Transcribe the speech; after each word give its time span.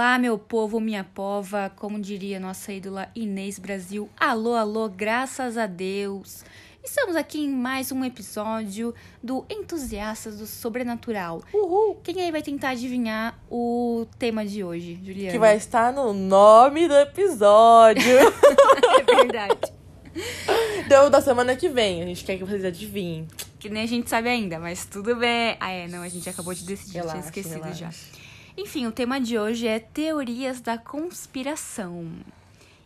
Olá, 0.00 0.18
meu 0.18 0.38
povo, 0.38 0.80
minha 0.80 1.04
pova, 1.04 1.70
como 1.76 2.00
diria 2.00 2.40
nossa 2.40 2.72
ídola 2.72 3.10
Inês 3.14 3.58
Brasil. 3.58 4.08
Alô, 4.18 4.54
alô, 4.54 4.88
graças 4.88 5.58
a 5.58 5.66
Deus. 5.66 6.42
Estamos 6.82 7.14
aqui 7.14 7.40
em 7.40 7.50
mais 7.50 7.92
um 7.92 8.02
episódio 8.02 8.94
do 9.22 9.44
Entusiastas 9.50 10.38
do 10.38 10.46
Sobrenatural. 10.46 11.42
Uhul! 11.52 11.96
Quem 12.02 12.18
aí 12.18 12.32
vai 12.32 12.40
tentar 12.40 12.70
adivinhar 12.70 13.38
o 13.50 14.06
tema 14.18 14.42
de 14.46 14.64
hoje, 14.64 14.98
Juliana? 15.04 15.32
Que 15.32 15.38
vai 15.38 15.58
estar 15.58 15.92
no 15.92 16.14
nome 16.14 16.88
do 16.88 16.94
episódio. 16.94 18.00
É 19.06 19.14
verdade. 19.16 19.72
então, 20.86 21.10
da 21.10 21.20
semana 21.20 21.54
que 21.54 21.68
vem, 21.68 22.02
a 22.02 22.06
gente 22.06 22.24
quer 22.24 22.38
que 22.38 22.44
vocês 22.44 22.64
adivinhem. 22.64 23.28
Que 23.58 23.68
nem 23.68 23.82
a 23.82 23.86
gente 23.86 24.08
sabe 24.08 24.30
ainda, 24.30 24.58
mas 24.58 24.86
tudo 24.86 25.14
bem. 25.16 25.58
Ah, 25.60 25.70
é, 25.70 25.86
não, 25.88 26.02
a 26.02 26.08
gente 26.08 26.26
acabou 26.26 26.54
de 26.54 26.64
decidir, 26.64 26.94
Relaxa, 26.94 27.18
tinha 27.18 27.24
esquecido 27.26 27.62
relaxa. 27.64 27.90
já. 27.90 28.19
Enfim, 28.56 28.86
o 28.86 28.92
tema 28.92 29.20
de 29.20 29.38
hoje 29.38 29.66
é 29.66 29.78
teorias 29.78 30.60
da 30.60 30.76
conspiração. 30.76 32.10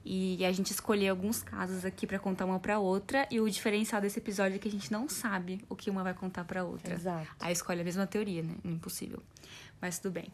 E 0.04 0.44
a 0.44 0.52
gente 0.52 0.70
escolheu 0.70 1.12
alguns 1.12 1.42
casos 1.42 1.84
aqui 1.84 2.06
pra 2.06 2.18
contar 2.18 2.44
uma 2.44 2.60
pra 2.60 2.78
outra. 2.78 3.26
E 3.30 3.40
o 3.40 3.48
diferencial 3.48 4.02
desse 4.02 4.18
episódio 4.18 4.56
é 4.56 4.58
que 4.58 4.68
a 4.68 4.70
gente 4.70 4.92
não 4.92 5.08
sabe 5.08 5.64
o 5.68 5.74
que 5.74 5.88
uma 5.88 6.02
vai 6.02 6.12
contar 6.12 6.44
pra 6.44 6.62
outra. 6.62 6.94
Exato. 6.94 7.26
Aí 7.40 7.52
escolhe 7.52 7.80
a 7.80 7.84
mesma 7.84 8.06
teoria, 8.06 8.42
né? 8.42 8.54
Impossível. 8.64 9.22
Mas 9.80 9.98
tudo 9.98 10.12
bem. 10.12 10.28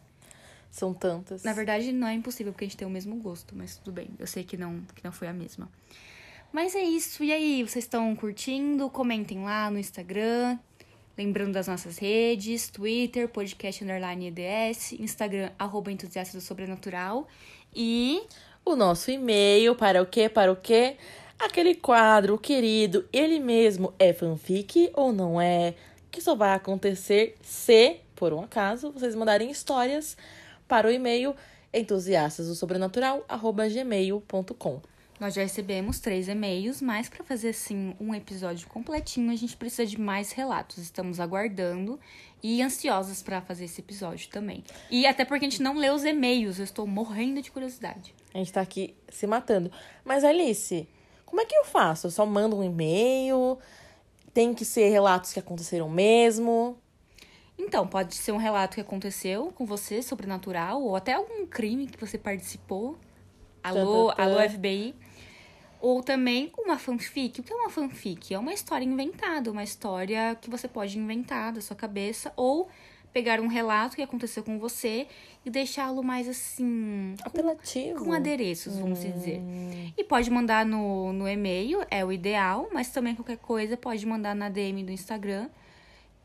São 0.69 0.93
tantas. 0.93 1.43
Na 1.43 1.53
verdade, 1.53 1.91
não 1.93 2.07
é 2.07 2.13
impossível 2.13 2.51
porque 2.51 2.65
a 2.65 2.67
gente 2.67 2.77
tem 2.77 2.87
o 2.87 2.91
mesmo 2.91 3.15
gosto, 3.17 3.55
mas 3.55 3.77
tudo 3.77 3.93
bem. 3.93 4.09
Eu 4.19 4.27
sei 4.27 4.43
que 4.43 4.57
não, 4.57 4.81
que 4.93 5.03
não 5.03 5.11
foi 5.11 5.29
a 5.29 5.33
mesma. 5.33 5.69
Mas 6.51 6.75
é 6.75 6.83
isso. 6.83 7.23
E 7.23 7.31
aí, 7.31 7.63
vocês 7.63 7.85
estão 7.85 8.13
curtindo? 8.13 8.89
Comentem 8.89 9.41
lá 9.41 9.71
no 9.71 9.79
Instagram. 9.79 10.59
Lembrando 11.17 11.53
das 11.53 11.67
nossas 11.67 11.97
redes, 11.97 12.69
Twitter, 12.69 13.27
podcast 13.27 13.83
underline 13.83 14.27
EDS, 14.27 14.93
Instagram, 14.93 15.51
arroba 15.59 15.91
entusiasta 15.91 16.37
do 16.37 16.41
sobrenatural. 16.41 17.27
E 17.75 18.23
O 18.63 18.75
nosso 18.75 19.09
e-mail 19.11 19.75
para 19.75 20.01
o 20.01 20.05
quê? 20.05 20.29
Para 20.29 20.51
o 20.51 20.55
quê? 20.55 20.95
Aquele 21.39 21.73
quadro 21.73 22.37
querido, 22.37 23.07
ele 23.11 23.39
mesmo 23.39 23.93
é 23.97 24.13
fanfic 24.13 24.91
ou 24.93 25.11
não 25.11 25.41
é? 25.41 25.73
Que 26.11 26.21
só 26.21 26.35
vai 26.35 26.53
acontecer 26.53 27.35
se, 27.41 27.97
por 28.15 28.31
um 28.33 28.41
acaso, 28.41 28.91
vocês 28.91 29.15
mandarem 29.15 29.49
histórias 29.49 30.15
para 30.67 30.87
o 30.87 30.91
e-mail 30.91 31.35
entusiastas 31.73 32.47
do 32.47 32.55
sobrenatural 32.55 33.25
gmail.com. 33.73 34.81
nós 35.21 35.35
já 35.35 35.43
recebemos 35.43 35.99
três 35.99 36.27
e-mails, 36.27 36.81
mas 36.81 37.07
para 37.07 37.23
fazer 37.23 37.49
assim 37.49 37.95
um 37.99 38.11
episódio 38.15 38.67
completinho, 38.67 39.31
a 39.31 39.35
gente 39.35 39.55
precisa 39.55 39.85
de 39.85 40.01
mais 40.01 40.31
relatos. 40.31 40.79
Estamos 40.79 41.19
aguardando 41.19 41.99
e 42.41 42.59
ansiosas 42.59 43.21
para 43.21 43.39
fazer 43.39 43.65
esse 43.65 43.81
episódio 43.81 44.27
também. 44.29 44.63
E 44.89 45.05
até 45.05 45.23
porque 45.23 45.45
a 45.45 45.49
gente 45.49 45.61
não 45.61 45.77
lê 45.77 45.91
os 45.91 46.03
e-mails, 46.03 46.57
eu 46.57 46.63
estou 46.63 46.87
morrendo 46.87 47.39
de 47.39 47.51
curiosidade. 47.51 48.15
A 48.33 48.39
gente 48.39 48.51
tá 48.51 48.61
aqui 48.61 48.95
se 49.09 49.27
matando. 49.27 49.71
Mas, 50.03 50.23
Alice, 50.23 50.89
como 51.23 51.39
é 51.39 51.45
que 51.45 51.55
eu 51.55 51.65
faço? 51.65 52.07
Eu 52.07 52.11
só 52.11 52.25
mando 52.25 52.57
um 52.57 52.63
e-mail? 52.63 53.59
Tem 54.33 54.55
que 54.55 54.65
ser 54.65 54.89
relatos 54.89 55.33
que 55.33 55.39
aconteceram 55.39 55.87
mesmo? 55.87 56.79
Então, 57.59 57.85
pode 57.85 58.15
ser 58.15 58.31
um 58.31 58.37
relato 58.37 58.73
que 58.73 58.81
aconteceu 58.81 59.51
com 59.53 59.67
você, 59.67 60.01
sobrenatural, 60.01 60.81
ou 60.81 60.95
até 60.95 61.13
algum 61.13 61.45
crime 61.45 61.85
que 61.85 61.99
você 61.99 62.17
participou. 62.17 62.97
Alô, 63.63 64.11
alô 64.17 64.49
FBI. 64.49 64.95
Ou 65.81 66.03
também 66.03 66.51
uma 66.57 66.77
fanfic. 66.77 67.41
O 67.41 67.43
que 67.43 67.51
é 67.51 67.55
uma 67.55 67.69
fanfic? 67.69 68.33
É 68.33 68.39
uma 68.39 68.53
história 68.53 68.85
inventada, 68.85 69.51
uma 69.51 69.63
história 69.63 70.37
que 70.39 70.49
você 70.49 70.67
pode 70.67 70.97
inventar 70.97 71.51
da 71.51 71.59
sua 71.59 71.75
cabeça, 71.75 72.31
ou 72.35 72.69
pegar 73.11 73.39
um 73.41 73.47
relato 73.47 73.95
que 73.95 74.01
aconteceu 74.01 74.43
com 74.43 74.57
você 74.57 75.07
e 75.45 75.49
deixá-lo 75.49 76.03
mais 76.03 76.27
assim. 76.27 77.15
Apelativo. 77.23 78.05
Com 78.05 78.13
adereços, 78.13 78.77
vamos 78.77 79.01
dizer. 79.01 79.41
E 79.97 80.03
pode 80.03 80.29
mandar 80.29 80.65
no, 80.65 81.11
no 81.11 81.27
e-mail, 81.27 81.81
é 81.89 82.05
o 82.05 82.11
ideal, 82.11 82.69
mas 82.71 82.89
também 82.89 83.15
qualquer 83.15 83.37
coisa 83.37 83.75
pode 83.75 84.05
mandar 84.05 84.35
na 84.35 84.49
DM 84.49 84.83
do 84.83 84.91
Instagram, 84.91 85.49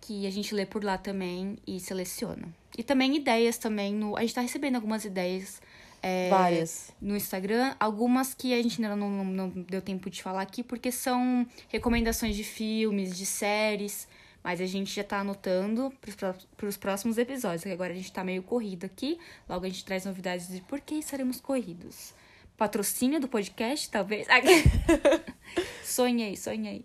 que 0.00 0.26
a 0.26 0.30
gente 0.30 0.54
lê 0.54 0.64
por 0.64 0.84
lá 0.84 0.96
também 0.96 1.58
e 1.66 1.80
seleciona. 1.80 2.48
E 2.76 2.82
também 2.82 3.16
ideias 3.16 3.58
também 3.58 3.94
no. 3.94 4.16
A 4.16 4.20
gente 4.20 4.34
tá 4.34 4.40
recebendo 4.40 4.76
algumas 4.76 5.04
ideias. 5.04 5.60
É, 6.02 6.28
Várias. 6.30 6.92
no 7.00 7.16
Instagram, 7.16 7.74
algumas 7.78 8.34
que 8.34 8.52
a 8.52 8.62
gente 8.62 8.82
ainda 8.82 8.94
não, 8.94 9.10
não, 9.10 9.24
não 9.24 9.48
deu 9.48 9.82
tempo 9.82 10.08
de 10.10 10.22
falar 10.22 10.42
aqui, 10.42 10.62
porque 10.62 10.92
são 10.92 11.46
recomendações 11.68 12.36
de 12.36 12.44
filmes, 12.44 13.16
de 13.16 13.26
séries, 13.26 14.08
mas 14.42 14.60
a 14.60 14.66
gente 14.66 14.94
já 14.94 15.02
tá 15.02 15.20
anotando 15.20 15.92
para 16.56 16.68
os 16.68 16.76
próximos 16.76 17.18
episódios, 17.18 17.64
que 17.64 17.70
agora 17.70 17.92
a 17.92 17.96
gente 17.96 18.12
tá 18.12 18.22
meio 18.22 18.42
corrido 18.42 18.86
aqui, 18.86 19.18
logo 19.48 19.64
a 19.64 19.68
gente 19.68 19.84
traz 19.84 20.04
novidades 20.04 20.48
de 20.48 20.60
por 20.60 20.80
que 20.80 20.94
estaremos 20.94 21.40
corridos. 21.40 22.14
Patrocínio 22.56 23.20
do 23.20 23.28
podcast, 23.28 23.90
talvez? 23.90 24.26
sonhei, 25.84 26.36
sonhei. 26.36 26.84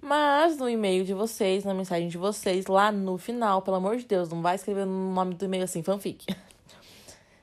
Mas 0.00 0.56
no 0.56 0.68
e-mail 0.68 1.04
de 1.04 1.12
vocês, 1.12 1.64
na 1.64 1.74
mensagem 1.74 2.08
de 2.08 2.16
vocês, 2.16 2.66
lá 2.66 2.90
no 2.90 3.18
final, 3.18 3.60
pelo 3.60 3.76
amor 3.76 3.98
de 3.98 4.06
Deus, 4.06 4.30
não 4.30 4.40
vai 4.40 4.54
escrever 4.54 4.86
no 4.86 5.12
nome 5.12 5.34
do 5.34 5.44
e-mail 5.44 5.64
assim, 5.64 5.82
fanfic. 5.82 6.24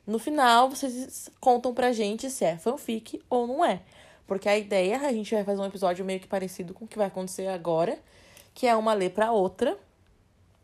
No 0.07 0.17
final, 0.17 0.69
vocês 0.69 1.29
contam 1.41 1.73
pra 1.73 1.91
gente 1.91 2.29
se 2.29 2.45
é 2.45 2.57
fanfic 2.57 3.21
ou 3.29 3.45
não 3.45 3.65
é. 3.65 3.81
Porque 4.25 4.47
a 4.47 4.57
ideia, 4.57 5.01
a 5.01 5.11
gente 5.11 5.35
vai 5.35 5.43
fazer 5.43 5.61
um 5.61 5.65
episódio 5.65 6.05
meio 6.05 6.21
que 6.21 6.27
parecido 6.27 6.73
com 6.73 6.85
o 6.85 6.87
que 6.87 6.97
vai 6.97 7.07
acontecer 7.07 7.47
agora, 7.47 7.99
que 8.53 8.65
é 8.65 8.75
uma 8.75 8.93
ler 8.93 9.11
pra 9.11 9.33
outra, 9.33 9.77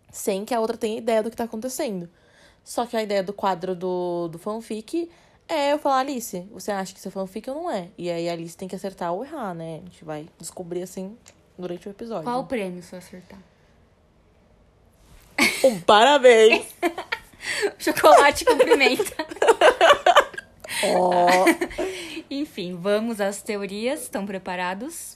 sem 0.10 0.46
que 0.46 0.54
a 0.54 0.62
outra 0.62 0.78
tenha 0.78 0.98
ideia 0.98 1.22
do 1.22 1.30
que 1.30 1.36
tá 1.36 1.44
acontecendo. 1.44 2.10
Só 2.64 2.86
que 2.86 2.96
a 2.96 3.04
ideia 3.04 3.22
do 3.22 3.34
quadro 3.34 3.76
do, 3.76 4.30
do 4.30 4.40
fanfic 4.40 5.10
é 5.48 5.74
eu 5.74 5.78
falar, 5.78 6.00
Alice, 6.00 6.40
você 6.52 6.72
acha 6.72 6.94
que 6.94 7.00
isso 7.00 7.10
é 7.10 7.12
fanfic 7.12 7.50
ou 7.50 7.56
não 7.64 7.72
é? 7.72 7.90
E 7.98 8.10
aí 8.10 8.30
a 8.30 8.34
Alice 8.34 8.56
tem 8.56 8.68
que 8.68 8.76
acertar 8.76 9.14
ou 9.14 9.26
errar, 9.26 9.54
né? 9.54 9.76
A 9.76 9.90
gente 9.90 10.06
vai 10.06 10.26
descobrir 10.40 10.82
assim 10.82 11.18
durante 11.58 11.86
o 11.88 11.92
episódio. 11.92 12.24
Qual 12.24 12.40
o 12.40 12.46
prêmio 12.46 12.82
se 12.82 12.94
eu 12.94 13.00
acertar? 13.00 13.40
Um 15.64 15.82
parabéns! 15.82 16.66
Chocolate 17.80 18.46
cumprimenta. 18.46 19.26
Ó, 20.84 21.46
Enfim, 22.30 22.76
vamos 22.76 23.22
às 23.22 23.42
teorias. 23.42 24.04
Estão 24.04 24.26
preparados? 24.26 25.16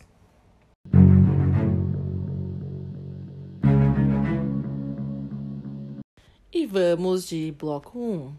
E 6.52 6.66
vamos 6.66 7.28
de 7.28 7.54
bloco 7.58 8.00
1. 8.00 8.36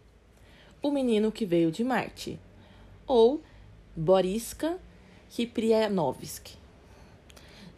O 0.83 0.91
menino 0.91 1.33
que 1.33 1.45
veio 1.45 1.71
de 1.71 1.85
Marte. 1.85 2.39
Ou 3.07 3.43
Boriska 3.97 4.79
Kiprianovsky. 5.31 6.57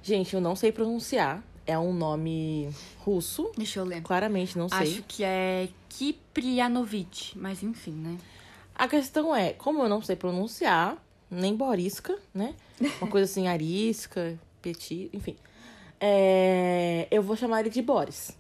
Gente, 0.03 0.35
eu 0.35 0.41
não 0.41 0.57
sei 0.57 0.73
pronunciar. 0.73 1.43
É 1.67 1.79
um 1.79 1.93
nome 1.93 2.71
russo. 2.99 3.51
Deixa 3.57 3.81
eu 3.81 3.85
ler. 3.85 4.03
Claramente 4.03 4.59
não 4.59 4.69
sei. 4.69 4.79
Acho 4.79 5.03
que 5.03 5.23
é 5.23 5.69
Kiprianovich, 5.89 7.39
mas 7.39 7.63
enfim, 7.63 7.93
né? 7.93 8.19
A 8.75 8.89
questão 8.89 9.35
é, 9.35 9.53
como 9.53 9.83
eu 9.83 9.89
não 9.89 10.03
sei 10.03 10.17
pronunciar, 10.17 10.97
nem 11.31 11.55
Boriska, 11.55 12.19
né? 12.35 12.55
Uma 13.01 13.11
coisa 13.11 13.31
assim, 13.31 13.47
arisca, 13.47 14.39
petit, 14.63 15.11
enfim. 15.13 15.37
É, 16.01 17.07
eu 17.11 17.23
vou 17.23 17.37
chamar 17.37 17.61
ele 17.61 17.71
de 17.71 17.83
Boris. 17.83 18.37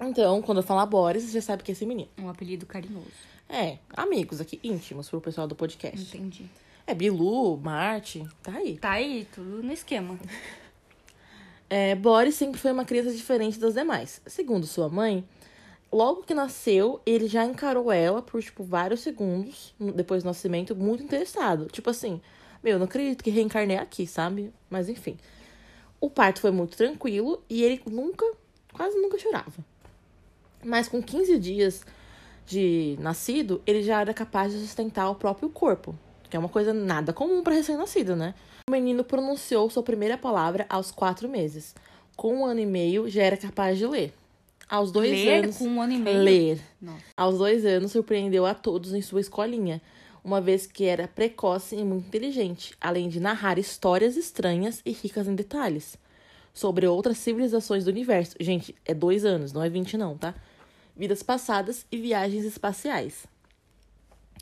Então, 0.00 0.42
quando 0.42 0.58
eu 0.58 0.64
falar 0.64 0.84
Boris, 0.86 1.24
você 1.24 1.32
já 1.32 1.42
sabe 1.42 1.62
que 1.62 1.70
é 1.70 1.74
esse 1.74 1.86
menino. 1.86 2.08
Um 2.18 2.28
apelido 2.28 2.66
carinhoso. 2.66 3.06
É, 3.48 3.78
amigos 3.96 4.40
aqui, 4.40 4.60
íntimos 4.62 5.08
pro 5.08 5.20
pessoal 5.20 5.46
do 5.46 5.54
podcast. 5.54 6.16
Entendi. 6.16 6.46
É, 6.86 6.94
Bilu, 6.94 7.56
Marte, 7.56 8.26
tá 8.42 8.52
aí. 8.52 8.78
Tá 8.78 8.92
aí, 8.92 9.26
tudo 9.34 9.62
no 9.62 9.72
esquema. 9.72 10.18
É, 11.70 11.94
Boris 11.94 12.34
sempre 12.34 12.58
foi 12.58 12.72
uma 12.72 12.84
criança 12.84 13.12
diferente 13.12 13.58
das 13.58 13.74
demais. 13.74 14.22
Segundo 14.26 14.66
sua 14.66 14.88
mãe, 14.88 15.26
logo 15.92 16.22
que 16.22 16.34
nasceu, 16.34 17.00
ele 17.04 17.26
já 17.28 17.44
encarou 17.44 17.92
ela 17.92 18.22
por, 18.22 18.42
tipo, 18.42 18.64
vários 18.64 19.00
segundos, 19.00 19.74
depois 19.94 20.22
do 20.22 20.26
nascimento, 20.26 20.74
muito 20.74 21.02
interessado. 21.02 21.66
Tipo 21.66 21.90
assim, 21.90 22.20
meu, 22.62 22.74
eu 22.74 22.78
não 22.78 22.86
acredito 22.86 23.22
que 23.22 23.30
reencarnei 23.30 23.76
aqui, 23.76 24.06
sabe? 24.06 24.52
Mas 24.70 24.88
enfim. 24.88 25.16
O 26.00 26.08
parto 26.08 26.40
foi 26.40 26.50
muito 26.50 26.76
tranquilo 26.76 27.42
e 27.50 27.62
ele 27.62 27.82
nunca, 27.90 28.24
quase 28.72 28.96
nunca 28.96 29.18
chorava. 29.18 29.64
Mas 30.64 30.88
com 30.88 31.02
15 31.02 31.38
dias 31.38 31.84
de 32.46 32.96
nascido, 33.00 33.60
ele 33.66 33.82
já 33.82 34.00
era 34.00 34.14
capaz 34.14 34.52
de 34.52 34.60
sustentar 34.60 35.10
o 35.10 35.14
próprio 35.14 35.50
corpo, 35.50 35.94
que 36.28 36.36
é 36.36 36.38
uma 36.38 36.48
coisa 36.48 36.72
nada 36.72 37.12
comum 37.12 37.42
para 37.42 37.54
recém-nascido, 37.54 38.14
né? 38.14 38.34
O 38.68 38.72
menino 38.72 39.02
pronunciou 39.04 39.68
sua 39.70 39.82
primeira 39.82 40.18
palavra 40.18 40.66
aos 40.68 40.90
quatro 40.90 41.28
meses. 41.28 41.74
Com 42.16 42.38
um 42.38 42.44
ano 42.46 42.60
e 42.60 42.66
meio, 42.66 43.08
já 43.08 43.22
era 43.22 43.36
capaz 43.36 43.78
de 43.78 43.86
ler. 43.86 44.12
Aos 44.68 44.92
dois 44.92 45.10
Ler 45.10 45.44
anos. 45.44 45.56
com 45.56 45.64
um 45.66 45.80
ano 45.80 45.94
e 45.94 45.98
meio? 45.98 46.18
Ler. 46.22 46.60
Nossa. 46.80 47.02
Aos 47.16 47.38
dois 47.38 47.64
anos, 47.64 47.92
surpreendeu 47.92 48.44
a 48.44 48.52
todos 48.52 48.92
em 48.92 49.00
sua 49.00 49.20
escolinha, 49.20 49.80
uma 50.22 50.40
vez 50.42 50.66
que 50.66 50.84
era 50.84 51.08
precoce 51.08 51.74
e 51.74 51.82
muito 51.84 52.08
inteligente, 52.08 52.74
além 52.78 53.08
de 53.08 53.18
narrar 53.18 53.58
histórias 53.58 54.16
estranhas 54.16 54.82
e 54.84 54.92
ricas 54.92 55.26
em 55.26 55.34
detalhes 55.34 55.96
sobre 56.52 56.86
outras 56.86 57.18
civilizações 57.18 57.84
do 57.84 57.90
universo. 57.90 58.36
Gente, 58.40 58.74
é 58.84 58.92
dois 58.92 59.24
anos, 59.24 59.52
não 59.52 59.62
é 59.62 59.70
20 59.70 59.96
não, 59.96 60.18
tá? 60.18 60.34
Vidas 60.96 61.22
passadas 61.22 61.86
e 61.90 61.96
viagens 61.96 62.44
espaciais. 62.44 63.26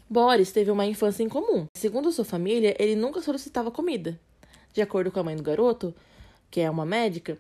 Boris 0.09 0.53
teve 0.53 0.71
uma 0.71 0.87
infância 0.87 1.23
em 1.23 1.29
comum. 1.29 1.67
Segundo 1.77 2.13
sua 2.13 2.25
família, 2.25 2.77
ele 2.79 2.95
nunca 2.95 3.21
solicitava 3.21 3.71
comida. 3.71 4.19
De 4.73 4.83
acordo 4.83 5.11
com 5.11 5.21
a 5.21 5.25
mãe 5.25 5.37
do 5.37 5.43
garoto, 5.43 5.95
que 6.51 6.61
é 6.61 6.71
uma 6.71 6.87
médica, 6.87 7.39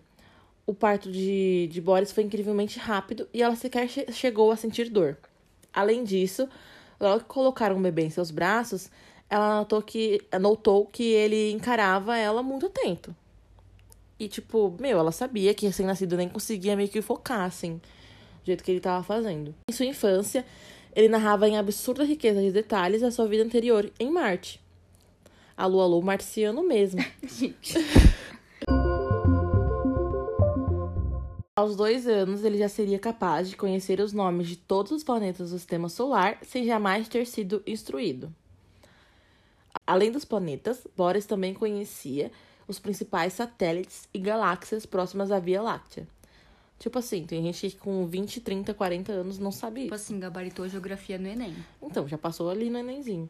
o 0.66 0.74
parto 0.74 1.10
de, 1.10 1.68
de 1.70 1.80
Boris 1.80 2.10
foi 2.10 2.24
incrivelmente 2.24 2.78
rápido 2.78 3.28
e 3.32 3.42
ela 3.42 3.54
sequer 3.54 3.88
che 3.88 4.10
chegou 4.10 4.50
a 4.50 4.56
sentir 4.56 4.90
dor. 4.90 5.16
Além 5.72 6.02
disso, 6.02 6.48
logo 6.98 7.20
que 7.20 7.26
colocaram 7.26 7.76
o 7.76 7.80
bebê 7.80 8.02
em 8.02 8.10
seus 8.10 8.30
braços, 8.30 8.90
ela 9.28 9.58
notou 9.58 9.80
que, 9.82 10.22
notou 10.40 10.86
que 10.86 11.04
ele 11.04 11.52
encarava 11.52 12.16
ela 12.16 12.42
muito 12.42 12.66
atento. 12.66 13.14
E, 14.18 14.28
tipo, 14.28 14.74
meu, 14.80 14.98
ela 14.98 15.12
sabia 15.12 15.52
que 15.52 15.66
recém-nascido 15.66 16.16
nem 16.16 16.28
conseguia 16.28 16.74
meio 16.74 16.88
que 16.88 17.02
focar, 17.02 17.42
assim, 17.42 17.74
do 17.76 18.46
jeito 18.46 18.64
que 18.64 18.70
ele 18.70 18.80
tava 18.80 19.04
fazendo. 19.04 19.54
Em 19.68 19.72
sua 19.72 19.84
infância, 19.84 20.44
ele 20.96 21.08
narrava 21.10 21.46
em 21.46 21.58
absurda 21.58 22.02
riqueza 22.02 22.40
de 22.40 22.50
detalhes 22.50 23.02
a 23.02 23.10
sua 23.10 23.28
vida 23.28 23.44
anterior 23.44 23.92
em 24.00 24.10
Marte. 24.10 24.58
Alô, 25.54 25.82
alô, 25.82 26.00
marciano 26.00 26.62
mesmo. 26.62 27.04
Aos 31.54 31.76
dois 31.76 32.06
anos, 32.06 32.44
ele 32.44 32.58
já 32.58 32.68
seria 32.68 32.98
capaz 32.98 33.48
de 33.48 33.56
conhecer 33.56 34.00
os 34.00 34.12
nomes 34.12 34.48
de 34.48 34.56
todos 34.56 34.92
os 34.92 35.04
planetas 35.04 35.50
do 35.50 35.58
sistema 35.58 35.88
solar 35.88 36.38
sem 36.42 36.64
jamais 36.64 37.08
ter 37.08 37.26
sido 37.26 37.62
instruído. 37.66 38.30
Além 39.86 40.10
dos 40.10 40.24
planetas, 40.24 40.86
Boris 40.96 41.26
também 41.26 41.54
conhecia 41.54 42.30
os 42.66 42.78
principais 42.78 43.34
satélites 43.34 44.08
e 44.12 44.18
galáxias 44.18 44.84
próximas 44.84 45.30
à 45.30 45.38
Via 45.38 45.62
Láctea. 45.62 46.06
Tipo 46.78 46.98
assim, 46.98 47.24
tem 47.24 47.42
gente 47.42 47.70
que 47.70 47.76
com 47.76 48.06
20, 48.06 48.40
30, 48.40 48.74
40 48.74 49.12
anos 49.12 49.38
não 49.38 49.50
sabe 49.50 49.84
Tipo 49.84 49.94
assim, 49.94 50.20
gabaritou 50.20 50.68
geografia 50.68 51.18
no 51.18 51.26
Enem. 51.26 51.54
Então, 51.82 52.06
já 52.06 52.18
passou 52.18 52.50
ali 52.50 52.68
no 52.68 52.78
Enemzinho. 52.78 53.28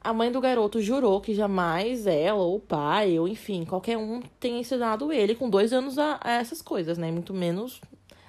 A 0.00 0.12
mãe 0.12 0.30
do 0.30 0.40
garoto 0.40 0.80
jurou 0.80 1.20
que 1.20 1.34
jamais 1.34 2.06
ela, 2.06 2.42
ou 2.42 2.56
o 2.56 2.60
pai, 2.60 3.18
ou 3.18 3.28
enfim, 3.28 3.64
qualquer 3.64 3.96
um 3.96 4.20
tenha 4.40 4.60
ensinado 4.60 5.12
ele 5.12 5.34
com 5.34 5.50
dois 5.50 5.72
anos 5.72 5.98
a, 5.98 6.20
a 6.22 6.32
essas 6.32 6.62
coisas, 6.62 6.98
né? 6.98 7.10
Muito 7.10 7.32
menos 7.32 7.80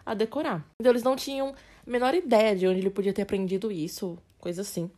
a 0.05 0.13
decorar. 0.13 0.65
Então, 0.79 0.91
eles 0.91 1.03
não 1.03 1.15
tinham 1.15 1.49
a 1.49 1.89
menor 1.89 2.13
ideia 2.13 2.55
de 2.55 2.67
onde 2.67 2.79
ele 2.79 2.89
podia 2.89 3.13
ter 3.13 3.23
aprendido 3.23 3.71
isso, 3.71 4.17
coisa 4.39 4.61
assim. 4.61 4.89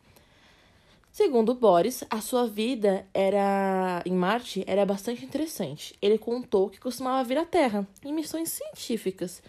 Segundo 1.12 1.54
Boris, 1.54 2.06
a 2.10 2.22
sua 2.22 2.48
vida 2.48 3.06
era 3.14 4.02
em 4.06 4.14
Marte 4.14 4.64
era 4.66 4.86
bastante 4.86 5.26
interessante. 5.26 5.94
Ele 6.02 6.18
contou 6.18 6.70
que 6.70 6.80
costumava 6.80 7.22
vir 7.28 7.38
à 7.38 7.46
Terra 7.46 7.86
em 8.04 8.14
missões 8.14 8.50
científicas 8.50 9.44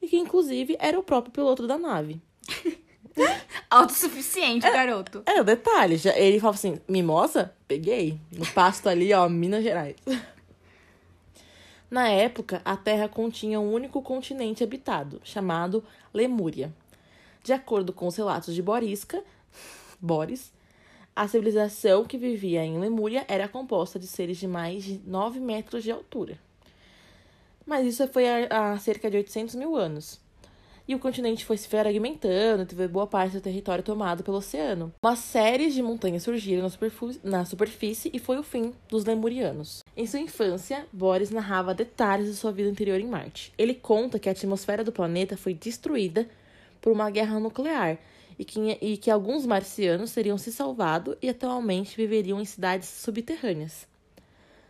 e 0.00 0.06
que 0.06 0.16
inclusive 0.16 0.76
era 0.78 0.96
o 0.96 1.02
próprio 1.02 1.32
piloto 1.32 1.66
da 1.66 1.76
nave. 1.76 2.22
Autossuficiente, 3.68 4.70
garoto. 4.70 5.24
É, 5.26 5.40
o 5.40 5.44
detalhe, 5.44 5.96
já, 5.96 6.16
ele 6.16 6.38
falava 6.38 6.56
assim, 6.56 6.80
mimosa? 6.86 7.52
Peguei. 7.66 8.20
No 8.30 8.46
pasto 8.46 8.88
ali, 8.88 9.12
ó, 9.12 9.28
Minas 9.28 9.64
Gerais. 9.64 9.96
Na 11.90 12.08
época, 12.08 12.62
a 12.64 12.76
Terra 12.76 13.08
continha 13.08 13.58
um 13.58 13.72
único 13.72 14.00
continente 14.00 14.62
habitado, 14.62 15.20
chamado 15.24 15.82
Lemúria. 16.14 16.72
De 17.42 17.52
acordo 17.52 17.92
com 17.92 18.06
os 18.06 18.14
relatos 18.14 18.54
de 18.54 18.62
Borisca, 18.62 19.24
Boris, 20.00 20.52
a 21.20 21.28
civilização 21.28 22.02
que 22.02 22.16
vivia 22.16 22.64
em 22.64 22.78
Lemúria 22.78 23.26
era 23.28 23.46
composta 23.46 23.98
de 23.98 24.06
seres 24.06 24.38
de 24.38 24.48
mais 24.48 24.82
de 24.82 25.02
9 25.06 25.38
metros 25.38 25.84
de 25.84 25.90
altura. 25.90 26.38
Mas 27.66 27.86
isso 27.86 28.08
foi 28.08 28.24
há, 28.26 28.78
cerca 28.78 29.10
de 29.10 29.18
800 29.18 29.54
mil 29.54 29.76
anos. 29.76 30.18
E 30.88 30.94
o 30.94 30.98
continente 30.98 31.44
foi 31.44 31.58
se 31.58 31.68
fragmentando, 31.68 32.64
teve 32.64 32.88
boa 32.88 33.06
parte 33.06 33.34
do 33.34 33.40
território 33.42 33.84
tomado 33.84 34.24
pelo 34.24 34.38
oceano. 34.38 34.94
Uma 35.02 35.14
série 35.14 35.70
de 35.70 35.82
montanhas 35.82 36.22
surgiram 36.22 36.66
na 37.22 37.44
superfície 37.44 38.10
e 38.14 38.18
foi 38.18 38.38
o 38.38 38.42
fim 38.42 38.72
dos 38.88 39.04
lemurianos. 39.04 39.84
Em 39.94 40.06
sua 40.06 40.20
infância, 40.20 40.86
Boris 40.90 41.30
narrava 41.30 41.74
detalhes 41.74 42.28
de 42.28 42.34
sua 42.34 42.50
vida 42.50 42.70
anterior 42.70 42.98
em 42.98 43.06
Marte. 43.06 43.52
Ele 43.58 43.74
conta 43.74 44.18
que 44.18 44.30
a 44.30 44.32
atmosfera 44.32 44.82
do 44.82 44.90
planeta 44.90 45.36
foi 45.36 45.52
destruída 45.52 46.26
por 46.80 46.90
uma 46.90 47.10
guerra 47.10 47.38
nuclear 47.38 47.98
e 48.40 48.44
que, 48.44 48.78
e 48.80 48.96
que 48.96 49.10
alguns 49.10 49.44
marcianos 49.44 50.14
teriam 50.14 50.38
se 50.38 50.50
salvado 50.50 51.14
e 51.20 51.28
atualmente 51.28 51.94
viveriam 51.94 52.40
em 52.40 52.44
cidades 52.46 52.88
subterrâneas. 52.88 53.86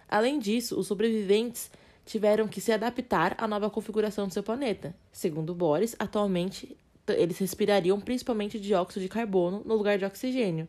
Além 0.08 0.40
disso, 0.40 0.76
os 0.76 0.88
sobreviventes 0.88 1.70
tiveram 2.04 2.48
que 2.48 2.60
se 2.60 2.72
adaptar 2.72 3.36
à 3.38 3.46
nova 3.46 3.70
configuração 3.70 4.26
do 4.26 4.34
seu 4.34 4.42
planeta. 4.42 4.92
Segundo 5.12 5.54
Boris, 5.54 5.94
atualmente 6.00 6.76
eles 7.06 7.38
respirariam 7.38 8.00
principalmente 8.00 8.58
dióxido 8.58 9.02
de 9.02 9.08
carbono 9.08 9.62
no 9.64 9.76
lugar 9.76 9.96
de 9.98 10.04
oxigênio, 10.04 10.66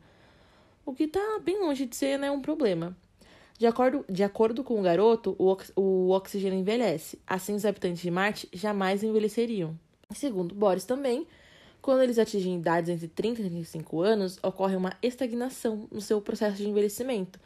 o 0.85 0.93
que 0.93 1.05
está 1.05 1.39
bem 1.43 1.59
longe 1.59 1.87
de 1.87 1.95
ser 1.95 2.19
né, 2.19 2.29
um 2.29 2.39
problema. 2.39 2.95
De 3.57 3.65
acordo, 3.65 4.05
de 4.07 4.23
acordo 4.23 4.63
com 4.63 4.79
o 4.79 4.83
garoto, 4.83 5.35
o, 5.39 5.47
ox, 5.47 5.71
o 5.75 6.11
oxigênio 6.11 6.59
envelhece, 6.59 7.17
assim 7.25 7.55
os 7.55 7.65
habitantes 7.65 8.03
de 8.03 8.11
Marte 8.11 8.47
jamais 8.53 9.01
envelheceriam. 9.01 9.75
Segundo 10.11 10.53
Boris 10.53 10.85
também, 10.85 11.25
quando 11.81 12.03
eles 12.03 12.19
atingem 12.19 12.57
idades 12.57 12.89
entre 12.89 13.07
30 13.07 13.41
e 13.41 13.45
35 13.45 14.01
anos, 14.01 14.39
ocorre 14.43 14.75
uma 14.75 14.93
estagnação 15.01 15.87
no 15.91 15.99
seu 15.99 16.21
processo 16.21 16.57
de 16.57 16.69
envelhecimento. 16.69 17.39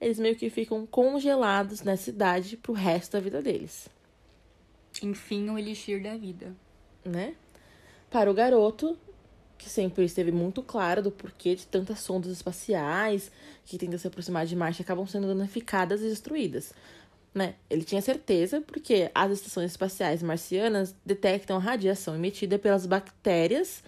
Eles 0.00 0.18
meio 0.18 0.36
que 0.36 0.48
ficam 0.48 0.86
congelados 0.86 1.82
nessa 1.82 2.10
idade 2.10 2.56
pro 2.56 2.72
resto 2.72 3.12
da 3.12 3.20
vida 3.20 3.42
deles. 3.42 3.88
Enfim, 5.02 5.50
o 5.50 5.58
elixir 5.58 6.02
da 6.02 6.16
vida. 6.16 6.54
Né? 7.04 7.34
Para 8.10 8.30
o 8.30 8.34
garoto, 8.34 8.96
que 9.58 9.68
sempre 9.68 10.04
esteve 10.04 10.32
muito 10.32 10.62
claro 10.62 11.02
do 11.02 11.10
porquê 11.10 11.54
de 11.54 11.66
tantas 11.66 12.00
sondas 12.00 12.30
espaciais 12.30 13.30
que 13.64 13.78
tentam 13.78 13.98
se 13.98 14.06
aproximar 14.06 14.46
de 14.46 14.56
Marte 14.56 14.82
acabam 14.82 15.06
sendo 15.06 15.26
danificadas 15.26 16.00
e 16.00 16.08
destruídas. 16.08 16.72
Né? 17.34 17.54
Ele 17.68 17.82
tinha 17.82 18.00
certeza 18.00 18.60
porque 18.60 19.10
as 19.12 19.32
estações 19.32 19.72
espaciais 19.72 20.22
marcianas 20.22 20.94
detectam 21.04 21.56
a 21.56 21.60
radiação 21.60 22.14
emitida 22.14 22.58
pelas 22.60 22.86
bactérias 22.86 23.82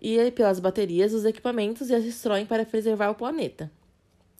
e 0.00 0.30
pelas 0.32 0.60
baterias 0.60 1.12
dos 1.12 1.24
equipamentos 1.24 1.88
e 1.88 1.94
as 1.94 2.04
destroem 2.04 2.44
para 2.44 2.66
preservar 2.66 3.08
o 3.08 3.14
planeta. 3.14 3.70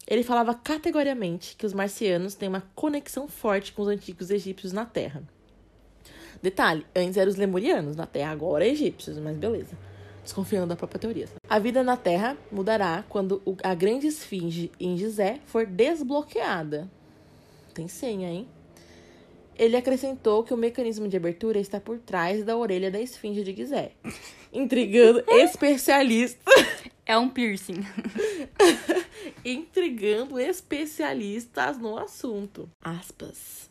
Ele 0.07 0.23
falava 0.23 0.53
categoricamente 0.53 1.55
que 1.55 1.65
os 1.65 1.73
marcianos 1.73 2.35
têm 2.35 2.49
uma 2.49 2.63
conexão 2.75 3.27
forte 3.27 3.73
com 3.73 3.81
os 3.81 3.87
antigos 3.87 4.29
egípcios 4.29 4.73
na 4.73 4.85
Terra. 4.85 5.23
Detalhe, 6.41 6.85
antes 6.95 7.17
eram 7.17 7.29
os 7.29 7.35
lemurianos 7.35 7.95
na 7.95 8.05
Terra, 8.05 8.31
agora 8.31 8.65
é 8.65 8.69
egípcios, 8.69 9.17
mas 9.17 9.35
beleza. 9.37 9.77
Desconfiando 10.23 10.67
da 10.67 10.75
própria 10.75 10.99
teoria. 10.99 11.27
A 11.49 11.59
vida 11.59 11.83
na 11.83 11.97
Terra 11.97 12.37
mudará 12.51 13.03
quando 13.09 13.41
a 13.63 13.73
grande 13.73 14.07
esfinge 14.07 14.71
em 14.79 14.97
Gizé 14.97 15.39
for 15.45 15.65
desbloqueada. 15.65 16.89
Tem 17.79 17.87
senha, 17.87 18.29
hein? 18.29 18.45
Ele 19.55 19.77
acrescentou 19.77 20.43
que 20.43 20.53
o 20.53 20.57
mecanismo 20.57 21.07
de 21.07 21.15
abertura 21.15 21.61
está 21.61 21.79
por 21.79 21.97
trás 21.97 22.43
da 22.43 22.57
orelha 22.57 22.91
da 22.91 22.99
esfinge 22.99 23.41
de 23.41 23.55
Gizé, 23.55 23.93
intrigando 24.51 25.23
especialistas. 25.31 26.43
É 27.05 27.17
um 27.17 27.29
piercing. 27.29 27.85
intrigando 29.45 30.37
especialistas 30.37 31.77
no 31.77 31.97
assunto. 31.97 32.69
Aspas. 32.81 33.69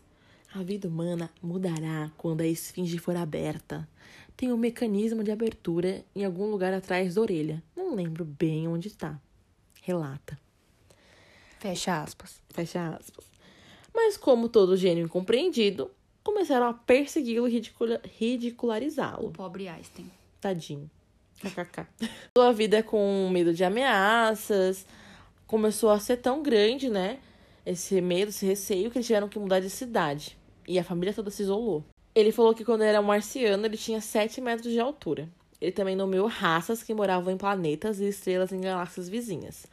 A 0.54 0.62
vida 0.62 0.88
humana 0.88 1.30
mudará 1.42 2.10
quando 2.16 2.40
a 2.40 2.46
esfinge 2.46 2.96
for 2.96 3.14
aberta. 3.14 3.86
Tem 4.34 4.50
um 4.50 4.56
mecanismo 4.56 5.22
de 5.22 5.30
abertura 5.30 6.02
em 6.16 6.24
algum 6.24 6.46
lugar 6.46 6.72
atrás 6.72 7.16
da 7.16 7.20
orelha. 7.20 7.62
Não 7.76 7.94
lembro 7.94 8.24
bem 8.24 8.66
onde 8.66 8.88
está. 8.88 9.20
Relata. 9.82 10.38
Fecha 11.58 12.00
aspas. 12.00 12.40
Fecha 12.48 12.96
aspas. 12.96 13.37
Mas, 14.00 14.16
como 14.16 14.48
todo 14.48 14.76
gênio 14.76 15.06
incompreendido, 15.06 15.90
começaram 16.22 16.68
a 16.68 16.72
persegui-lo 16.72 17.48
e 17.48 17.60
ridicularizá-lo. 18.16 19.26
O 19.26 19.32
pobre 19.32 19.66
Einstein. 19.66 20.08
Tadinho. 20.40 20.88
KKK. 21.40 21.84
Sua 22.38 22.52
vida 22.52 22.80
com 22.80 23.28
medo 23.28 23.52
de 23.52 23.64
ameaças 23.64 24.86
começou 25.48 25.90
a 25.90 25.98
ser 25.98 26.18
tão 26.18 26.44
grande, 26.44 26.88
né? 26.88 27.18
Esse 27.66 28.00
medo, 28.00 28.28
esse 28.28 28.46
receio, 28.46 28.88
que 28.88 28.98
eles 28.98 29.06
tiveram 29.06 29.28
que 29.28 29.36
mudar 29.36 29.58
de 29.58 29.68
cidade. 29.68 30.38
E 30.68 30.78
a 30.78 30.84
família 30.84 31.12
toda 31.12 31.28
se 31.28 31.42
isolou. 31.42 31.84
Ele 32.14 32.30
falou 32.30 32.54
que 32.54 32.64
quando 32.64 32.82
era 32.82 33.00
um 33.00 33.04
marciano, 33.04 33.66
ele 33.66 33.76
tinha 33.76 34.00
7 34.00 34.40
metros 34.40 34.72
de 34.72 34.78
altura. 34.78 35.28
Ele 35.60 35.72
também 35.72 35.96
nomeou 35.96 36.28
raças 36.28 36.84
que 36.84 36.94
moravam 36.94 37.34
em 37.34 37.36
planetas 37.36 37.98
e 37.98 38.08
estrelas 38.08 38.52
em 38.52 38.60
galáxias 38.60 39.08
vizinhas. 39.08 39.66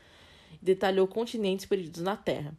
Detalhou 0.59 1.07
continentes 1.07 1.67
perdidos 1.67 2.01
na 2.01 2.17
Terra. 2.17 2.55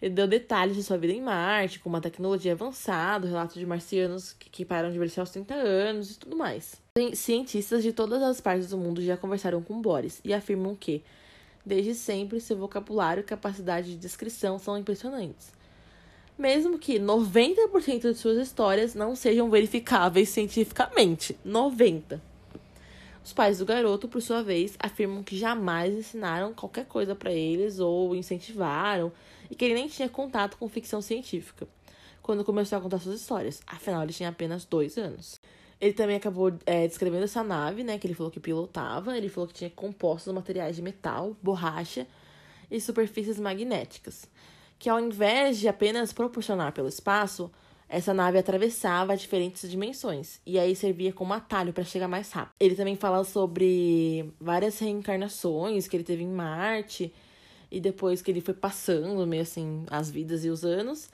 Ele 0.00 0.14
deu 0.14 0.26
detalhes 0.26 0.76
de 0.76 0.82
sua 0.82 0.98
vida 0.98 1.12
em 1.12 1.22
Marte, 1.22 1.78
com 1.78 1.88
uma 1.88 2.00
tecnologia 2.00 2.52
avançada, 2.52 3.26
relatos 3.26 3.56
de 3.56 3.64
marcianos 3.64 4.32
que, 4.34 4.50
que 4.50 4.64
de 4.64 4.96
envelhecer 4.96 5.20
aos 5.20 5.30
30 5.30 5.54
anos 5.54 6.10
e 6.10 6.18
tudo 6.18 6.36
mais. 6.36 6.80
Cientistas 7.14 7.82
de 7.82 7.92
todas 7.92 8.22
as 8.22 8.40
partes 8.40 8.68
do 8.68 8.76
mundo 8.76 9.00
já 9.00 9.16
conversaram 9.16 9.62
com 9.62 9.80
Boris 9.80 10.20
e 10.22 10.34
afirmam 10.34 10.74
que, 10.74 11.02
desde 11.64 11.94
sempre, 11.94 12.40
seu 12.40 12.56
vocabulário 12.58 13.22
e 13.22 13.24
capacidade 13.24 13.90
de 13.90 13.96
descrição 13.96 14.58
são 14.58 14.76
impressionantes. 14.76 15.50
Mesmo 16.38 16.78
que 16.78 16.98
90% 16.98 18.12
de 18.12 18.14
suas 18.14 18.36
histórias 18.36 18.94
não 18.94 19.16
sejam 19.16 19.48
verificáveis 19.48 20.28
cientificamente. 20.28 21.38
90%. 21.46 22.20
Os 23.26 23.32
pais 23.32 23.58
do 23.58 23.66
garoto, 23.66 24.06
por 24.06 24.22
sua 24.22 24.40
vez, 24.40 24.76
afirmam 24.78 25.20
que 25.20 25.36
jamais 25.36 25.92
ensinaram 25.92 26.54
qualquer 26.54 26.86
coisa 26.86 27.12
para 27.12 27.32
eles 27.32 27.80
ou 27.80 28.14
incentivaram 28.14 29.10
e 29.50 29.54
que 29.56 29.64
ele 29.64 29.74
nem 29.74 29.88
tinha 29.88 30.08
contato 30.08 30.56
com 30.56 30.68
ficção 30.68 31.02
científica 31.02 31.66
quando 32.22 32.44
começou 32.44 32.78
a 32.78 32.80
contar 32.80 33.00
suas 33.00 33.20
histórias. 33.20 33.60
Afinal, 33.66 34.04
ele 34.04 34.12
tinha 34.12 34.28
apenas 34.28 34.64
dois 34.64 34.96
anos. 34.96 35.40
Ele 35.80 35.92
também 35.92 36.14
acabou 36.14 36.56
é, 36.64 36.86
descrevendo 36.86 37.24
essa 37.24 37.42
nave, 37.42 37.82
né? 37.82 37.98
Que 37.98 38.06
ele 38.06 38.14
falou 38.14 38.30
que 38.30 38.38
pilotava. 38.38 39.16
Ele 39.18 39.28
falou 39.28 39.48
que 39.48 39.54
tinha 39.54 39.70
compostos 39.70 40.32
materiais 40.32 40.76
de 40.76 40.82
metal, 40.82 41.36
borracha 41.42 42.06
e 42.70 42.80
superfícies 42.80 43.40
magnéticas. 43.40 44.30
Que 44.78 44.88
ao 44.88 45.00
invés 45.00 45.58
de 45.58 45.66
apenas 45.66 46.12
proporcionar 46.12 46.70
pelo 46.70 46.86
espaço, 46.86 47.50
essa 47.88 48.12
nave 48.12 48.38
atravessava 48.38 49.16
diferentes 49.16 49.70
dimensões 49.70 50.40
e 50.44 50.58
aí 50.58 50.74
servia 50.74 51.12
como 51.12 51.32
atalho 51.32 51.72
para 51.72 51.84
chegar 51.84 52.08
mais 52.08 52.32
rápido. 52.32 52.54
Ele 52.58 52.74
também 52.74 52.96
fala 52.96 53.22
sobre 53.24 54.32
várias 54.40 54.78
reencarnações 54.78 55.86
que 55.86 55.96
ele 55.96 56.04
teve 56.04 56.22
em 56.24 56.28
Marte 56.28 57.12
e 57.70 57.80
depois 57.80 58.22
que 58.22 58.30
ele 58.30 58.40
foi 58.40 58.54
passando 58.54 59.26
meio 59.26 59.42
assim 59.42 59.84
as 59.90 60.10
vidas 60.10 60.44
e 60.44 60.50
os 60.50 60.64
anos 60.64 61.08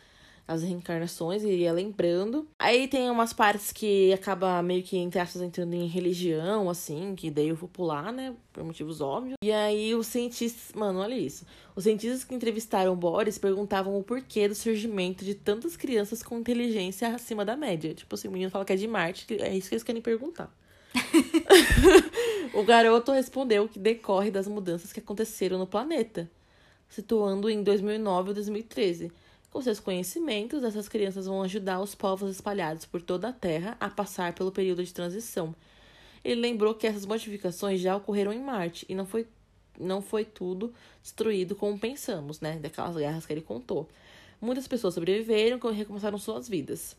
as 0.46 0.62
reencarnações 0.62 1.42
e 1.42 1.48
ia 1.48 1.72
lembrando. 1.72 2.46
Aí 2.58 2.88
tem 2.88 3.10
umas 3.10 3.32
partes 3.32 3.72
que 3.72 4.12
acaba 4.12 4.62
meio 4.62 4.82
que, 4.82 4.96
entre 4.96 5.20
aspas, 5.20 5.40
entrando 5.40 5.74
em 5.74 5.86
religião, 5.86 6.68
assim, 6.68 7.14
que 7.14 7.30
daí 7.30 7.48
eu 7.48 7.56
vou 7.56 7.68
pular, 7.68 8.12
né? 8.12 8.34
Por 8.52 8.64
motivos 8.64 9.00
óbvios. 9.00 9.36
E 9.42 9.52
aí 9.52 9.94
os 9.94 10.06
cientistas. 10.06 10.74
Mano, 10.74 10.98
olha 10.98 11.14
isso. 11.14 11.46
Os 11.74 11.84
cientistas 11.84 12.24
que 12.24 12.34
entrevistaram 12.34 12.94
Boris 12.94 13.38
perguntavam 13.38 13.98
o 13.98 14.02
porquê 14.02 14.48
do 14.48 14.54
surgimento 14.54 15.24
de 15.24 15.34
tantas 15.34 15.76
crianças 15.76 16.22
com 16.22 16.38
inteligência 16.38 17.08
acima 17.08 17.44
da 17.44 17.56
média. 17.56 17.94
Tipo 17.94 18.14
assim, 18.14 18.28
o 18.28 18.32
menino 18.32 18.50
fala 18.50 18.64
que 18.64 18.72
é 18.72 18.76
de 18.76 18.88
Marte, 18.88 19.26
é 19.40 19.56
isso 19.56 19.68
que 19.68 19.74
eles 19.74 19.84
querem 19.84 20.02
perguntar. 20.02 20.52
o 22.52 22.62
garoto 22.62 23.12
respondeu 23.12 23.68
que 23.68 23.78
decorre 23.78 24.30
das 24.30 24.46
mudanças 24.46 24.92
que 24.92 25.00
aconteceram 25.00 25.58
no 25.58 25.66
planeta, 25.66 26.30
situando 26.88 27.48
em 27.48 27.62
2009 27.62 28.28
ou 28.28 28.34
2013 28.34 29.10
com 29.52 29.60
seus 29.60 29.78
conhecimentos, 29.78 30.64
essas 30.64 30.88
crianças 30.88 31.26
vão 31.26 31.42
ajudar 31.42 31.78
os 31.80 31.94
povos 31.94 32.30
espalhados 32.30 32.86
por 32.86 33.02
toda 33.02 33.28
a 33.28 33.32
Terra 33.32 33.76
a 33.78 33.90
passar 33.90 34.32
pelo 34.32 34.50
período 34.50 34.82
de 34.82 34.94
transição. 34.94 35.54
Ele 36.24 36.40
lembrou 36.40 36.74
que 36.74 36.86
essas 36.86 37.04
modificações 37.04 37.78
já 37.78 37.94
ocorreram 37.94 38.32
em 38.32 38.40
Marte 38.40 38.86
e 38.88 38.94
não 38.94 39.04
foi, 39.04 39.26
não 39.78 40.00
foi 40.00 40.24
tudo 40.24 40.72
destruído 41.02 41.54
como 41.54 41.78
pensamos, 41.78 42.40
né? 42.40 42.58
Daquelas 42.58 42.96
guerras 42.96 43.26
que 43.26 43.32
ele 43.32 43.42
contou. 43.42 43.86
Muitas 44.40 44.66
pessoas 44.66 44.94
sobreviveram 44.94 45.60
e 45.70 45.74
recomeçaram 45.74 46.16
suas 46.16 46.48
vidas. 46.48 46.96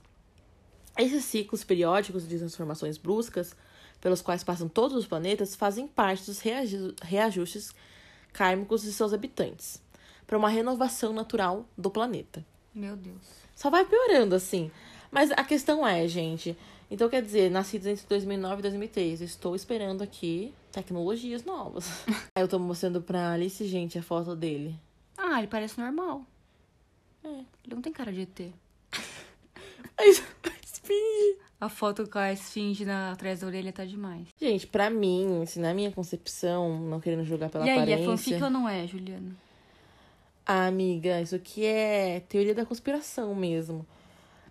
Esses 0.96 1.26
ciclos 1.26 1.64
periódicos 1.64 2.28
de 2.28 2.38
transformações 2.38 2.98
bruscas, 2.98 3.56
pelos 4.00 4.22
quais 4.22 4.44
passam 4.44 4.70
todos 4.70 4.96
os 4.96 5.08
planetas, 5.08 5.56
fazem 5.56 5.88
parte 5.88 6.26
dos 6.26 6.40
reajustes 7.02 7.74
kármicos 8.32 8.84
de 8.84 8.94
seus 8.94 9.12
habitantes 9.12 9.83
para 10.26 10.38
uma 10.38 10.50
renovação 10.50 11.14
natural 11.14 11.66
do 11.78 11.90
planeta. 11.90 12.46
Meu 12.74 12.96
Deus. 12.96 13.44
Só 13.56 13.70
vai 13.70 13.86
piorando 13.86 14.36
assim. 14.36 14.72
Mas 15.12 15.32
a 15.32 15.44
questão 15.44 15.86
é, 15.86 16.08
gente. 16.08 16.58
Então, 16.90 17.10
quer 17.10 17.22
dizer, 17.22 17.50
nascidos 17.50 17.88
entre 17.88 18.06
2009 18.08 18.60
e 18.60 18.62
2003. 18.62 19.22
Estou 19.22 19.56
esperando 19.56 20.04
aqui 20.04 20.54
tecnologias 20.72 21.44
novas. 21.44 21.88
Aí 22.36 22.44
eu 22.44 22.48
tô 22.48 22.58
mostrando 22.60 23.02
pra 23.02 23.32
Alice, 23.32 23.66
gente, 23.68 23.98
a 23.98 24.04
foto 24.04 24.36
dele. 24.36 24.76
Ah, 25.18 25.40
ele 25.40 25.48
parece 25.48 25.80
normal. 25.80 26.26
É. 27.24 27.30
Ele 27.30 27.76
não 27.76 27.82
tem 27.82 27.94
cara 27.94 28.12
de 28.12 28.22
ET. 28.22 28.54
A 29.98 30.06
esfinge. 30.06 31.38
A 31.62 31.70
foto 31.70 32.10
com 32.10 32.20
a 32.20 32.34
esfinge 32.34 32.84
na, 32.84 33.14
atrás 33.14 33.40
da 33.40 33.48
orelha 33.48 33.72
tá 33.72 33.86
demais. 33.86 34.28
Gente, 34.38 34.68
pra 34.68 34.90
mim, 34.90 35.44
assim, 35.44 35.62
na 35.62 35.74
minha 35.74 35.92
concepção, 35.92 36.78
não 36.78 37.00
querendo 37.00 37.24
julgar 37.24 37.50
pela 37.50 37.66
e 37.66 37.70
aí, 37.70 37.78
aparência... 37.78 38.04
é 38.04 38.06
fanfic 38.06 38.44
ou 38.44 38.50
não 38.50 38.68
é, 38.68 38.86
Juliana? 38.86 39.43
Ah, 40.46 40.66
amiga, 40.68 41.22
isso 41.22 41.36
aqui 41.36 41.66
é 41.66 42.20
teoria 42.28 42.54
da 42.54 42.66
conspiração 42.66 43.34
mesmo. 43.34 43.86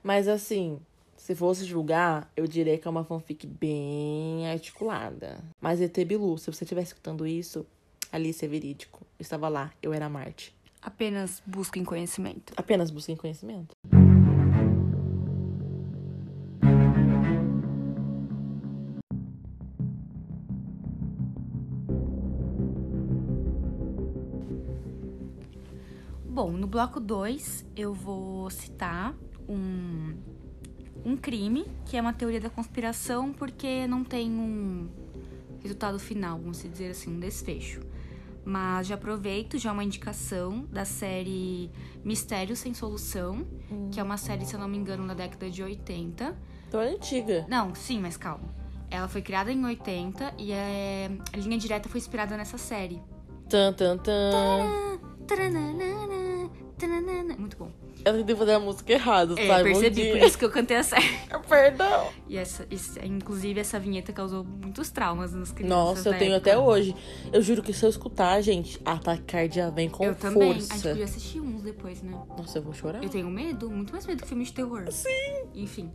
Mas 0.02 0.26
assim, 0.26 0.80
se 1.16 1.34
fosse 1.34 1.64
julgar, 1.64 2.30
eu 2.36 2.46
diria 2.46 2.78
que 2.78 2.88
é 2.88 2.90
uma 2.90 3.04
fanfic 3.04 3.46
bem 3.46 4.50
articulada. 4.50 5.38
Mas 5.60 5.80
ET 5.80 5.96
Bilu, 6.04 6.36
se 6.38 6.50
você 6.50 6.64
estiver 6.64 6.82
escutando 6.82 7.26
isso, 7.26 7.66
Alice 8.10 8.44
é 8.44 8.48
verídico. 8.48 9.00
Eu 9.18 9.22
estava 9.22 9.48
lá, 9.48 9.70
eu 9.82 9.92
era 9.92 10.08
Marte. 10.08 10.54
Apenas 10.80 11.42
busquem 11.46 11.84
conhecimento. 11.84 12.52
Apenas 12.56 12.90
busquem 12.90 13.14
conhecimento. 13.14 13.72
Bom, 26.32 26.50
no 26.50 26.66
bloco 26.66 26.98
2 26.98 27.66
eu 27.76 27.92
vou 27.92 28.48
citar 28.48 29.14
um, 29.46 30.14
um 31.04 31.14
crime, 31.14 31.66
que 31.84 31.94
é 31.94 32.00
uma 32.00 32.14
teoria 32.14 32.40
da 32.40 32.48
conspiração, 32.48 33.34
porque 33.34 33.86
não 33.86 34.02
tem 34.02 34.30
um 34.30 34.88
resultado 35.60 35.98
final, 35.98 36.38
vamos 36.38 36.62
dizer 36.62 36.92
assim, 36.92 37.14
um 37.14 37.20
desfecho. 37.20 37.82
Mas 38.46 38.86
já 38.86 38.94
aproveito, 38.94 39.58
já 39.58 39.72
uma 39.72 39.84
indicação 39.84 40.64
da 40.72 40.86
série 40.86 41.70
Mistério 42.02 42.56
Sem 42.56 42.72
Solução, 42.72 43.46
hum. 43.70 43.90
que 43.92 44.00
é 44.00 44.02
uma 44.02 44.16
série, 44.16 44.46
se 44.46 44.54
eu 44.54 44.58
não 44.58 44.68
me 44.68 44.78
engano, 44.78 45.06
da 45.06 45.12
década 45.12 45.50
de 45.50 45.62
80. 45.62 46.34
Então 46.66 46.80
é 46.80 46.94
antiga. 46.94 47.44
Não, 47.46 47.74
sim, 47.74 48.00
mas 48.00 48.16
calma. 48.16 48.48
Ela 48.90 49.06
foi 49.06 49.20
criada 49.20 49.52
em 49.52 49.62
80 49.62 50.32
e 50.38 50.50
é... 50.50 51.10
a 51.30 51.36
linha 51.36 51.58
direta 51.58 51.90
foi 51.90 52.00
inspirada 52.00 52.38
nessa 52.38 52.56
série. 52.56 53.02
Tan, 53.50 53.74
tan, 53.74 53.98
tan. 53.98 54.92
Muito 56.86 57.56
bom. 57.56 57.70
Eu 58.04 58.14
tentei 58.14 58.34
fazer 58.34 58.54
a 58.54 58.60
música 58.60 58.92
errada, 58.92 59.40
é, 59.40 59.46
sabe? 59.46 59.64
percebi, 59.64 60.10
por 60.10 60.26
isso 60.26 60.38
que 60.38 60.44
eu 60.44 60.50
cantei 60.50 60.76
a 60.76 60.82
série. 60.82 61.18
Perdão. 61.48 62.08
E 62.28 62.36
essa, 62.36 62.66
inclusive, 63.04 63.60
essa 63.60 63.78
vinheta 63.78 64.12
causou 64.12 64.44
muitos 64.44 64.90
traumas 64.90 65.32
nas 65.32 65.52
crianças. 65.52 65.76
Nossa, 65.76 66.08
eu 66.08 66.18
tenho 66.18 66.34
época. 66.34 66.50
até 66.50 66.58
hoje. 66.58 66.96
Eu 67.32 67.40
juro 67.42 67.62
que 67.62 67.72
se 67.72 67.84
eu 67.84 67.90
escutar, 67.90 68.40
gente, 68.40 68.80
a 68.84 68.98
taquicardia 68.98 69.70
vem 69.70 69.88
com 69.88 70.04
eu 70.04 70.14
força. 70.14 70.26
Eu 70.26 70.32
também. 70.32 70.50
A 70.50 70.54
gente 70.54 70.82
podia 70.82 71.04
assistir 71.04 71.40
uns 71.40 71.62
depois, 71.62 72.02
né? 72.02 72.18
Nossa, 72.36 72.58
eu 72.58 72.62
vou 72.62 72.74
chorar. 72.74 73.02
Eu 73.02 73.08
tenho 73.08 73.30
medo, 73.30 73.70
muito 73.70 73.92
mais 73.92 74.04
medo 74.06 74.22
que 74.22 74.28
filme 74.28 74.44
de 74.44 74.52
terror. 74.52 74.90
Sim. 74.90 75.44
Enfim. 75.54 75.92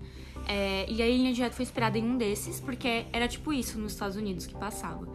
É, 0.47 0.85
e 0.89 1.01
aí, 1.01 1.11
a 1.11 1.17
linha 1.17 1.33
direto 1.33 1.53
foi 1.53 1.63
inspirada 1.63 1.97
em 1.97 2.03
um 2.03 2.17
desses, 2.17 2.61
porque 2.61 3.05
era 3.11 3.27
tipo 3.27 3.51
isso 3.51 3.77
nos 3.77 3.91
Estados 3.91 4.15
Unidos 4.15 4.45
que 4.45 4.55
passava. 4.55 5.07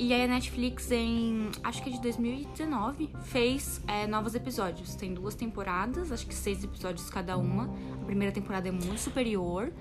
E 0.00 0.14
aí 0.14 0.22
a 0.22 0.28
Netflix, 0.28 0.92
em 0.92 1.50
acho 1.64 1.82
que 1.82 1.90
é 1.90 1.92
de 1.92 2.00
2019, 2.00 3.10
fez 3.24 3.82
é, 3.88 4.06
novos 4.06 4.32
episódios. 4.36 4.94
Tem 4.94 5.12
duas 5.12 5.34
temporadas, 5.34 6.12
acho 6.12 6.24
que 6.24 6.34
seis 6.36 6.62
episódios 6.62 7.10
cada 7.10 7.36
uma. 7.36 7.68
A 8.00 8.04
primeira 8.04 8.32
temporada 8.32 8.68
é 8.68 8.70
muito 8.70 9.00
superior. 9.00 9.72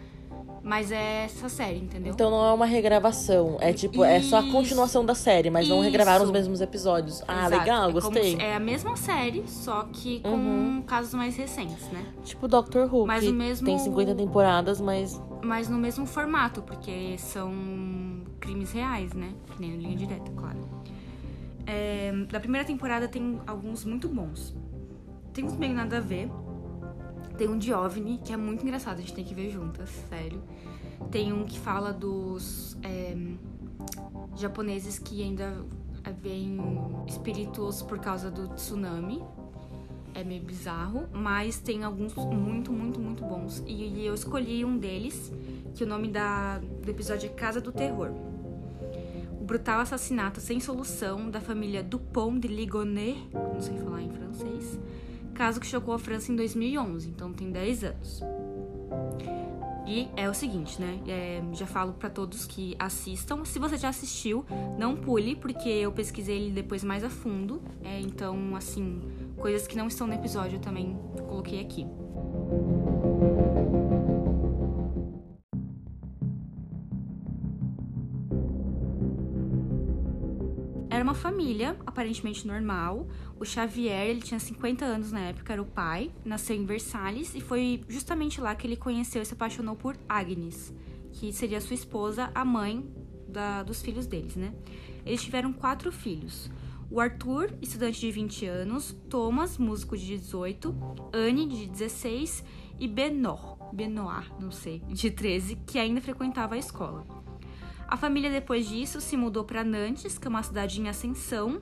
Mas 0.64 0.92
é 0.92 1.26
essa 1.26 1.48
série, 1.50 1.78
entendeu? 1.78 2.14
Então 2.14 2.30
não 2.30 2.46
é 2.46 2.54
uma 2.54 2.66
regravação. 2.66 3.58
É 3.60 3.72
tipo, 3.72 4.04
Isso. 4.04 4.04
é 4.04 4.22
só 4.22 4.40
a 4.40 4.52
continuação 4.52 5.06
da 5.06 5.16
série, 5.16 5.50
mas 5.50 5.66
Isso. 5.66 5.74
não 5.74 5.82
regravaram 5.82 6.26
os 6.26 6.32
mesmos 6.32 6.62
episódios. 6.62 7.24
Ah, 7.28 7.48
Exato. 7.48 7.58
legal, 7.58 7.90
é 7.90 7.94
gostei. 7.94 8.36
é 8.36 8.56
a 8.56 8.60
mesma 8.60 8.96
série, 8.96 9.44
só 9.48 9.84
que 9.92 10.20
com 10.20 10.30
uhum. 10.30 10.84
casos 10.86 11.14
mais 11.14 11.36
recentes, 11.36 11.90
né? 11.92 12.06
Tipo 12.24 12.48
Doctor 12.48 12.94
Who, 12.94 13.08
mas 13.08 13.24
que 13.24 13.32
mesmo... 13.32 13.66
tem 13.66 13.78
50 13.78 14.16
temporadas, 14.16 14.82
mas. 14.82 15.22
Mas 15.42 15.70
no 15.70 15.78
mesmo 15.78 16.06
formato, 16.06 16.62
porque 16.62 17.18
são 17.18 17.52
crimes 18.40 18.72
reais, 18.72 19.14
né? 19.14 19.34
Que 19.52 19.62
nem 19.62 19.72
no 19.72 19.78
linha 19.78 19.96
direta, 19.96 20.32
claro. 20.36 20.60
É, 21.66 22.12
da 22.32 22.40
primeira 22.40 22.66
temporada 22.66 23.08
tem 23.08 23.40
alguns 23.46 23.84
muito 23.84 24.08
bons. 24.08 24.56
Tem 25.34 25.44
uns 25.44 25.56
meio 25.56 25.76
nada 25.76 25.98
a 25.98 26.00
ver. 26.02 26.30
Tem 27.38 27.48
um 27.48 27.58
de 27.58 27.72
OVNI, 27.72 28.18
que 28.18 28.34
é 28.34 28.38
muito 28.38 28.64
engraçado, 28.64 28.98
a 28.98 29.02
gente 29.02 29.14
tem 29.14 29.24
que 29.24 29.36
ver 29.36 29.52
juntas, 29.52 29.90
sério. 30.10 30.42
Tem 31.12 31.32
um 31.32 31.46
que 31.46 31.60
fala 31.60 31.94
dos 31.94 32.76
é, 32.82 33.16
japoneses 34.36 34.98
que 34.98 35.22
ainda 35.22 35.64
veem 36.22 36.58
espíritos 37.08 37.82
por 37.84 38.00
causa 38.00 38.32
do 38.32 38.48
tsunami. 38.50 39.24
É 40.16 40.24
meio 40.24 40.42
bizarro, 40.42 41.08
mas 41.14 41.60
tem 41.60 41.84
alguns 41.84 42.16
muito, 42.16 42.72
muito, 42.72 43.00
muito 43.00 43.24
bons. 43.24 43.64
E 43.68 44.04
eu 44.04 44.16
escolhi 44.16 44.66
um 44.66 44.76
deles, 44.76 45.32
que 45.76 45.84
o 45.84 45.88
nome 45.88 46.08
da, 46.08 46.58
do 46.58 46.90
episódio 46.90 47.30
é 47.30 47.34
Casa 47.34 47.62
do 47.62 47.72
Terror. 47.72 48.10
O 49.40 49.44
brutal 49.44 49.80
assassinato 49.80 50.42
sem 50.42 50.60
solução 50.60 51.30
da 51.30 51.40
família 51.40 51.84
Dupont 51.84 52.40
de 52.40 52.48
Ligonnès, 52.48 53.18
não 53.32 53.62
sei 53.62 53.78
falar 53.78 54.02
em 54.02 54.10
francês, 54.10 54.80
caso 55.38 55.60
que 55.60 55.68
chocou 55.68 55.94
a 55.94 56.00
França 56.00 56.32
em 56.32 56.36
2011, 56.36 57.10
então 57.10 57.32
tem 57.32 57.52
10 57.52 57.84
anos. 57.84 58.24
E 59.86 60.10
é 60.18 60.28
o 60.28 60.34
seguinte, 60.34 60.82
né? 60.82 61.00
É, 61.08 61.42
já 61.54 61.68
falo 61.68 61.94
para 61.94 62.10
todos 62.10 62.46
que 62.46 62.76
assistam. 62.78 63.46
Se 63.46 63.58
você 63.60 63.78
já 63.78 63.88
assistiu, 63.88 64.44
não 64.78 64.98
pule, 64.98 65.36
porque 65.36 65.70
eu 65.70 65.92
pesquisei 65.92 66.36
ele 66.38 66.52
depois 66.52 66.84
mais 66.84 67.04
a 67.04 67.10
fundo. 67.10 67.62
É, 67.84 68.02
então, 68.02 68.56
assim, 68.56 69.00
coisas 69.38 69.66
que 69.66 69.78
não 69.78 69.88
estão 69.88 70.08
no 70.08 70.14
episódio 70.14 70.58
eu 70.58 70.60
também 70.60 70.98
coloquei 71.28 71.62
aqui. 71.62 71.86
Família 81.18 81.76
aparentemente 81.86 82.48
normal. 82.48 83.08
O 83.40 83.44
Xavier, 83.44 84.08
ele 84.08 84.22
tinha 84.22 84.40
50 84.40 84.86
anos 84.86 85.12
na 85.12 85.20
época, 85.20 85.52
era 85.52 85.62
o 85.62 85.66
pai, 85.66 86.12
nasceu 86.24 86.56
em 86.56 86.66
Versalhes 86.66 87.36
e 87.36 87.42
foi 87.42 87.84
justamente 87.90 88.40
lá 88.40 88.56
que 88.56 88.66
ele 88.66 88.78
conheceu 88.78 89.22
e 89.22 89.26
se 89.26 89.34
apaixonou 89.34 89.76
por 89.76 89.98
Agnes, 90.08 90.74
que 91.12 91.34
seria 91.34 91.60
sua 91.60 91.74
esposa, 91.74 92.32
a 92.34 92.46
mãe 92.46 92.90
da, 93.28 93.64
dos 93.64 93.82
filhos 93.82 94.08
deles, 94.08 94.36
né? 94.36 94.54
Eles 95.06 95.22
tiveram 95.22 95.52
quatro 95.52 95.92
filhos. 95.92 96.50
O 96.90 97.02
Arthur, 97.02 97.54
estudante 97.62 98.00
de 98.00 98.12
20 98.12 98.46
anos, 98.46 98.96
Thomas, 99.10 99.58
músico 99.58 99.98
de 99.98 100.06
18, 100.18 100.74
Anne, 101.14 101.46
de 101.46 101.68
16 101.68 102.46
e 102.80 102.88
Benoit, 102.88 103.58
Benoit, 103.74 104.32
não 104.40 104.52
sei, 104.52 104.80
de 104.88 105.12
13, 105.12 105.58
que 105.68 105.80
ainda 105.80 106.00
frequentava 106.00 106.56
a 106.56 106.58
escola. 106.58 107.17
A 107.88 107.96
família 107.96 108.30
depois 108.30 108.68
disso 108.68 109.00
se 109.00 109.16
mudou 109.16 109.44
para 109.44 109.64
Nantes, 109.64 110.18
que 110.18 110.28
é 110.28 110.30
uma 110.30 110.44
cidade 110.44 110.82
em 110.82 110.90
ascensão, 110.90 111.62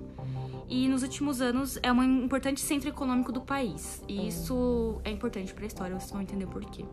e 0.68 0.88
nos 0.88 1.04
últimos 1.04 1.40
anos 1.40 1.78
é 1.84 1.92
um 1.92 2.04
importante 2.24 2.60
centro 2.60 2.90
econômico 2.90 3.32
do 3.32 3.42
país. 3.42 4.04
E 4.08 4.28
isso 4.28 5.00
é 5.04 5.12
importante 5.12 5.54
para 5.54 5.64
a 5.64 5.68
história, 5.68 6.00
vocês 6.00 6.12
vão 6.12 6.22
entender 6.22 6.48
por 6.48 6.66
quê. 6.66 6.84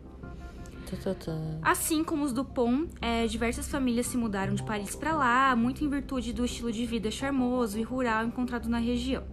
Assim 1.63 2.05
como 2.05 2.23
os 2.23 2.35
Dupont, 2.35 2.91
é, 3.01 3.27
diversas 3.27 3.67
famílias 3.69 4.07
se 4.07 4.19
mudaram 4.19 4.55
de 4.55 4.63
Paris 4.63 4.95
para 4.95 5.15
lá, 5.15 5.57
muito 5.57 5.83
em 5.83 5.89
virtude 5.89 6.35
do 6.35 6.45
estilo 6.45 6.71
de 6.71 6.85
vida 6.85 7.11
charmoso 7.11 7.79
e 7.79 7.83
rural 7.83 8.27
encontrado 8.27 8.69
na 8.69 8.79
região. 8.79 9.25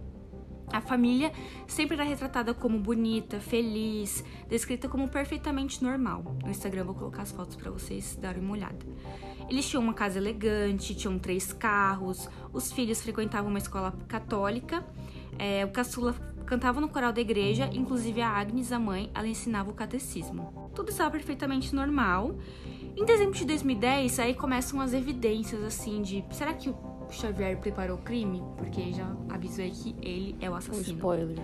A 0.72 0.80
família 0.80 1.32
sempre 1.66 1.96
era 1.96 2.04
retratada 2.04 2.54
como 2.54 2.78
bonita, 2.78 3.40
feliz, 3.40 4.24
descrita 4.48 4.88
como 4.88 5.08
perfeitamente 5.08 5.82
normal. 5.82 6.36
No 6.42 6.50
Instagram 6.50 6.84
vou 6.84 6.94
colocar 6.94 7.22
as 7.22 7.32
fotos 7.32 7.56
para 7.56 7.70
vocês 7.70 8.16
darem 8.16 8.40
uma 8.40 8.52
olhada. 8.52 8.78
Eles 9.50 9.68
tinham 9.68 9.82
uma 9.82 9.92
casa 9.92 10.16
elegante, 10.16 10.94
tinham 10.94 11.18
três 11.18 11.52
carros, 11.52 12.28
os 12.52 12.70
filhos 12.70 13.02
frequentavam 13.02 13.50
uma 13.50 13.58
escola 13.58 13.92
católica, 14.06 14.86
é, 15.36 15.64
o 15.64 15.70
caçula 15.70 16.14
cantava 16.46 16.80
no 16.80 16.88
coral 16.88 17.12
da 17.12 17.20
igreja, 17.20 17.68
inclusive 17.72 18.20
a 18.20 18.28
Agnes, 18.28 18.70
a 18.70 18.78
mãe, 18.78 19.10
ela 19.12 19.26
ensinava 19.26 19.68
o 19.70 19.74
catecismo. 19.74 20.70
Tudo 20.72 20.90
estava 20.90 21.10
perfeitamente 21.10 21.74
normal. 21.74 22.36
Em 22.96 23.04
dezembro 23.04 23.34
de 23.34 23.44
2010, 23.44 24.20
aí 24.20 24.34
começam 24.34 24.80
as 24.80 24.92
evidências 24.92 25.62
assim 25.64 26.00
de 26.00 26.24
será 26.30 26.52
que 26.52 26.70
o 26.70 26.76
Xavier 27.10 27.58
preparou 27.58 27.96
o 27.96 28.02
crime? 28.02 28.42
Porque 28.56 28.92
já 28.92 29.16
avisei 29.28 29.70
que 29.70 29.96
ele 30.00 30.36
é 30.40 30.48
o 30.48 30.54
assassino. 30.54 30.94
Um 30.94 30.96
spoiler. 30.96 31.38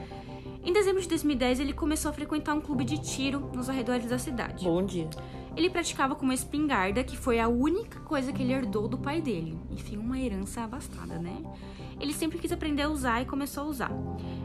Em 0.63 0.73
dezembro 0.73 1.01
de 1.01 1.09
2010, 1.09 1.61
ele 1.61 1.73
começou 1.73 2.11
a 2.11 2.13
frequentar 2.13 2.55
um 2.55 2.61
clube 2.61 2.85
de 2.85 2.99
tiro 2.99 3.51
nos 3.55 3.69
arredores 3.69 4.09
da 4.09 4.19
cidade. 4.19 4.65
Bom 4.65 4.85
dia. 4.85 5.09
Ele 5.57 5.71
praticava 5.71 6.15
com 6.15 6.25
uma 6.25 6.35
espingarda, 6.35 7.03
que 7.03 7.17
foi 7.17 7.41
a 7.41 7.49
única 7.49 7.99
coisa 8.01 8.31
que 8.33 8.43
ele 8.43 8.53
herdou 8.53 8.87
do 8.87 8.99
pai 8.99 9.23
dele. 9.23 9.59
Enfim, 9.71 9.97
uma 9.97 10.19
herança 10.19 10.61
abastada, 10.61 11.19
né? 11.19 11.43
Ele 11.99 12.13
sempre 12.13 12.39
quis 12.39 12.53
aprender 12.53 12.83
a 12.83 12.91
usar 12.91 13.23
e 13.23 13.25
começou 13.25 13.65
a 13.65 13.67
usar. 13.67 13.93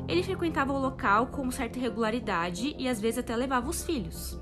Ele 0.07 0.23
frequentava 0.23 0.71
o 0.71 0.79
local 0.79 1.27
com 1.27 1.51
certa 1.51 1.79
regularidade 1.79 2.73
e 2.79 2.87
às 2.87 3.01
vezes 3.01 3.19
até 3.19 3.35
levava 3.35 3.69
os 3.69 3.83
filhos. 3.83 4.39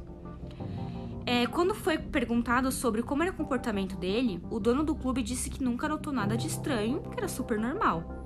É, 1.25 1.47
quando 1.47 1.75
foi 1.75 1.97
perguntado 1.97 2.71
sobre 2.71 3.03
como 3.03 3.23
era 3.23 3.31
o 3.31 3.35
comportamento 3.35 3.95
dele, 3.95 4.41
o 4.49 4.59
dono 4.59 4.83
do 4.83 4.95
clube 4.95 5.21
disse 5.23 5.49
que 5.49 5.63
nunca 5.63 5.88
notou 5.88 6.13
nada 6.13 6.38
de 6.38 6.47
estranho, 6.47 7.01
que 7.01 7.19
era 7.19 7.27
super 7.27 7.59
normal. 7.59 8.18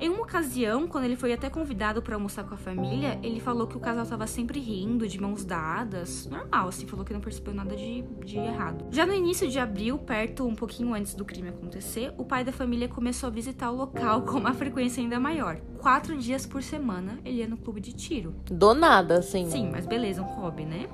Em 0.00 0.08
uma 0.08 0.22
ocasião, 0.22 0.88
quando 0.88 1.04
ele 1.04 1.14
foi 1.14 1.30
até 1.30 1.50
convidado 1.50 2.00
para 2.00 2.14
almoçar 2.14 2.42
com 2.44 2.54
a 2.54 2.56
família, 2.56 3.20
ele 3.22 3.38
falou 3.38 3.66
que 3.66 3.76
o 3.76 3.80
casal 3.80 4.04
estava 4.04 4.26
sempre 4.26 4.58
rindo, 4.58 5.06
de 5.06 5.20
mãos 5.20 5.44
dadas, 5.44 6.26
normal, 6.26 6.68
assim, 6.68 6.86
falou 6.86 7.04
que 7.04 7.12
não 7.12 7.20
percebeu 7.20 7.52
nada 7.52 7.76
de, 7.76 8.00
de 8.24 8.38
errado. 8.38 8.86
Já 8.90 9.04
no 9.04 9.12
início 9.12 9.46
de 9.46 9.58
abril, 9.58 9.98
perto 9.98 10.46
um 10.46 10.54
pouquinho 10.54 10.94
antes 10.94 11.14
do 11.14 11.22
crime 11.22 11.50
acontecer, 11.50 12.14
o 12.16 12.24
pai 12.24 12.42
da 12.42 12.50
família 12.50 12.88
começou 12.88 13.26
a 13.26 13.30
visitar 13.30 13.70
o 13.70 13.76
local 13.76 14.22
com 14.26 14.38
uma 14.38 14.54
frequência 14.54 15.02
ainda 15.02 15.20
maior. 15.20 15.60
Quatro 15.78 16.16
dias 16.16 16.46
por 16.46 16.62
semana 16.62 17.18
ele 17.22 17.40
ia 17.40 17.48
no 17.48 17.58
clube 17.58 17.82
de 17.82 17.92
tiro. 17.92 18.34
Do 18.46 18.72
nada, 18.72 19.18
assim. 19.18 19.50
Sim, 19.50 19.68
mas 19.70 19.84
beleza, 19.84 20.22
um 20.22 20.24
hobby, 20.24 20.64
né? 20.64 20.88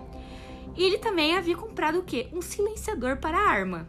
E 0.76 0.82
ele 0.82 0.98
também 0.98 1.36
havia 1.36 1.56
comprado 1.56 2.00
o 2.00 2.02
quê? 2.02 2.26
Um 2.32 2.42
silenciador 2.42 3.18
para 3.18 3.38
arma. 3.38 3.88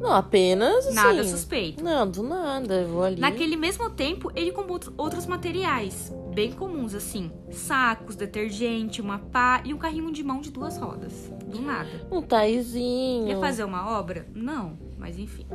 Não, 0.00 0.12
apenas 0.12 0.86
assim, 0.86 0.94
Nada 0.94 1.24
suspeito. 1.24 1.82
Não, 1.82 2.08
do 2.08 2.22
nada, 2.22 2.82
eu 2.82 2.88
vou 2.88 3.02
ali. 3.02 3.20
Naquele 3.20 3.56
mesmo 3.56 3.90
tempo, 3.90 4.30
ele 4.34 4.52
comprou 4.52 4.78
outros 4.96 5.26
materiais, 5.26 6.12
bem 6.34 6.52
comuns 6.52 6.94
assim: 6.94 7.30
sacos, 7.50 8.16
detergente, 8.16 9.00
uma 9.00 9.18
pá 9.18 9.62
e 9.64 9.72
um 9.72 9.78
carrinho 9.78 10.12
de 10.12 10.22
mão 10.22 10.40
de 10.40 10.50
duas 10.50 10.76
rodas. 10.76 11.32
Do 11.46 11.60
nada. 11.60 12.06
Um 12.10 12.20
taizinho. 12.22 13.28
Ia 13.28 13.38
fazer 13.38 13.64
uma 13.64 13.98
obra? 13.98 14.26
Não, 14.34 14.78
mas 14.98 15.18
enfim. 15.18 15.46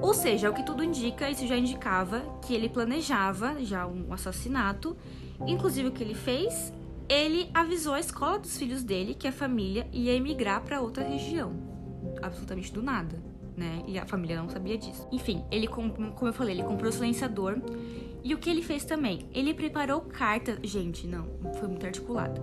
Ou 0.00 0.12
seja, 0.12 0.50
o 0.50 0.54
que 0.54 0.64
tudo 0.64 0.82
indica, 0.82 1.30
isso 1.30 1.46
já 1.46 1.56
indicava 1.56 2.20
que 2.42 2.54
ele 2.54 2.68
planejava 2.68 3.56
já 3.64 3.86
um 3.86 4.12
assassinato. 4.12 4.96
Inclusive, 5.46 5.88
o 5.88 5.92
que 5.92 6.02
ele 6.02 6.14
fez? 6.14 6.72
Ele 7.08 7.48
avisou 7.54 7.94
a 7.94 8.00
escola 8.00 8.38
dos 8.38 8.56
filhos 8.58 8.82
dele 8.82 9.14
que 9.14 9.26
a 9.26 9.32
família 9.32 9.88
ia 9.92 10.12
emigrar 10.12 10.62
para 10.62 10.80
outra 10.80 11.04
região. 11.04 11.52
Absolutamente 12.20 12.72
do 12.72 12.82
nada 12.82 13.18
né? 13.58 13.82
E 13.86 13.98
a 13.98 14.06
família 14.06 14.40
não 14.40 14.48
sabia 14.48 14.78
disso. 14.78 15.06
Enfim, 15.10 15.44
ele, 15.50 15.66
como 15.66 15.92
eu 16.22 16.32
falei, 16.32 16.54
ele 16.54 16.62
comprou 16.62 16.88
o 16.88 16.92
silenciador. 16.92 17.58
E 18.22 18.34
o 18.34 18.38
que 18.38 18.48
ele 18.48 18.62
fez 18.62 18.84
também? 18.84 19.28
Ele 19.32 19.52
preparou 19.52 20.00
cartas. 20.00 20.58
Gente, 20.62 21.06
não, 21.06 21.26
foi 21.58 21.68
muito 21.68 21.84
articulado. 21.84 22.40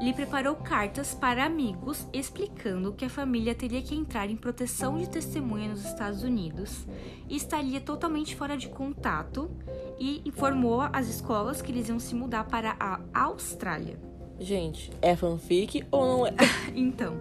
Ele 0.00 0.12
preparou 0.12 0.56
cartas 0.56 1.14
para 1.14 1.44
amigos 1.44 2.06
explicando 2.12 2.92
que 2.92 3.04
a 3.04 3.08
família 3.08 3.54
teria 3.54 3.80
que 3.80 3.94
entrar 3.94 4.28
em 4.28 4.36
proteção 4.36 4.98
de 4.98 5.08
testemunha 5.08 5.68
nos 5.68 5.84
Estados 5.84 6.22
Unidos 6.22 6.86
e 7.28 7.36
estaria 7.36 7.80
totalmente 7.80 8.34
fora 8.34 8.56
de 8.56 8.68
contato 8.68 9.50
e 9.98 10.20
informou 10.24 10.80
as 10.92 11.08
escolas 11.08 11.62
que 11.62 11.70
eles 11.70 11.88
iam 11.88 11.98
se 11.98 12.14
mudar 12.14 12.44
para 12.44 12.76
a 12.78 13.00
Austrália. 13.14 13.98
Gente, 14.38 14.90
é 15.00 15.14
fanfic 15.14 15.86
ou 15.90 16.06
não 16.06 16.26
é? 16.26 16.34
então, 16.74 17.20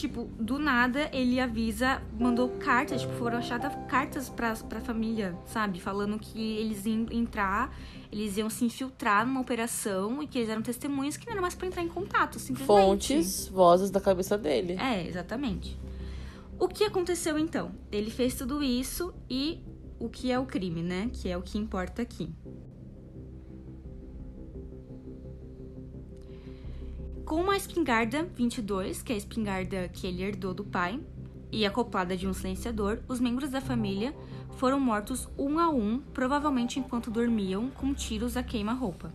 tipo, 0.00 0.24
do 0.38 0.58
nada 0.58 1.10
ele 1.12 1.38
avisa, 1.38 2.02
mandou 2.18 2.48
cartas, 2.48 3.02
tipo, 3.02 3.12
foram 3.14 3.38
achadas 3.38 3.72
cartas 3.88 4.28
pra, 4.28 4.54
pra 4.54 4.80
família, 4.80 5.36
sabe? 5.46 5.78
Falando 5.80 6.18
que 6.18 6.56
eles 6.56 6.86
iam 6.86 7.06
entrar, 7.10 7.76
eles 8.10 8.36
iam 8.36 8.48
se 8.48 8.64
infiltrar 8.64 9.26
numa 9.26 9.40
operação 9.40 10.22
e 10.22 10.26
que 10.26 10.38
eles 10.38 10.48
eram 10.48 10.62
testemunhas 10.62 11.16
que 11.16 11.26
não 11.26 11.32
era 11.32 11.42
mais 11.42 11.54
pra 11.54 11.66
entrar 11.66 11.82
em 11.82 11.88
contato, 11.88 12.38
simplesmente. 12.38 12.66
Fontes, 12.66 13.48
vozes 13.48 13.90
da 13.90 14.00
cabeça 14.00 14.38
dele. 14.38 14.76
É, 14.80 15.06
exatamente. 15.06 15.78
O 16.58 16.66
que 16.66 16.84
aconteceu 16.84 17.38
então? 17.38 17.72
Ele 17.92 18.10
fez 18.10 18.34
tudo 18.34 18.62
isso 18.62 19.14
e 19.28 19.60
o 19.98 20.08
que 20.08 20.32
é 20.32 20.38
o 20.38 20.46
crime, 20.46 20.82
né? 20.82 21.10
Que 21.12 21.28
é 21.28 21.36
o 21.36 21.42
que 21.42 21.58
importa 21.58 22.02
aqui. 22.02 22.30
Com 27.30 27.42
uma 27.42 27.56
espingarda 27.56 28.24
22, 28.24 29.02
que 29.02 29.12
é 29.12 29.14
a 29.14 29.18
espingarda 29.18 29.88
que 29.92 30.04
ele 30.04 30.24
herdou 30.24 30.52
do 30.52 30.64
pai, 30.64 30.98
e 31.52 31.64
acoplada 31.64 32.16
de 32.16 32.26
um 32.26 32.32
silenciador, 32.32 32.98
os 33.06 33.20
membros 33.20 33.50
da 33.50 33.60
família 33.60 34.12
foram 34.56 34.80
mortos 34.80 35.28
um 35.38 35.56
a 35.60 35.68
um, 35.68 36.00
provavelmente 36.12 36.80
enquanto 36.80 37.08
dormiam, 37.08 37.70
com 37.70 37.94
tiros 37.94 38.36
a 38.36 38.42
queima-roupa. 38.42 39.14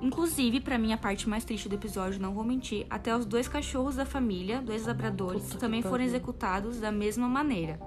Inclusive, 0.00 0.62
para 0.62 0.78
mim, 0.78 0.94
a 0.94 0.96
parte 0.96 1.28
mais 1.28 1.44
triste 1.44 1.68
do 1.68 1.74
episódio, 1.74 2.18
não 2.18 2.32
vou 2.32 2.42
mentir, 2.42 2.86
até 2.88 3.14
os 3.14 3.26
dois 3.26 3.46
cachorros 3.46 3.96
da 3.96 4.06
família, 4.06 4.62
dois 4.62 4.86
labradores, 4.86 5.42
Puta 5.42 5.58
também 5.58 5.82
foram 5.82 6.04
executados 6.04 6.80
da 6.80 6.90
mesma 6.90 7.28
maneira. 7.28 7.78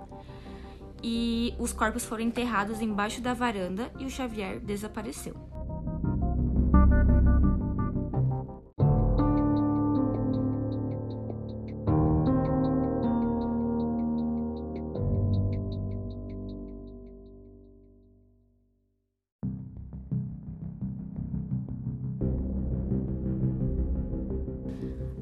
E 1.02 1.56
os 1.58 1.74
corpos 1.74 2.06
foram 2.06 2.24
enterrados 2.24 2.82
embaixo 2.82 3.20
da 3.20 3.34
varanda 3.34 3.92
e 3.98 4.06
o 4.06 4.12
Xavier 4.12 4.60
desapareceu. 4.60 5.59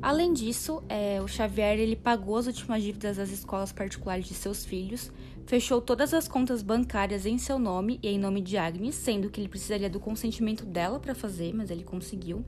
Além 0.07 0.31
disso, 0.31 0.81
é, 0.87 1.21
o 1.21 1.27
Xavier 1.27 1.77
ele 1.77 1.97
pagou 1.97 2.37
as 2.37 2.47
últimas 2.47 2.81
dívidas 2.81 3.17
das 3.17 3.29
escolas 3.29 3.73
particulares 3.73 4.25
de 4.25 4.33
seus 4.33 4.63
filhos, 4.63 5.11
fechou 5.45 5.81
todas 5.81 6.13
as 6.13 6.29
contas 6.29 6.61
bancárias 6.61 7.25
em 7.25 7.37
seu 7.37 7.59
nome 7.59 7.99
e 8.01 8.07
em 8.07 8.17
nome 8.17 8.39
de 8.39 8.55
Agnes, 8.55 8.95
sendo 8.95 9.29
que 9.29 9.41
ele 9.41 9.49
precisaria 9.49 9.89
do 9.89 9.99
consentimento 9.99 10.63
dela 10.63 10.97
para 10.97 11.13
fazer, 11.13 11.53
mas 11.53 11.69
ele 11.69 11.83
conseguiu. 11.83 12.45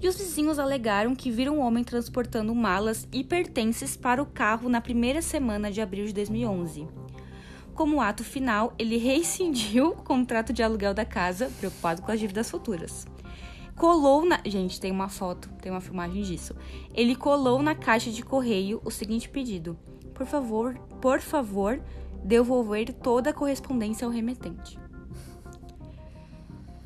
E 0.00 0.06
os 0.06 0.16
vizinhos 0.16 0.60
alegaram 0.60 1.16
que 1.16 1.28
viram 1.28 1.56
um 1.56 1.60
homem 1.62 1.82
transportando 1.82 2.54
malas 2.54 3.08
e 3.12 3.24
pertences 3.24 3.96
para 3.96 4.22
o 4.22 4.26
carro 4.26 4.68
na 4.68 4.80
primeira 4.80 5.20
semana 5.20 5.72
de 5.72 5.80
abril 5.80 6.06
de 6.06 6.12
2011. 6.12 6.86
Como 7.74 8.00
ato 8.00 8.22
final, 8.22 8.74
ele 8.78 8.94
rescindiu 9.02 9.88
o 9.88 9.96
contrato 9.96 10.52
de 10.52 10.62
aluguel 10.62 10.94
da 10.94 11.04
casa, 11.04 11.50
preocupado 11.58 12.00
com 12.00 12.12
as 12.12 12.20
dívidas 12.20 12.48
futuras 12.48 13.10
colou 13.82 14.24
na. 14.24 14.40
Gente, 14.46 14.80
tem 14.80 14.92
uma 14.92 15.08
foto, 15.08 15.48
tem 15.60 15.72
uma 15.72 15.80
filmagem 15.80 16.22
disso. 16.22 16.54
Ele 16.94 17.16
colou 17.16 17.60
na 17.60 17.74
caixa 17.74 18.12
de 18.12 18.22
correio 18.22 18.80
o 18.84 18.92
seguinte 18.92 19.28
pedido: 19.28 19.76
Por 20.14 20.24
favor, 20.24 20.78
por 21.00 21.20
favor, 21.20 21.82
devolver 22.22 22.92
toda 22.92 23.30
a 23.30 23.32
correspondência 23.32 24.04
ao 24.04 24.12
remetente. 24.12 24.78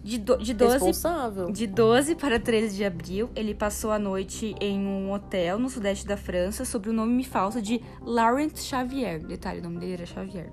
De, 0.03 0.17
do, 0.17 0.39
de, 0.39 0.55
12, 0.55 0.73
Responsável. 0.73 1.51
de 1.51 1.67
12 1.67 2.15
para 2.15 2.41
13 2.41 2.77
de 2.77 2.85
abril, 2.85 3.29
ele 3.37 3.55
passou 3.55 3.91
a 3.91 3.99
noite 3.99 4.55
em 4.59 4.79
um 4.79 5.13
hotel 5.13 5.59
no 5.59 5.69
sudeste 5.69 6.07
da 6.07 6.17
França 6.17 6.65
sob 6.65 6.89
o 6.89 6.93
nome 6.95 7.25
falso 7.25 7.61
de 7.61 7.83
Laurent 8.01 8.57
Xavier. 8.57 9.21
Detalhe, 9.21 9.61
o 9.61 9.65
nome 9.65 9.81
dele 9.81 9.95
era 9.95 10.07
Xavier. 10.07 10.51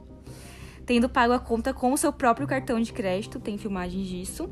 Tendo 0.86 1.08
pago 1.08 1.32
a 1.32 1.40
conta 1.40 1.74
com 1.74 1.94
o 1.94 1.98
seu 1.98 2.12
próprio 2.12 2.46
cartão 2.46 2.82
de 2.82 2.92
crédito, 2.92 3.40
tem 3.40 3.58
filmagens 3.58 4.08
disso. 4.08 4.50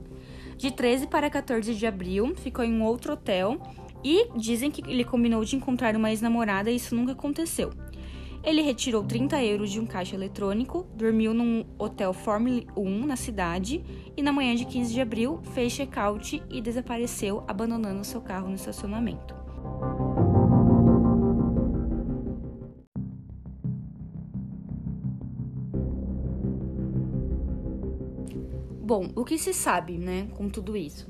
De 0.62 0.70
13 0.70 1.08
para 1.08 1.28
14 1.28 1.74
de 1.74 1.88
abril, 1.88 2.36
ficou 2.36 2.64
em 2.64 2.72
um 2.72 2.84
outro 2.84 3.14
hotel 3.14 3.60
e 4.04 4.28
dizem 4.36 4.70
que 4.70 4.88
ele 4.88 5.04
combinou 5.04 5.44
de 5.44 5.56
encontrar 5.56 5.96
uma 5.96 6.12
ex-namorada 6.12 6.70
e 6.70 6.76
isso 6.76 6.94
nunca 6.94 7.14
aconteceu. 7.14 7.72
Ele 8.44 8.62
retirou 8.62 9.04
30 9.04 9.44
euros 9.44 9.72
de 9.72 9.80
um 9.80 9.88
caixa 9.88 10.16
eletrônico, 10.16 10.86
dormiu 10.94 11.34
num 11.34 11.66
hotel 11.80 12.14
Formula 12.14 12.62
1 12.78 13.08
na 13.08 13.16
cidade 13.16 13.84
e 14.16 14.22
na 14.22 14.32
manhã 14.32 14.54
de 14.54 14.66
15 14.66 14.94
de 14.94 15.02
abril 15.02 15.40
fez 15.56 15.74
check-out 15.74 16.44
e 16.48 16.62
desapareceu, 16.62 17.44
abandonando 17.48 18.06
seu 18.06 18.22
carro 18.22 18.48
no 18.48 18.54
estacionamento. 18.54 19.34
Bom, 28.84 29.12
o 29.16 29.24
que 29.24 29.38
se 29.38 29.54
sabe, 29.54 30.00
né, 30.00 30.28
com 30.36 30.50
tudo 30.50 30.76
isso? 30.76 31.08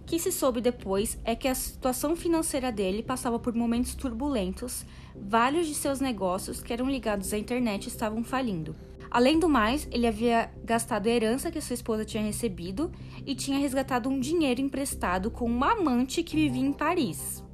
O 0.00 0.04
que 0.04 0.18
se 0.18 0.32
soube 0.32 0.60
depois 0.60 1.16
é 1.24 1.36
que 1.36 1.46
a 1.46 1.54
situação 1.54 2.16
financeira 2.16 2.72
dele 2.72 3.00
passava 3.00 3.38
por 3.38 3.54
momentos 3.54 3.94
turbulentos, 3.94 4.84
vários 5.14 5.68
de 5.68 5.74
seus 5.74 6.00
negócios 6.00 6.60
que 6.60 6.72
eram 6.72 6.90
ligados 6.90 7.32
à 7.32 7.38
internet 7.38 7.86
estavam 7.86 8.24
falindo. 8.24 8.74
Além 9.08 9.38
do 9.38 9.48
mais, 9.48 9.86
ele 9.92 10.04
havia 10.04 10.50
gastado 10.64 11.06
a 11.06 11.10
herança 11.10 11.50
que 11.50 11.60
sua 11.60 11.74
esposa 11.74 12.04
tinha 12.04 12.24
recebido 12.24 12.90
e 13.24 13.36
tinha 13.36 13.58
resgatado 13.58 14.08
um 14.08 14.18
dinheiro 14.18 14.60
emprestado 14.60 15.30
com 15.30 15.44
uma 15.44 15.74
amante 15.74 16.24
que 16.24 16.34
vivia 16.34 16.66
em 16.66 16.72
Paris. 16.72 17.45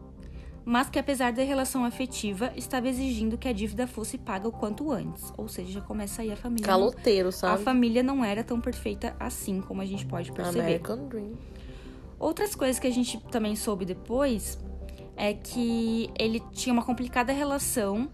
Mas 0.64 0.88
que, 0.88 0.98
apesar 0.98 1.32
da 1.32 1.42
relação 1.42 1.84
afetiva, 1.84 2.52
estava 2.56 2.88
exigindo 2.88 3.36
que 3.36 3.48
a 3.48 3.52
dívida 3.52 3.86
fosse 3.86 4.16
paga 4.16 4.46
o 4.46 4.52
quanto 4.52 4.92
antes. 4.92 5.32
Ou 5.36 5.48
seja, 5.48 5.72
já 5.72 5.80
começa 5.80 6.22
aí 6.22 6.30
a 6.30 6.36
família. 6.36 6.64
Caloteiro, 6.64 7.28
A 7.30 7.32
sabe? 7.32 7.64
família 7.64 8.02
não 8.02 8.24
era 8.24 8.44
tão 8.44 8.60
perfeita 8.60 9.16
assim 9.18 9.60
como 9.60 9.80
a 9.80 9.84
gente 9.84 10.06
pode 10.06 10.30
perceber. 10.30 10.60
American 10.60 11.08
Dream. 11.08 11.32
Outras 12.18 12.54
coisas 12.54 12.78
que 12.78 12.86
a 12.86 12.92
gente 12.92 13.18
também 13.24 13.56
soube 13.56 13.84
depois 13.84 14.56
é 15.16 15.34
que 15.34 16.08
ele 16.16 16.40
tinha 16.52 16.72
uma 16.72 16.84
complicada 16.84 17.32
relação 17.32 18.08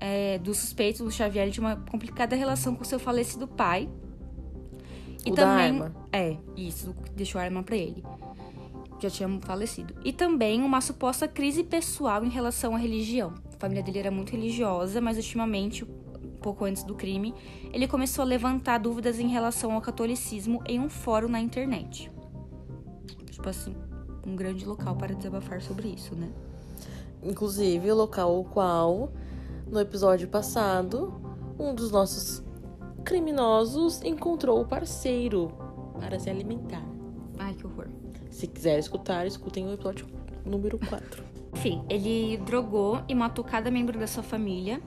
é, 0.00 0.38
dos 0.38 0.58
suspeitos 0.58 1.00
do 1.00 1.10
Xavier, 1.10 1.42
ele 1.44 1.52
tinha 1.52 1.66
uma 1.66 1.76
complicada 1.90 2.36
relação 2.36 2.76
com 2.76 2.84
seu 2.84 3.00
falecido 3.00 3.48
pai. 3.48 3.88
E 5.26 5.32
O 5.32 5.34
da 5.34 5.42
também. 5.42 5.66
arma. 5.66 5.94
É, 6.12 6.36
isso, 6.56 6.94
deixou 7.16 7.40
a 7.40 7.44
arma 7.44 7.64
pra 7.64 7.76
ele. 7.76 8.04
Já 9.00 9.08
tinha 9.08 9.28
falecido. 9.40 9.94
E 10.04 10.12
também 10.12 10.62
uma 10.62 10.80
suposta 10.80 11.28
crise 11.28 11.62
pessoal 11.62 12.24
em 12.24 12.28
relação 12.28 12.74
à 12.74 12.78
religião. 12.78 13.34
A 13.54 13.58
família 13.58 13.82
dele 13.82 13.98
era 13.98 14.10
muito 14.10 14.32
religiosa, 14.32 15.00
mas 15.00 15.16
ultimamente, 15.16 15.84
pouco 16.42 16.64
antes 16.64 16.82
do 16.82 16.94
crime, 16.94 17.34
ele 17.72 17.86
começou 17.86 18.22
a 18.22 18.26
levantar 18.26 18.78
dúvidas 18.78 19.18
em 19.20 19.28
relação 19.28 19.72
ao 19.72 19.80
catolicismo 19.80 20.62
em 20.66 20.80
um 20.80 20.88
fórum 20.88 21.28
na 21.28 21.40
internet. 21.40 22.10
Tipo 23.30 23.48
assim, 23.48 23.74
um 24.26 24.34
grande 24.34 24.64
local 24.64 24.96
para 24.96 25.14
desabafar 25.14 25.62
sobre 25.62 25.88
isso, 25.88 26.14
né? 26.14 26.30
Inclusive, 27.22 27.90
o 27.90 27.96
local 27.96 28.38
o 28.38 28.44
qual, 28.44 29.12
no 29.66 29.80
episódio 29.80 30.28
passado, 30.28 31.20
um 31.58 31.74
dos 31.74 31.90
nossos 31.90 32.42
criminosos 33.04 34.02
encontrou 34.02 34.60
o 34.60 34.66
parceiro 34.66 35.52
para 35.98 36.18
se 36.18 36.28
alimentar. 36.30 36.84
Ai, 37.38 37.54
que 37.54 37.66
horror. 37.66 37.97
Se 38.38 38.46
quiser 38.46 38.78
escutar, 38.78 39.26
escutem 39.26 39.66
o 39.66 39.72
episódio 39.72 40.06
número 40.46 40.78
4. 40.78 41.24
Enfim, 41.56 41.82
ele 41.90 42.36
drogou 42.36 43.02
e 43.08 43.12
matou 43.12 43.44
cada 43.44 43.68
membro 43.68 43.98
da 43.98 44.06
sua 44.06 44.22
família, 44.22 44.80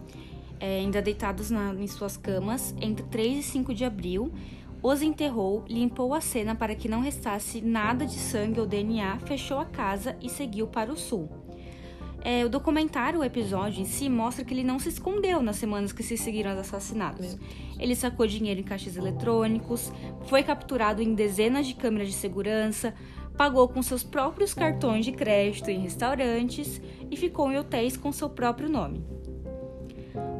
é, 0.57 0.79
ainda 0.79 1.01
deitados 1.01 1.51
na- 1.51 1.73
em 1.73 1.85
suas 1.85 2.15
camas, 2.15 2.73
entre 2.79 3.05
3 3.07 3.39
e 3.39 3.43
5 3.43 3.73
de 3.73 3.83
abril. 3.83 4.31
Os 4.81 5.01
enterrou, 5.01 5.65
limpou 5.67 6.13
a 6.13 6.21
cena 6.21 6.55
para 6.55 6.73
que 6.75 6.87
não 6.87 7.01
restasse 7.01 7.59
nada 7.59 8.05
de 8.05 8.15
sangue 8.17 8.57
ou 8.57 8.65
DNA, 8.65 9.19
fechou 9.25 9.59
a 9.59 9.65
casa 9.65 10.15
e 10.21 10.29
seguiu 10.29 10.65
para 10.67 10.89
o 10.89 10.95
sul. 10.95 11.27
É, 12.23 12.45
o 12.45 12.49
documentário, 12.49 13.19
o 13.19 13.23
episódio 13.23 13.81
em 13.81 13.85
si, 13.85 14.07
mostra 14.07 14.45
que 14.45 14.53
ele 14.53 14.63
não 14.63 14.79
se 14.79 14.87
escondeu 14.87 15.41
nas 15.43 15.57
semanas 15.57 15.91
que 15.91 16.03
se 16.03 16.15
seguiram 16.15 16.51
aos 16.51 16.61
assassinatos. 16.61 17.37
Ele 17.77 17.95
sacou 17.95 18.25
dinheiro 18.25 18.61
em 18.61 18.63
caixas 18.63 18.95
eletrônicos, 18.95 19.91
foi 20.27 20.41
capturado 20.41 21.01
em 21.01 21.13
dezenas 21.13 21.67
de 21.67 21.73
câmeras 21.73 22.07
de 22.07 22.13
segurança, 22.13 22.93
pagou 23.37 23.67
com 23.67 23.81
seus 23.81 24.03
próprios 24.03 24.53
cartões 24.53 25.05
de 25.05 25.11
crédito 25.11 25.69
em 25.69 25.79
restaurantes 25.79 26.81
e 27.09 27.15
ficou 27.15 27.51
em 27.51 27.57
hotéis 27.57 27.97
com 27.97 28.11
seu 28.11 28.29
próprio 28.29 28.69
nome. 28.69 29.03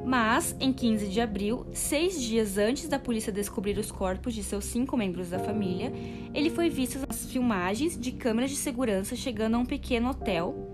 Mas, 0.05 0.55
em 0.59 0.73
15 0.73 1.07
de 1.07 1.21
abril, 1.21 1.65
seis 1.73 2.21
dias 2.21 2.57
antes 2.57 2.87
da 2.87 2.99
polícia 2.99 3.31
descobrir 3.31 3.77
os 3.77 3.91
corpos 3.91 4.33
de 4.33 4.43
seus 4.43 4.65
cinco 4.65 4.97
membros 4.97 5.29
da 5.29 5.39
família, 5.39 5.91
ele 6.33 6.49
foi 6.49 6.69
visto 6.69 6.99
nas 7.07 7.25
filmagens 7.31 7.97
de 7.97 8.11
câmeras 8.11 8.49
de 8.49 8.57
segurança 8.57 9.15
chegando 9.15 9.55
a 9.55 9.59
um 9.59 9.65
pequeno 9.65 10.09
hotel 10.09 10.71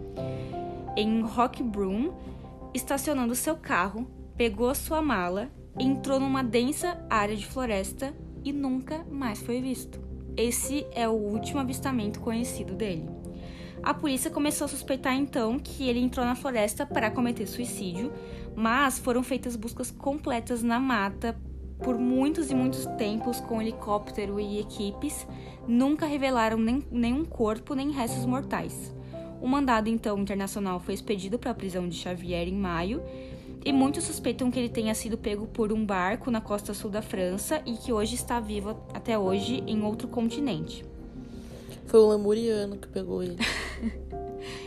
em 0.97 1.21
Rockbroom, 1.21 2.11
estacionando 2.73 3.35
seu 3.35 3.55
carro, 3.55 4.07
pegou 4.35 4.73
sua 4.73 4.99
mala, 4.99 5.51
entrou 5.77 6.19
numa 6.19 6.43
densa 6.43 7.05
área 7.07 7.35
de 7.35 7.45
floresta 7.45 8.15
e 8.43 8.51
nunca 8.51 9.05
mais 9.11 9.39
foi 9.39 9.61
visto. 9.61 10.06
Esse 10.37 10.85
é 10.91 11.09
o 11.09 11.13
último 11.13 11.59
avistamento 11.59 12.19
conhecido 12.19 12.75
dele. 12.75 13.09
A 13.81 13.93
polícia 13.93 14.29
começou 14.29 14.65
a 14.65 14.67
suspeitar 14.67 15.15
então 15.15 15.57
que 15.57 15.89
ele 15.89 15.99
entrou 15.99 16.25
na 16.25 16.35
floresta 16.35 16.85
para 16.85 17.09
cometer 17.09 17.47
suicídio, 17.47 18.13
mas 18.55 18.99
foram 18.99 19.23
feitas 19.23 19.55
buscas 19.55 19.89
completas 19.89 20.61
na 20.61 20.79
mata 20.79 21.35
por 21.79 21.97
muitos 21.97 22.49
e 22.51 22.55
muitos 22.55 22.85
tempos 22.97 23.39
com 23.39 23.61
helicóptero 23.61 24.39
e 24.39 24.59
equipes, 24.59 25.27
nunca 25.67 26.05
revelaram 26.05 26.57
nem, 26.57 26.83
nenhum 26.91 27.23
corpo 27.23 27.73
nem 27.73 27.91
restos 27.91 28.25
mortais. 28.25 28.95
O 29.41 29.47
mandado 29.47 29.87
então 29.87 30.17
internacional 30.17 30.79
foi 30.79 30.95
expedido 30.95 31.37
para 31.37 31.51
a 31.51 31.55
prisão 31.55 31.87
de 31.87 31.95
Xavier 31.95 32.47
em 32.47 32.55
maio, 32.55 33.01
e 33.67 33.73
muitos 33.73 34.05
suspeitam 34.05 34.49
que 34.49 34.57
ele 34.57 34.69
tenha 34.69 34.95
sido 34.95 35.17
pego 35.17 35.45
por 35.45 35.73
um 35.73 35.85
barco 35.85 36.31
na 36.31 36.39
costa 36.39 36.73
sul 36.73 36.89
da 36.89 37.01
França 37.01 37.61
e 37.65 37.73
que 37.73 37.91
hoje 37.91 38.15
está 38.15 38.39
vivo 38.39 38.81
até 38.93 39.19
hoje 39.19 39.61
em 39.67 39.83
outro 39.83 40.07
continente. 40.07 40.85
Foi 41.85 41.99
o 41.99 42.07
Lemuriano 42.07 42.77
que 42.77 42.87
pegou 42.87 43.21
ele. 43.21 43.35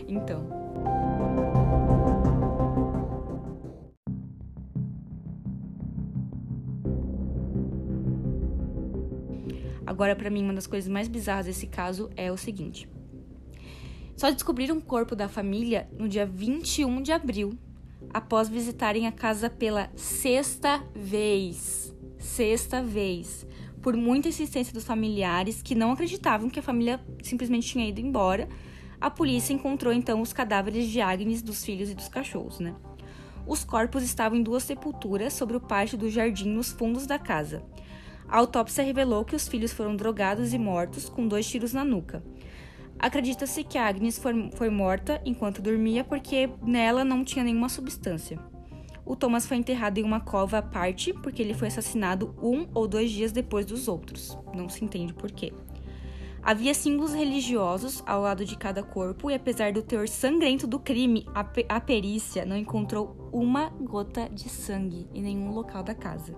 Então. 0.06 0.46
Agora, 9.86 10.14
pra 10.14 10.28
mim, 10.28 10.42
uma 10.42 10.52
das 10.52 10.66
coisas 10.66 10.90
mais 10.90 11.08
bizarras 11.08 11.46
desse 11.46 11.66
caso 11.66 12.10
é 12.16 12.30
o 12.30 12.36
seguinte. 12.36 12.86
Só 14.16 14.30
descobriram 14.30 14.76
o 14.76 14.82
corpo 14.82 15.16
da 15.16 15.28
família 15.28 15.88
no 15.96 16.08
dia 16.08 16.26
21 16.26 17.00
de 17.00 17.12
abril, 17.12 17.56
após 18.12 18.48
visitarem 18.48 19.06
a 19.06 19.12
casa 19.12 19.50
pela 19.50 19.90
sexta 19.94 20.82
vez. 20.94 21.94
Sexta 22.18 22.82
vez. 22.82 23.46
Por 23.82 23.96
muita 23.96 24.28
insistência 24.28 24.74
dos 24.74 24.84
familiares 24.84 25.62
que 25.62 25.74
não 25.74 25.92
acreditavam 25.92 26.50
que 26.50 26.58
a 26.58 26.62
família 26.62 27.00
simplesmente 27.22 27.68
tinha 27.68 27.88
ido 27.88 28.00
embora, 28.00 28.48
a 29.00 29.10
polícia 29.10 29.54
encontrou 29.54 29.92
então 29.92 30.20
os 30.20 30.32
cadáveres 30.32 30.86
de 30.88 31.00
Agnes, 31.00 31.40
dos 31.40 31.64
filhos 31.64 31.88
e 31.90 31.94
dos 31.94 32.08
cachorros, 32.08 32.60
né? 32.60 32.74
Os 33.46 33.64
corpos 33.64 34.02
estavam 34.02 34.38
em 34.38 34.42
duas 34.42 34.62
sepulturas 34.62 35.32
sobre 35.32 35.56
o 35.56 35.60
pátio 35.60 35.96
do 35.96 36.10
jardim 36.10 36.50
nos 36.50 36.70
fundos 36.70 37.06
da 37.06 37.18
casa. 37.18 37.62
A 38.28 38.38
autópsia 38.38 38.84
revelou 38.84 39.24
que 39.24 39.34
os 39.34 39.48
filhos 39.48 39.72
foram 39.72 39.96
drogados 39.96 40.52
e 40.52 40.58
mortos 40.58 41.08
com 41.08 41.26
dois 41.26 41.48
tiros 41.48 41.72
na 41.72 41.84
nuca. 41.84 42.22
Acredita-se 43.00 43.64
que 43.64 43.78
Agnes 43.78 44.18
foi, 44.18 44.50
foi 44.52 44.68
morta 44.68 45.22
enquanto 45.24 45.62
dormia 45.62 46.04
porque 46.04 46.50
nela 46.62 47.02
não 47.02 47.24
tinha 47.24 47.42
nenhuma 47.42 47.70
substância. 47.70 48.38
O 49.06 49.16
Thomas 49.16 49.46
foi 49.46 49.56
enterrado 49.56 49.96
em 49.96 50.04
uma 50.04 50.20
cova 50.20 50.58
à 50.58 50.62
parte 50.62 51.14
porque 51.14 51.40
ele 51.40 51.54
foi 51.54 51.68
assassinado 51.68 52.36
um 52.42 52.68
ou 52.74 52.86
dois 52.86 53.10
dias 53.10 53.32
depois 53.32 53.64
dos 53.64 53.88
outros. 53.88 54.36
Não 54.54 54.68
se 54.68 54.84
entende 54.84 55.14
por 55.14 55.32
quê. 55.32 55.50
Havia 56.42 56.74
símbolos 56.74 57.14
religiosos 57.14 58.02
ao 58.06 58.20
lado 58.20 58.44
de 58.44 58.56
cada 58.56 58.82
corpo 58.82 59.30
e, 59.30 59.34
apesar 59.34 59.72
do 59.72 59.82
teor 59.82 60.06
sangrento 60.06 60.66
do 60.66 60.78
crime, 60.78 61.26
a, 61.34 61.40
a 61.68 61.80
perícia 61.80 62.44
não 62.44 62.56
encontrou 62.56 63.30
uma 63.32 63.70
gota 63.70 64.28
de 64.28 64.48
sangue 64.50 65.08
em 65.14 65.22
nenhum 65.22 65.52
local 65.52 65.82
da 65.82 65.94
casa. 65.94 66.34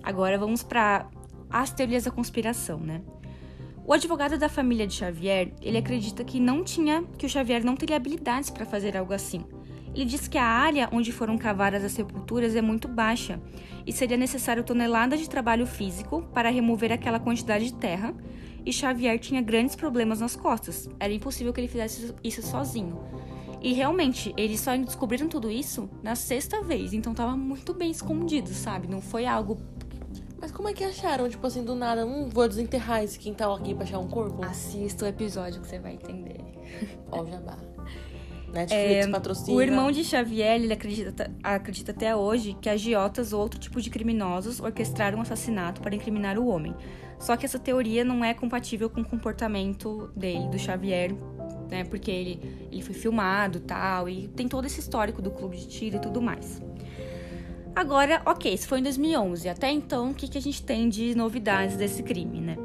Agora 0.00 0.38
vamos 0.38 0.62
para 0.62 1.08
as 1.50 1.72
teorias 1.72 2.04
da 2.04 2.10
conspiração, 2.10 2.78
né? 2.78 3.02
O 3.88 3.92
advogado 3.92 4.36
da 4.36 4.48
família 4.48 4.84
de 4.84 4.94
Xavier, 4.94 5.52
ele 5.62 5.78
acredita 5.78 6.24
que 6.24 6.40
não 6.40 6.64
tinha, 6.64 7.04
que 7.16 7.24
o 7.24 7.28
Xavier 7.28 7.64
não 7.64 7.76
teria 7.76 7.94
habilidades 7.94 8.50
para 8.50 8.66
fazer 8.66 8.96
algo 8.96 9.12
assim. 9.12 9.44
Ele 9.94 10.04
diz 10.04 10.26
que 10.26 10.36
a 10.36 10.44
área 10.44 10.88
onde 10.90 11.12
foram 11.12 11.38
cavadas 11.38 11.84
as 11.84 11.92
sepulturas 11.92 12.56
é 12.56 12.60
muito 12.60 12.88
baixa 12.88 13.40
e 13.86 13.92
seria 13.92 14.16
necessário 14.16 14.64
toneladas 14.64 15.20
de 15.20 15.30
trabalho 15.30 15.64
físico 15.66 16.22
para 16.34 16.50
remover 16.50 16.90
aquela 16.90 17.20
quantidade 17.20 17.66
de 17.66 17.74
terra, 17.74 18.12
e 18.64 18.72
Xavier 18.72 19.20
tinha 19.20 19.40
grandes 19.40 19.76
problemas 19.76 20.18
nas 20.18 20.34
costas. 20.34 20.90
Era 20.98 21.12
impossível 21.12 21.52
que 21.52 21.60
ele 21.60 21.68
fizesse 21.68 22.12
isso 22.24 22.42
sozinho. 22.42 22.98
E 23.62 23.72
realmente, 23.72 24.34
eles 24.36 24.58
só 24.58 24.76
descobriram 24.76 25.28
tudo 25.28 25.48
isso 25.48 25.88
na 26.02 26.16
sexta 26.16 26.60
vez, 26.60 26.92
então 26.92 27.14
tava 27.14 27.36
muito 27.36 27.72
bem 27.72 27.92
escondido, 27.92 28.48
sabe? 28.48 28.88
Não 28.88 29.00
foi 29.00 29.26
algo 29.26 29.56
Mas 30.40 30.52
como 30.52 30.68
é 30.68 30.72
que 30.72 30.84
acharam? 30.84 31.28
Tipo 31.28 31.46
assim, 31.46 31.64
do 31.64 31.74
nada, 31.74 32.04
hum, 32.06 32.28
vou 32.28 32.46
desenterrar 32.46 33.02
esse 33.02 33.18
quintal 33.18 33.54
aqui 33.54 33.74
pra 33.74 33.84
achar 33.84 33.98
um 33.98 34.08
corpo? 34.08 34.44
Assista 34.44 35.04
o 35.04 35.08
episódio 35.08 35.60
que 35.60 35.66
você 35.68 35.78
vai 35.78 35.94
entender. 35.94 36.40
Ó, 37.10 37.22
o 37.22 37.26
jabá. 37.26 37.56
Netflix 38.52 39.06
patrocina. 39.08 39.52
É, 39.52 39.54
O 39.54 39.62
irmão 39.62 39.90
de 39.90 40.04
Xavier, 40.04 40.54
ele 40.56 40.72
acredita, 40.72 41.30
acredita 41.42 41.92
até 41.92 42.14
hoje 42.14 42.56
que 42.60 42.68
agiotas 42.68 43.32
ou 43.32 43.40
outro 43.40 43.58
tipo 43.58 43.80
de 43.80 43.90
criminosos 43.90 44.60
orquestraram 44.60 45.18
o 45.18 45.22
assassinato 45.22 45.80
para 45.80 45.94
incriminar 45.94 46.38
o 46.38 46.46
homem. 46.46 46.74
Só 47.18 47.36
que 47.36 47.44
essa 47.46 47.58
teoria 47.58 48.04
não 48.04 48.24
é 48.24 48.34
compatível 48.34 48.88
com 48.90 49.00
o 49.00 49.04
comportamento 49.04 50.10
dele, 50.14 50.48
do 50.48 50.58
Xavier, 50.58 51.12
né? 51.70 51.84
Porque 51.84 52.10
ele, 52.10 52.68
ele 52.70 52.82
foi 52.82 52.94
filmado 52.94 53.60
tal, 53.60 54.08
e 54.08 54.28
tem 54.28 54.46
todo 54.46 54.66
esse 54.66 54.80
histórico 54.80 55.20
do 55.22 55.30
clube 55.30 55.56
de 55.56 55.66
tiro 55.66 55.96
e 55.96 56.00
tudo 56.00 56.20
mais. 56.20 56.62
Agora, 57.76 58.22
ok, 58.24 58.54
isso 58.54 58.66
foi 58.66 58.78
em 58.78 58.82
2011. 58.82 59.50
Até 59.50 59.70
então, 59.70 60.10
o 60.10 60.14
que, 60.14 60.28
que 60.28 60.38
a 60.38 60.40
gente 60.40 60.62
tem 60.62 60.88
de 60.88 61.14
novidades 61.14 61.76
desse 61.76 62.02
crime, 62.02 62.40
né? 62.40 62.56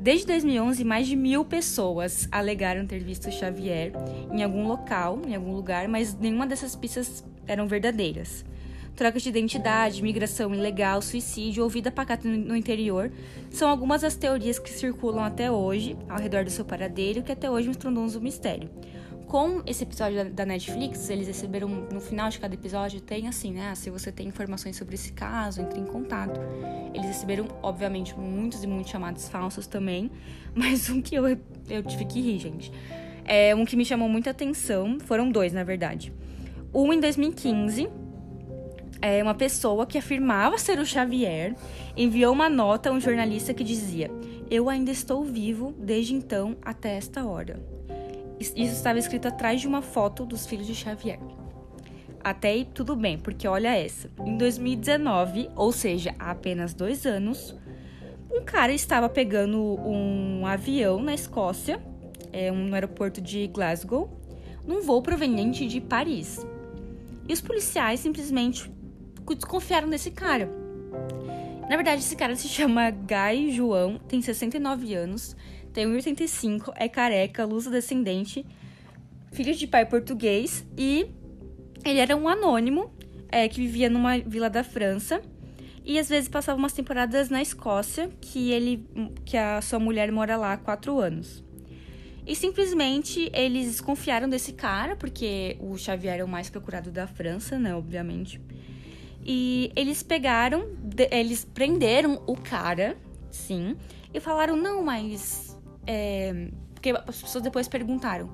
Desde 0.00 0.24
2011, 0.28 0.84
mais 0.84 1.08
de 1.08 1.16
mil 1.16 1.44
pessoas 1.44 2.28
alegaram 2.30 2.86
ter 2.86 3.00
visto 3.00 3.28
Xavier 3.28 3.90
em 4.30 4.40
algum 4.40 4.68
local, 4.68 5.20
em 5.26 5.34
algum 5.34 5.52
lugar, 5.52 5.88
mas 5.88 6.16
nenhuma 6.16 6.46
dessas 6.46 6.76
pistas 6.76 7.24
eram 7.44 7.66
verdadeiras. 7.66 8.44
Troca 8.94 9.18
de 9.18 9.28
identidade, 9.28 10.00
migração 10.00 10.54
ilegal, 10.54 11.02
suicídio 11.02 11.64
ou 11.64 11.68
vida 11.68 11.90
pacata 11.90 12.28
no 12.28 12.54
interior 12.54 13.10
são 13.50 13.68
algumas 13.68 14.02
das 14.02 14.14
teorias 14.14 14.60
que 14.60 14.70
circulam 14.70 15.24
até 15.24 15.50
hoje 15.50 15.96
ao 16.08 16.20
redor 16.20 16.44
do 16.44 16.50
seu 16.50 16.64
paradeiro, 16.64 17.24
que 17.24 17.32
até 17.32 17.50
hoje 17.50 17.66
um 17.66 17.72
estrondoso 17.72 18.20
mistério. 18.20 18.70
Com 19.32 19.62
esse 19.64 19.82
episódio 19.84 20.30
da- 20.30 20.44
Netflix, 20.44 21.08
eles 21.08 21.26
receberam 21.26 21.66
no 21.66 22.02
final 22.02 22.28
de 22.28 22.38
cada 22.38 22.52
episódio 22.52 23.00
tem 23.00 23.28
assim, 23.28 23.50
né? 23.50 23.74
Se 23.74 23.88
você 23.88 24.12
tem 24.12 24.28
informações 24.28 24.76
sobre 24.76 24.94
esse 24.94 25.10
caso, 25.14 25.62
entre 25.62 25.80
em 25.80 25.86
contato. 25.86 26.38
Eles 26.92 27.06
receberam, 27.06 27.48
obviamente, 27.62 28.14
muitos 28.14 28.62
e 28.62 28.66
muitos 28.66 28.90
chamados 28.90 29.30
falsos 29.30 29.66
também, 29.66 30.10
mas 30.54 30.90
um 30.90 31.00
que 31.00 31.14
eu, 31.14 31.26
eu 31.70 31.82
tive 31.82 32.04
que 32.04 32.20
rir, 32.20 32.40
gente. 32.40 32.70
É 33.24 33.54
um 33.54 33.64
que 33.64 33.74
me 33.74 33.86
chamou 33.86 34.06
muita 34.06 34.28
atenção, 34.28 34.98
foram 35.00 35.30
dois, 35.30 35.50
na 35.50 35.64
verdade. 35.64 36.12
Um 36.74 36.92
em 36.92 37.00
2015, 37.00 37.88
é 39.00 39.22
uma 39.22 39.34
pessoa 39.34 39.86
que 39.86 39.96
afirmava 39.96 40.58
ser 40.58 40.78
o 40.78 40.84
Xavier 40.84 41.56
enviou 41.96 42.34
uma 42.34 42.50
nota 42.50 42.90
a 42.90 42.92
um 42.92 43.00
jornalista 43.00 43.54
que 43.54 43.64
dizia: 43.64 44.10
Eu 44.50 44.68
ainda 44.68 44.90
estou 44.90 45.24
vivo 45.24 45.74
desde 45.78 46.12
então 46.12 46.54
até 46.60 46.98
esta 46.98 47.24
hora. 47.24 47.72
Isso 48.50 48.74
estava 48.74 48.98
escrito 48.98 49.28
atrás 49.28 49.60
de 49.60 49.66
uma 49.66 49.82
foto 49.82 50.26
dos 50.26 50.46
filhos 50.46 50.66
de 50.66 50.74
Xavier. 50.74 51.18
Até 52.22 52.50
aí 52.50 52.64
tudo 52.64 52.94
bem, 52.94 53.18
porque 53.18 53.48
olha 53.48 53.76
essa. 53.76 54.10
Em 54.24 54.36
2019, 54.36 55.50
ou 55.56 55.72
seja, 55.72 56.14
há 56.18 56.30
apenas 56.30 56.72
dois 56.72 57.04
anos, 57.04 57.54
um 58.30 58.42
cara 58.44 58.72
estava 58.72 59.08
pegando 59.08 59.60
um 59.60 60.46
avião 60.46 61.02
na 61.02 61.14
Escócia, 61.14 61.82
é, 62.32 62.50
um, 62.50 62.72
aeroporto 62.72 63.20
de 63.20 63.46
Glasgow, 63.48 64.10
num 64.66 64.80
voo 64.80 65.02
proveniente 65.02 65.66
de 65.66 65.80
Paris. 65.80 66.46
E 67.28 67.32
os 67.32 67.40
policiais 67.40 68.00
simplesmente 68.00 68.70
desconfiaram 69.36 69.88
desse 69.88 70.10
cara. 70.10 70.48
Na 71.68 71.76
verdade, 71.76 72.02
esse 72.02 72.16
cara 72.16 72.36
se 72.36 72.48
chama 72.48 72.90
Guy 72.90 73.50
João, 73.50 73.98
tem 73.98 74.20
69 74.20 74.94
anos, 74.94 75.36
tem 75.72 75.86
1,85, 75.86 76.72
é 76.76 76.88
careca, 76.88 77.44
luso-descendente, 77.44 78.44
filho 79.32 79.54
de 79.54 79.66
pai 79.66 79.86
português 79.86 80.64
e 80.76 81.06
ele 81.84 81.98
era 81.98 82.16
um 82.16 82.28
anônimo 82.28 82.92
é, 83.28 83.48
que 83.48 83.60
vivia 83.60 83.88
numa 83.88 84.18
vila 84.18 84.50
da 84.50 84.62
França 84.62 85.22
e 85.84 85.98
às 85.98 86.08
vezes 86.08 86.28
passava 86.28 86.58
umas 86.58 86.72
temporadas 86.72 87.28
na 87.28 87.42
Escócia, 87.42 88.10
que 88.20 88.52
ele, 88.52 88.86
que 89.24 89.36
a 89.36 89.60
sua 89.60 89.78
mulher 89.78 90.12
mora 90.12 90.36
lá 90.36 90.52
há 90.52 90.56
quatro 90.56 90.98
anos. 91.00 91.42
E 92.24 92.36
simplesmente 92.36 93.28
eles 93.34 93.66
desconfiaram 93.66 94.28
desse 94.28 94.52
cara, 94.52 94.94
porque 94.94 95.56
o 95.58 95.76
Xavier 95.76 96.20
é 96.20 96.24
o 96.24 96.28
mais 96.28 96.48
procurado 96.48 96.92
da 96.92 97.08
França, 97.08 97.58
né, 97.58 97.74
obviamente. 97.74 98.40
E 99.24 99.72
eles 99.74 100.04
pegaram, 100.04 100.68
eles 101.10 101.44
prenderam 101.44 102.22
o 102.26 102.36
cara, 102.36 102.96
sim, 103.30 103.76
e 104.14 104.20
falaram, 104.20 104.56
não, 104.56 104.84
mas. 104.84 105.51
É... 105.86 106.48
Porque 106.74 106.90
as 106.90 107.22
pessoas 107.22 107.44
depois 107.44 107.68
perguntaram. 107.68 108.30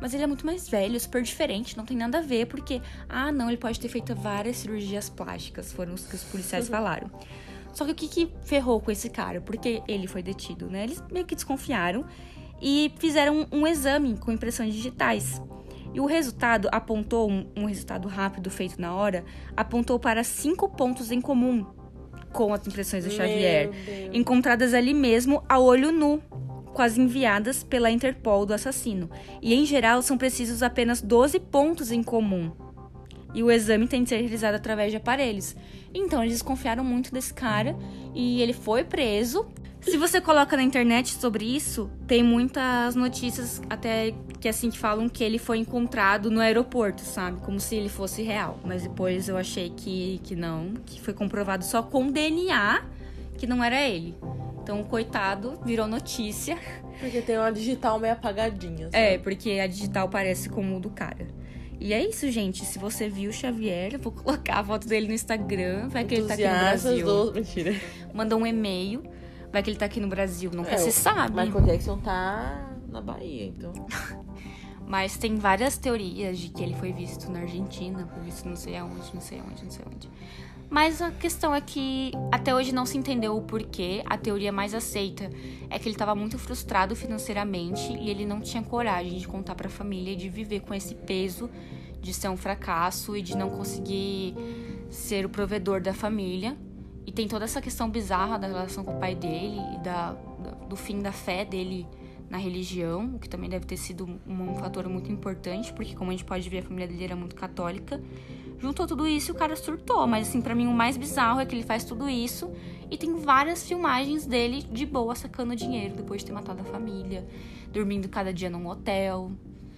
Mas 0.00 0.14
ele 0.14 0.22
é 0.22 0.26
muito 0.26 0.46
mais 0.46 0.66
velho, 0.66 0.98
super 0.98 1.22
diferente, 1.22 1.76
não 1.76 1.84
tem 1.84 1.96
nada 1.96 2.18
a 2.18 2.22
ver, 2.22 2.46
porque. 2.46 2.80
Ah, 3.08 3.30
não, 3.30 3.48
ele 3.48 3.58
pode 3.58 3.78
ter 3.78 3.88
feito 3.88 4.14
várias 4.14 4.56
cirurgias 4.56 5.10
plásticas, 5.10 5.72
foram 5.72 5.92
os 5.92 6.06
que 6.06 6.14
os 6.14 6.24
policiais 6.24 6.68
falaram. 6.68 7.10
Só 7.72 7.84
que 7.84 7.92
o 7.92 7.94
que, 7.94 8.08
que 8.08 8.32
ferrou 8.42 8.80
com 8.80 8.90
esse 8.90 9.10
cara? 9.10 9.40
Porque 9.40 9.82
ele 9.86 10.06
foi 10.06 10.22
detido, 10.22 10.68
né? 10.68 10.84
Eles 10.84 11.02
meio 11.10 11.26
que 11.26 11.34
desconfiaram 11.34 12.04
e 12.60 12.92
fizeram 12.98 13.46
um, 13.52 13.60
um 13.60 13.66
exame 13.66 14.16
com 14.16 14.32
impressões 14.32 14.74
digitais. 14.74 15.40
E 15.92 16.00
o 16.00 16.06
resultado 16.06 16.68
apontou, 16.70 17.30
um, 17.30 17.46
um 17.56 17.64
resultado 17.64 18.06
rápido 18.06 18.50
feito 18.50 18.80
na 18.80 18.94
hora, 18.94 19.24
apontou 19.56 19.98
para 19.98 20.22
cinco 20.22 20.68
pontos 20.68 21.10
em 21.10 21.20
comum 21.20 21.66
com 22.32 22.54
as 22.54 22.64
impressões 22.64 23.04
do 23.04 23.10
Xavier, 23.10 23.70
encontradas 24.12 24.72
ali 24.72 24.94
mesmo 24.94 25.42
a 25.48 25.58
olho 25.58 25.90
nu, 25.90 26.22
com 26.72 26.82
as 26.82 26.96
enviadas 26.96 27.62
pela 27.62 27.90
Interpol 27.90 28.46
do 28.46 28.54
assassino. 28.54 29.10
E 29.42 29.54
em 29.54 29.64
geral 29.64 30.02
são 30.02 30.16
precisos 30.16 30.62
apenas 30.62 31.00
12 31.02 31.38
pontos 31.40 31.90
em 31.90 32.02
comum. 32.02 32.52
E 33.34 33.42
o 33.42 33.50
exame 33.50 33.86
tem 33.86 34.02
de 34.02 34.08
ser 34.08 34.20
realizado 34.20 34.54
através 34.54 34.90
de 34.90 34.96
aparelhos. 34.96 35.54
Então 35.94 36.22
eles 36.22 36.34
desconfiaram 36.34 36.84
muito 36.84 37.12
desse 37.12 37.32
cara 37.32 37.76
e 38.14 38.40
ele 38.42 38.52
foi 38.52 38.84
preso. 38.84 39.46
Se 39.80 39.96
você 39.96 40.20
coloca 40.20 40.56
na 40.56 40.62
internet 40.62 41.14
sobre 41.14 41.44
isso, 41.44 41.90
tem 42.06 42.22
muitas 42.22 42.94
notícias 42.94 43.62
até 43.70 44.12
que 44.38 44.48
assim 44.48 44.70
que 44.70 44.78
falam 44.78 45.08
que 45.08 45.24
ele 45.24 45.38
foi 45.38 45.58
encontrado 45.58 46.30
no 46.30 46.40
aeroporto, 46.40 47.00
sabe? 47.00 47.40
Como 47.40 47.58
se 47.58 47.76
ele 47.76 47.88
fosse 47.88 48.22
real. 48.22 48.58
Mas 48.64 48.82
depois 48.82 49.28
eu 49.28 49.36
achei 49.36 49.70
que, 49.70 50.20
que 50.22 50.36
não, 50.36 50.74
que 50.84 51.00
foi 51.00 51.14
comprovado 51.14 51.64
só 51.64 51.82
com 51.82 52.10
DNA 52.10 52.82
que 53.38 53.46
não 53.46 53.64
era 53.64 53.88
ele. 53.88 54.14
Então, 54.70 54.84
coitado 54.84 55.58
virou 55.64 55.88
notícia. 55.88 56.56
Porque 57.00 57.20
tem 57.22 57.36
uma 57.36 57.50
digital 57.50 57.98
meio 57.98 58.12
apagadinha. 58.12 58.84
sabe? 58.90 58.96
É, 58.96 59.18
porque 59.18 59.58
a 59.58 59.66
digital 59.66 60.08
parece 60.08 60.48
como 60.48 60.76
o 60.76 60.80
do 60.80 60.90
cara. 60.90 61.26
E 61.80 61.92
é 61.92 62.06
isso, 62.06 62.30
gente. 62.30 62.64
Se 62.64 62.78
você 62.78 63.08
viu 63.08 63.30
o 63.30 63.32
Xavier, 63.32 63.94
eu 63.94 63.98
vou 63.98 64.12
colocar 64.12 64.58
a 64.60 64.64
foto 64.64 64.86
dele 64.86 65.08
no 65.08 65.12
Instagram. 65.14 65.88
Vai 65.88 66.04
que 66.04 66.14
ele 66.14 66.26
tá 66.26 66.34
aqui 66.34 66.44
no 66.46 66.50
Brasil. 66.50 67.06
do... 67.06 67.32
Mentira. 67.32 67.74
Manda 68.14 68.36
um 68.36 68.46
e-mail. 68.46 69.02
Vai 69.50 69.60
que 69.62 69.70
ele 69.70 69.78
tá 69.78 69.86
aqui 69.86 69.98
no 69.98 70.08
Brasil. 70.08 70.50
Nunca 70.54 70.70
É, 70.72 70.76
se 70.76 70.92
sabe. 70.92 71.34
Michael 71.34 71.64
Jackson 71.64 71.98
tá 71.98 72.70
na 72.88 73.00
Bahia, 73.00 73.46
então. 73.46 73.72
Mas 74.86 75.16
tem 75.16 75.36
várias 75.36 75.76
teorias 75.78 76.38
de 76.38 76.48
que 76.48 76.62
ele 76.62 76.74
foi 76.74 76.92
visto 76.92 77.30
na 77.30 77.40
Argentina, 77.40 78.06
foi 78.12 78.22
visto 78.24 78.48
não 78.48 78.56
sei 78.56 78.76
aonde, 78.76 79.14
não 79.14 79.20
sei 79.20 79.38
aonde, 79.38 79.64
não 79.64 79.70
sei 79.70 79.84
aonde. 79.84 80.10
Mas 80.70 81.02
a 81.02 81.10
questão 81.10 81.52
é 81.52 81.60
que 81.60 82.12
até 82.30 82.54
hoje 82.54 82.72
não 82.72 82.86
se 82.86 82.96
entendeu 82.96 83.36
o 83.36 83.42
porquê. 83.42 84.02
A 84.06 84.16
teoria 84.16 84.52
mais 84.52 84.72
aceita 84.72 85.28
é 85.68 85.78
que 85.78 85.88
ele 85.88 85.96
estava 85.96 86.14
muito 86.14 86.38
frustrado 86.38 86.94
financeiramente 86.94 87.92
e 87.92 88.08
ele 88.08 88.24
não 88.24 88.40
tinha 88.40 88.62
coragem 88.62 89.18
de 89.18 89.26
contar 89.26 89.56
para 89.56 89.66
a 89.66 89.70
família 89.70 90.14
de 90.14 90.28
viver 90.28 90.60
com 90.60 90.72
esse 90.72 90.94
peso 90.94 91.50
de 92.00 92.14
ser 92.14 92.28
um 92.28 92.36
fracasso 92.36 93.16
e 93.16 93.20
de 93.20 93.36
não 93.36 93.50
conseguir 93.50 94.34
ser 94.88 95.26
o 95.26 95.28
provedor 95.28 95.80
da 95.80 95.92
família. 95.92 96.56
E 97.04 97.10
tem 97.12 97.26
toda 97.26 97.44
essa 97.44 97.60
questão 97.60 97.90
bizarra 97.90 98.38
da 98.38 98.46
relação 98.46 98.84
com 98.84 98.96
o 98.96 99.00
pai 99.00 99.14
dele 99.16 99.58
e 99.74 99.78
da- 99.82 100.12
do 100.68 100.76
fim 100.76 101.00
da 101.00 101.10
fé 101.12 101.44
dele 101.44 101.84
na 102.30 102.38
religião, 102.38 103.16
o 103.16 103.18
que 103.18 103.28
também 103.28 103.50
deve 103.50 103.66
ter 103.66 103.76
sido 103.76 104.06
um, 104.06 104.50
um 104.52 104.54
fator 104.54 104.88
muito 104.88 105.10
importante, 105.10 105.72
porque 105.72 105.96
como 105.96 106.10
a 106.10 106.12
gente 106.12 106.24
pode 106.24 106.48
ver, 106.48 106.58
a 106.58 106.62
família 106.62 106.86
dele 106.86 107.02
era 107.04 107.16
muito 107.16 107.34
católica. 107.34 108.00
Juntou 108.60 108.86
tudo 108.86 109.06
isso 109.06 109.30
e 109.30 109.32
o 109.32 109.34
cara 109.34 109.56
surtou, 109.56 110.06
mas 110.06 110.28
assim, 110.28 110.42
pra 110.42 110.54
mim 110.54 110.66
o 110.66 110.72
mais 110.72 110.96
bizarro 110.96 111.40
é 111.40 111.46
que 111.46 111.54
ele 111.54 111.62
faz 111.62 111.82
tudo 111.82 112.08
isso 112.08 112.52
e 112.90 112.96
tem 112.96 113.16
várias 113.16 113.66
filmagens 113.66 114.26
dele 114.26 114.62
de 114.62 114.84
boa 114.84 115.14
sacando 115.14 115.56
dinheiro 115.56 115.94
depois 115.96 116.20
de 116.20 116.26
ter 116.26 116.32
matado 116.32 116.60
a 116.60 116.64
família, 116.64 117.26
dormindo 117.72 118.08
cada 118.08 118.34
dia 118.34 118.50
num 118.50 118.66
hotel, 118.66 119.32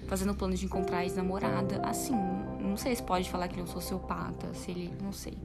fazendo 0.08 0.34
planos 0.34 0.58
de 0.58 0.66
encontrar 0.66 0.98
a 0.98 1.04
ex-namorada. 1.04 1.80
Assim, 1.84 2.14
não 2.60 2.76
sei 2.76 2.94
se 2.94 3.02
pode 3.02 3.30
falar 3.30 3.48
que 3.48 3.54
ele 3.54 3.62
é 3.62 3.64
um 3.64 3.66
sociopata, 3.66 4.52
se 4.52 4.70
ele. 4.70 4.92
não 5.00 5.12
sei. 5.12 5.38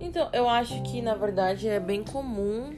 Então, 0.00 0.28
eu 0.32 0.48
acho 0.48 0.82
que, 0.82 1.00
na 1.00 1.14
verdade, 1.14 1.68
é 1.68 1.80
bem 1.80 2.02
comum. 2.02 2.74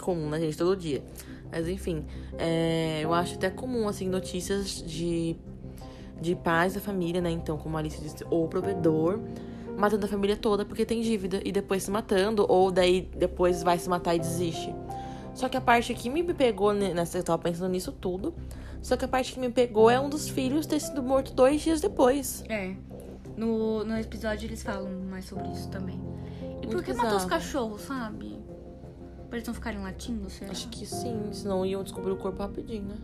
Comum, 0.00 0.28
né, 0.28 0.38
gente? 0.40 0.56
Todo 0.56 0.76
dia. 0.76 1.02
Mas, 1.50 1.68
enfim. 1.68 2.04
é, 2.38 3.00
eu 3.02 3.14
acho 3.14 3.34
até 3.34 3.50
comum, 3.50 3.88
assim, 3.88 4.08
notícias 4.08 4.82
de, 4.82 5.36
de 6.20 6.34
pais 6.34 6.74
da 6.74 6.80
família, 6.80 7.20
né? 7.20 7.30
Então, 7.30 7.56
como 7.56 7.76
a 7.76 7.80
Alice 7.80 8.00
disse, 8.00 8.24
ou 8.30 8.48
provedor, 8.48 9.20
matando 9.76 10.06
a 10.06 10.08
família 10.08 10.36
toda 10.36 10.64
porque 10.64 10.84
tem 10.84 11.00
dívida 11.02 11.40
e 11.44 11.52
depois 11.52 11.82
se 11.82 11.90
matando, 11.90 12.46
ou 12.48 12.70
daí 12.70 13.10
depois 13.16 13.62
vai 13.62 13.78
se 13.78 13.88
matar 13.88 14.14
e 14.14 14.18
desiste. 14.18 14.74
Só 15.34 15.48
que 15.48 15.56
a 15.56 15.60
parte 15.60 15.92
que 15.92 16.08
me 16.08 16.22
pegou 16.32 16.72
nessa, 16.72 17.18
eu 17.18 17.22
tava 17.22 17.38
pensando 17.38 17.70
nisso 17.70 17.92
tudo. 17.92 18.34
Só 18.80 18.96
que 18.96 19.04
a 19.04 19.08
parte 19.08 19.34
que 19.34 19.40
me 19.40 19.50
pegou 19.50 19.90
é 19.90 20.00
um 20.00 20.08
dos 20.08 20.28
filhos 20.28 20.64
ter 20.64 20.80
sido 20.80 21.02
morto 21.02 21.34
dois 21.34 21.60
dias 21.60 21.80
depois. 21.80 22.42
É. 22.48 22.74
No, 23.36 23.84
no 23.84 23.98
episódio 23.98 24.46
eles 24.46 24.62
falam 24.62 24.88
mais 25.10 25.26
sobre 25.26 25.48
isso 25.48 25.68
também. 25.68 26.00
E 26.62 26.66
por 26.66 26.82
que 26.82 26.92
bizarro. 26.92 27.08
matou 27.08 27.18
os 27.18 27.24
cachorros, 27.26 27.82
sabe? 27.82 28.38
Pra 29.28 29.38
eles 29.38 29.46
não 29.46 29.54
ficarem 29.54 29.82
latindo, 29.82 30.30
será? 30.30 30.52
Acho 30.52 30.68
que 30.68 30.86
sim, 30.86 31.30
senão 31.32 31.66
iam 31.66 31.82
descobrir 31.82 32.12
o 32.12 32.16
corpo 32.16 32.40
rapidinho, 32.40 32.84
né? 32.84 32.96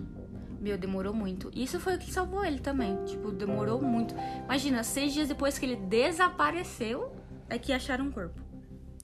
Meu, 0.63 0.79
demorou 0.79 1.13
muito. 1.13 1.51
Isso 1.53 1.81
foi 1.81 1.97
o 1.97 1.99
que 1.99 2.13
salvou 2.13 2.45
ele 2.45 2.61
também. 2.61 2.97
Tipo, 3.05 3.33
demorou 3.33 3.83
muito. 3.83 4.15
Imagina, 4.45 4.85
seis 4.85 5.13
dias 5.13 5.27
depois 5.27 5.59
que 5.59 5.67
ele 5.67 5.75
desapareceu, 5.75 7.13
é 7.49 7.59
que 7.59 7.73
acharam 7.73 8.09
o 8.09 8.13
corpo. 8.13 8.41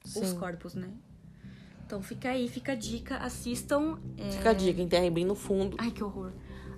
Os 0.05 0.13
Sim. 0.13 0.39
corpos, 0.39 0.77
né? 0.77 0.89
Então 1.85 2.01
fica 2.01 2.29
aí, 2.29 2.47
fica 2.49 2.73
a 2.73 2.75
dica. 2.77 3.17
Assistam. 3.17 3.99
é, 4.17 4.31
Fica 4.31 4.51
a 4.51 4.53
dica, 4.53 4.81
enterrem 4.81 5.11
bem 5.11 5.25
no 5.25 5.35
fundo. 5.35 5.77
Ai, 5.81 5.91
que 5.91 6.05
horror. 6.05 6.31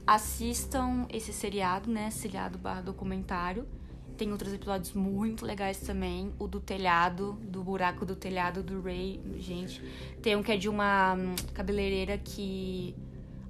Assistam 0.07 1.07
esse 1.11 1.31
seriado, 1.31 1.91
né? 1.91 2.11
Seriado 2.11 2.57
barra 2.57 2.81
documentário. 2.81 3.69
Tem 4.17 4.33
outros 4.33 4.53
episódios 4.53 4.95
muito 4.95 5.45
legais 5.45 5.79
também. 5.81 6.33
O 6.39 6.47
do 6.49 6.59
telhado, 6.59 7.35
do 7.43 7.63
buraco 7.63 8.07
do 8.07 8.17
telhado 8.17 8.63
do 8.63 8.81
Ray. 8.81 9.21
Gente. 9.37 9.83
Tem 10.23 10.37
um 10.37 10.43
que 10.43 10.53
é 10.53 10.57
de 10.57 10.71
uma 10.71 11.15
hum, 11.15 11.35
cabeleireira 11.53 12.17
que 12.17 12.97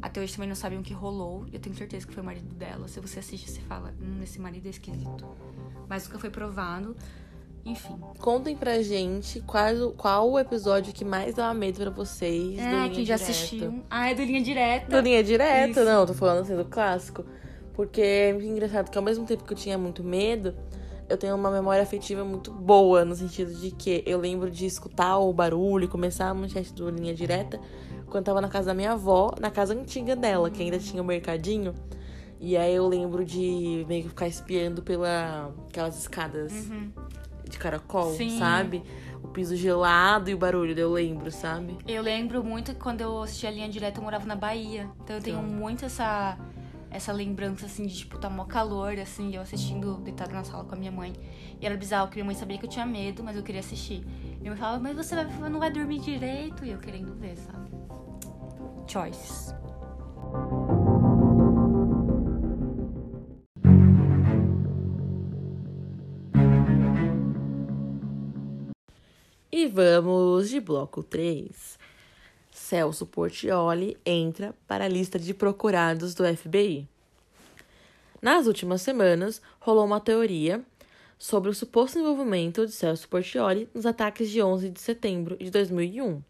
até 0.02 0.20
hoje 0.20 0.32
também 0.32 0.48
não 0.48 0.56
sabem 0.56 0.78
o 0.78 0.82
que 0.82 0.92
rolou. 0.94 1.44
Eu 1.52 1.60
tenho 1.60 1.74
certeza 1.76 2.06
que 2.06 2.12
foi 2.14 2.22
o 2.22 2.26
marido 2.26 2.54
dela. 2.54 2.88
Se 2.88 3.00
você 3.00 3.18
assiste, 3.18 3.50
você 3.50 3.60
fala, 3.60 3.94
hum, 4.00 4.20
esse 4.22 4.38
marido 4.40 4.66
é 4.66 4.70
esquisito. 4.70 5.26
Mas 5.88 6.06
nunca 6.06 6.18
foi 6.18 6.30
provado. 6.30 6.96
Enfim. 7.64 7.94
Contem 8.18 8.56
pra 8.56 8.80
gente 8.82 9.40
qual, 9.42 9.92
qual 9.96 10.30
o 10.30 10.38
episódio 10.38 10.92
que 10.94 11.04
mais 11.04 11.34
dava 11.34 11.52
medo 11.52 11.78
pra 11.80 11.90
vocês. 11.90 12.54
do 12.54 12.60
É, 12.60 12.70
Linha 12.70 12.90
quem 12.90 13.04
já 13.04 13.16
Direta. 13.16 13.30
assistiu. 13.32 13.82
Ah, 13.90 14.10
é 14.10 14.14
do 14.14 14.22
Linha 14.22 14.42
Direta. 14.42 14.86
Do 14.96 15.00
Linha 15.04 15.22
Direta, 15.22 15.80
Isso. 15.80 15.84
não, 15.84 16.06
tô 16.06 16.14
falando 16.14 16.40
assim 16.40 16.56
do 16.56 16.64
clássico. 16.64 17.24
Porque 17.74 18.00
é 18.00 18.32
muito 18.32 18.46
engraçado 18.46 18.90
que 18.90 18.96
ao 18.96 19.04
mesmo 19.04 19.26
tempo 19.26 19.44
que 19.44 19.52
eu 19.52 19.56
tinha 19.56 19.76
muito 19.76 20.02
medo, 20.02 20.54
eu 21.08 21.18
tenho 21.18 21.34
uma 21.34 21.50
memória 21.50 21.82
afetiva 21.82 22.24
muito 22.24 22.50
boa, 22.50 23.04
no 23.04 23.14
sentido 23.14 23.52
de 23.54 23.70
que 23.72 24.02
eu 24.06 24.18
lembro 24.18 24.50
de 24.50 24.64
escutar 24.64 25.18
o 25.18 25.32
barulho, 25.32 25.86
começar 25.88 26.28
a 26.30 26.34
manchete 26.34 26.72
do 26.72 26.88
Linha 26.88 27.14
Direta, 27.14 27.60
quando 28.11 28.23
eu 28.23 28.35
tava 28.35 28.40
na 28.40 28.49
casa 28.49 28.66
da 28.66 28.75
minha 28.75 28.92
avó, 28.92 29.35
na 29.40 29.51
casa 29.51 29.73
antiga 29.73 30.14
dela, 30.14 30.51
que 30.51 30.62
ainda 30.62 30.79
tinha 30.79 31.03
o 31.03 31.07
mercadinho. 31.07 31.75
E 32.38 32.57
aí 32.57 32.75
eu 32.75 32.88
lembro 32.88 33.25
de 33.25 33.85
meio 33.87 34.03
que 34.03 34.09
ficar 34.09 34.27
espiando 34.27 34.83
pela 34.83 35.53
aquelas 35.68 35.99
escadas 35.99 36.53
de 37.49 37.59
caracol, 37.59 38.12
Sim. 38.14 38.38
sabe? 38.38 38.83
O 39.23 39.29
piso 39.29 39.55
gelado 39.55 40.31
e 40.31 40.35
o 40.35 40.38
barulho, 40.38 40.77
eu 40.79 40.90
lembro, 40.90 41.31
sabe? 41.31 41.77
Eu 41.87 42.03
lembro 42.03 42.42
muito 42.42 42.73
que 42.73 42.81
quando 42.81 43.03
eu 43.03 43.23
assisti 43.23 43.46
a 43.46 43.51
linha 43.51 43.68
direta, 43.68 43.99
eu 43.99 44.05
morava 44.05 44.25
na 44.25 44.37
Bahia. 44.37 44.88
Então 45.05 45.16
eu 45.16 45.23
tenho 45.23 45.42
muito 45.42 45.85
essa, 45.85 46.38
essa 46.90 47.12
lembrança, 47.12 47.66
assim, 47.66 47.87
de, 47.87 47.94
tipo, 47.94 48.18
tá 48.18 48.31
mó 48.31 48.44
calor, 48.44 48.99
assim, 48.99 49.37
eu 49.37 49.42
assistindo 49.42 49.99
deitada 49.99 50.33
na 50.33 50.42
sala 50.42 50.64
com 50.64 50.75
a 50.75 50.79
minha 50.79 50.92
mãe. 50.92 51.12
E 51.61 51.66
era 51.66 51.77
bizarro, 51.77 52.09
que 52.09 52.14
minha 52.14 52.25
mãe 52.25 52.35
sabia 52.35 52.57
que 52.57 52.64
eu 52.64 52.70
tinha 52.70 52.87
medo, 52.87 53.23
mas 53.23 53.37
eu 53.37 53.42
queria 53.42 53.61
assistir. 53.61 54.03
Minha 54.40 54.53
mãe 54.53 54.59
falava, 54.59 54.83
mas 54.83 54.96
você 54.96 55.14
vai, 55.14 55.51
não 55.51 55.59
vai 55.59 55.70
dormir 55.70 56.01
direito? 56.01 56.64
E 56.64 56.70
eu 56.70 56.79
querendo 56.79 57.14
ver, 57.14 57.37
sabe? 57.37 57.79
Choices. 58.90 59.55
E 69.53 69.68
vamos 69.68 70.50
de 70.50 70.59
bloco 70.59 71.05
3. 71.05 71.79
Celso 72.50 73.07
Portioli 73.07 73.96
entra 74.05 74.57
para 74.66 74.87
a 74.87 74.88
lista 74.88 75.20
de 75.20 75.35
procurados 75.35 76.12
do 76.12 76.24
FBI. 76.24 76.88
Nas 78.20 78.48
últimas 78.48 78.83
semanas, 78.83 79.40
rolou 79.61 79.85
uma 79.85 80.00
teoria 80.00 80.64
sobre 81.16 81.48
o 81.48 81.55
suposto 81.55 82.00
envolvimento 82.00 82.66
de 82.66 82.72
Celso 82.72 83.09
Portioli 83.09 83.68
nos 83.72 83.87
ataques 83.87 84.29
de 84.31 84.42
11 84.42 84.68
de 84.68 84.81
setembro 84.81 85.37
de 85.37 85.48
2001. 85.48 86.29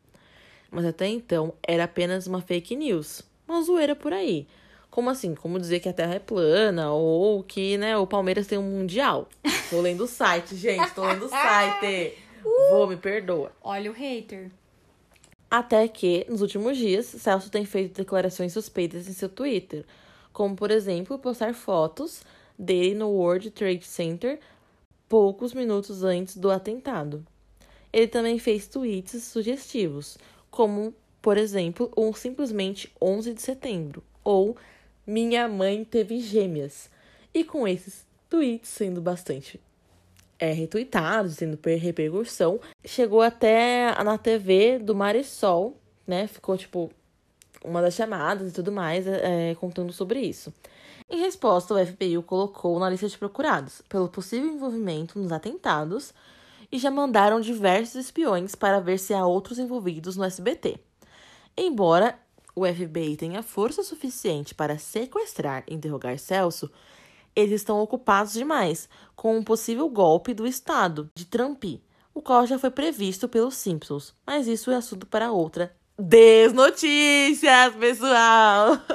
Mas 0.71 0.85
até 0.85 1.07
então 1.09 1.53
era 1.63 1.85
apenas 1.85 2.27
uma 2.27 2.41
fake 2.41 2.77
news, 2.77 3.23
uma 3.49 3.63
zoeira 3.63 3.97
por 3.97 4.13
aí. 4.13 4.47
Como 4.91 5.09
assim? 5.09 5.35
Como 5.35 5.59
dizer 5.59 5.81
que 5.81 5.89
a 5.89 5.93
Terra 5.93 6.15
é 6.15 6.19
plana 6.19 6.93
ou 6.93 7.43
que 7.43 7.79
né, 7.79 7.97
o 7.97 8.07
Palmeiras 8.07 8.47
tem 8.47 8.59
um 8.59 8.63
mundial. 8.63 9.29
Tô 9.69 9.81
lendo 9.83 10.05
o 10.05 10.07
site, 10.07 10.57
gente, 10.57 10.93
tô 10.95 11.05
lendo 11.05 11.27
o 11.27 11.29
site. 11.29 12.15
Vou, 12.71 12.87
me 12.87 12.97
perdoa. 12.97 13.53
Olha 13.63 13.91
o 13.91 13.95
hater. 13.95 14.51
Até 15.51 15.87
que, 15.89 16.25
nos 16.29 16.43
últimos 16.43 16.77
dias, 16.77 17.07
Celso 17.07 17.51
tem 17.51 17.65
feito 17.65 17.97
declarações 17.97 18.53
suspeitas 18.53 19.09
em 19.09 19.13
seu 19.13 19.29
Twitter, 19.29 19.85
como, 20.33 20.55
por 20.55 20.71
exemplo, 20.71 21.19
postar 21.19 21.55
fotos 21.55 22.23
dele 22.59 22.95
no 22.95 23.09
World 23.09 23.51
Trade 23.51 23.85
Center 23.85 24.39
poucos 25.09 25.53
minutos 25.53 26.05
antes 26.05 26.37
do 26.37 26.53
atentado. 26.53 27.27
Ele 27.93 28.07
também 28.07 28.39
fez 28.39 28.69
tweets 28.69 29.25
sugestivos, 29.25 30.17
como, 30.51 30.95
por 31.23 31.37
exemplo, 31.37 31.91
um 31.97 32.13
simplesmente 32.13 32.93
11 33.01 33.35
de 33.35 33.43
setembro, 33.43 34.03
ou 34.25 34.57
Minha 35.07 35.49
mãe 35.49 35.85
teve 35.85 36.21
gêmeas. 36.21 36.89
E 37.35 37.43
com 37.45 37.67
esses 37.67 38.07
tweets 38.29 38.69
sendo 38.69 39.01
bastante 39.01 39.61
é, 40.39 40.53
retweetados, 40.53 41.37
tendo 41.37 41.57
per- 41.57 41.79
repercussão, 41.81 42.61
chegou 42.85 43.21
até 43.23 43.93
na 44.05 44.17
TV 44.19 44.79
do 44.79 44.95
Marisol, 44.95 45.77
né? 46.07 46.27
Ficou, 46.27 46.57
tipo, 46.57 46.91
uma 47.65 47.83
das 47.83 47.95
chamadas 47.95 48.51
e 48.51 48.55
tudo 48.55 48.71
mais, 48.73 49.07
é, 49.07 49.55
contando 49.57 49.93
sobre 49.93 50.21
isso. 50.21 50.53
Em 51.09 51.21
resposta, 51.21 51.75
o 51.75 51.87
FBI 51.87 52.17
o 52.19 52.23
colocou 52.23 52.79
na 52.79 52.89
lista 52.89 53.09
de 53.09 53.19
procurados 53.19 53.83
pelo 53.89 54.09
possível 54.09 54.49
envolvimento 54.49 55.19
nos 55.19 55.33
atentados 55.33 56.15
e 56.71 56.79
já 56.79 56.91
mandaram 56.91 57.41
diversos 57.41 57.97
espiões 57.97 58.55
para 58.55 58.81
ver 58.81 58.99
se 58.99 59.15
há 59.15 59.27
outros 59.27 59.59
envolvidos 59.59 60.17
no 60.17 60.25
SBT. 60.25 60.79
Embora 61.57 62.19
o 62.55 62.67
FBI 62.67 63.17
tenha 63.17 63.43
força 63.43 63.83
suficiente 63.83 64.55
para 64.55 64.79
sequestrar 64.79 65.65
e 65.67 65.75
interrogar 65.75 66.19
Celso, 66.19 66.71
eles 67.35 67.61
estão 67.61 67.81
ocupados 67.81 68.33
demais 68.33 68.89
com 69.15 69.37
um 69.37 69.43
possível 69.43 69.89
golpe 69.89 70.35
do 70.35 70.47
Estado 70.47 71.11
de 71.15 71.25
Trump, 71.25 71.65
o 72.15 72.21
qual 72.21 72.47
já 72.47 72.59
foi 72.59 72.71
previsto 72.71 73.29
pelos 73.29 73.57
Simpsons. 73.57 74.15
Mas 74.27 74.47
isso 74.47 74.71
é 74.71 74.77
assunto 74.77 75.07
para 75.07 75.33
outra 75.33 75.75
desnotícias, 76.01 77.75
pessoal! 77.75 78.79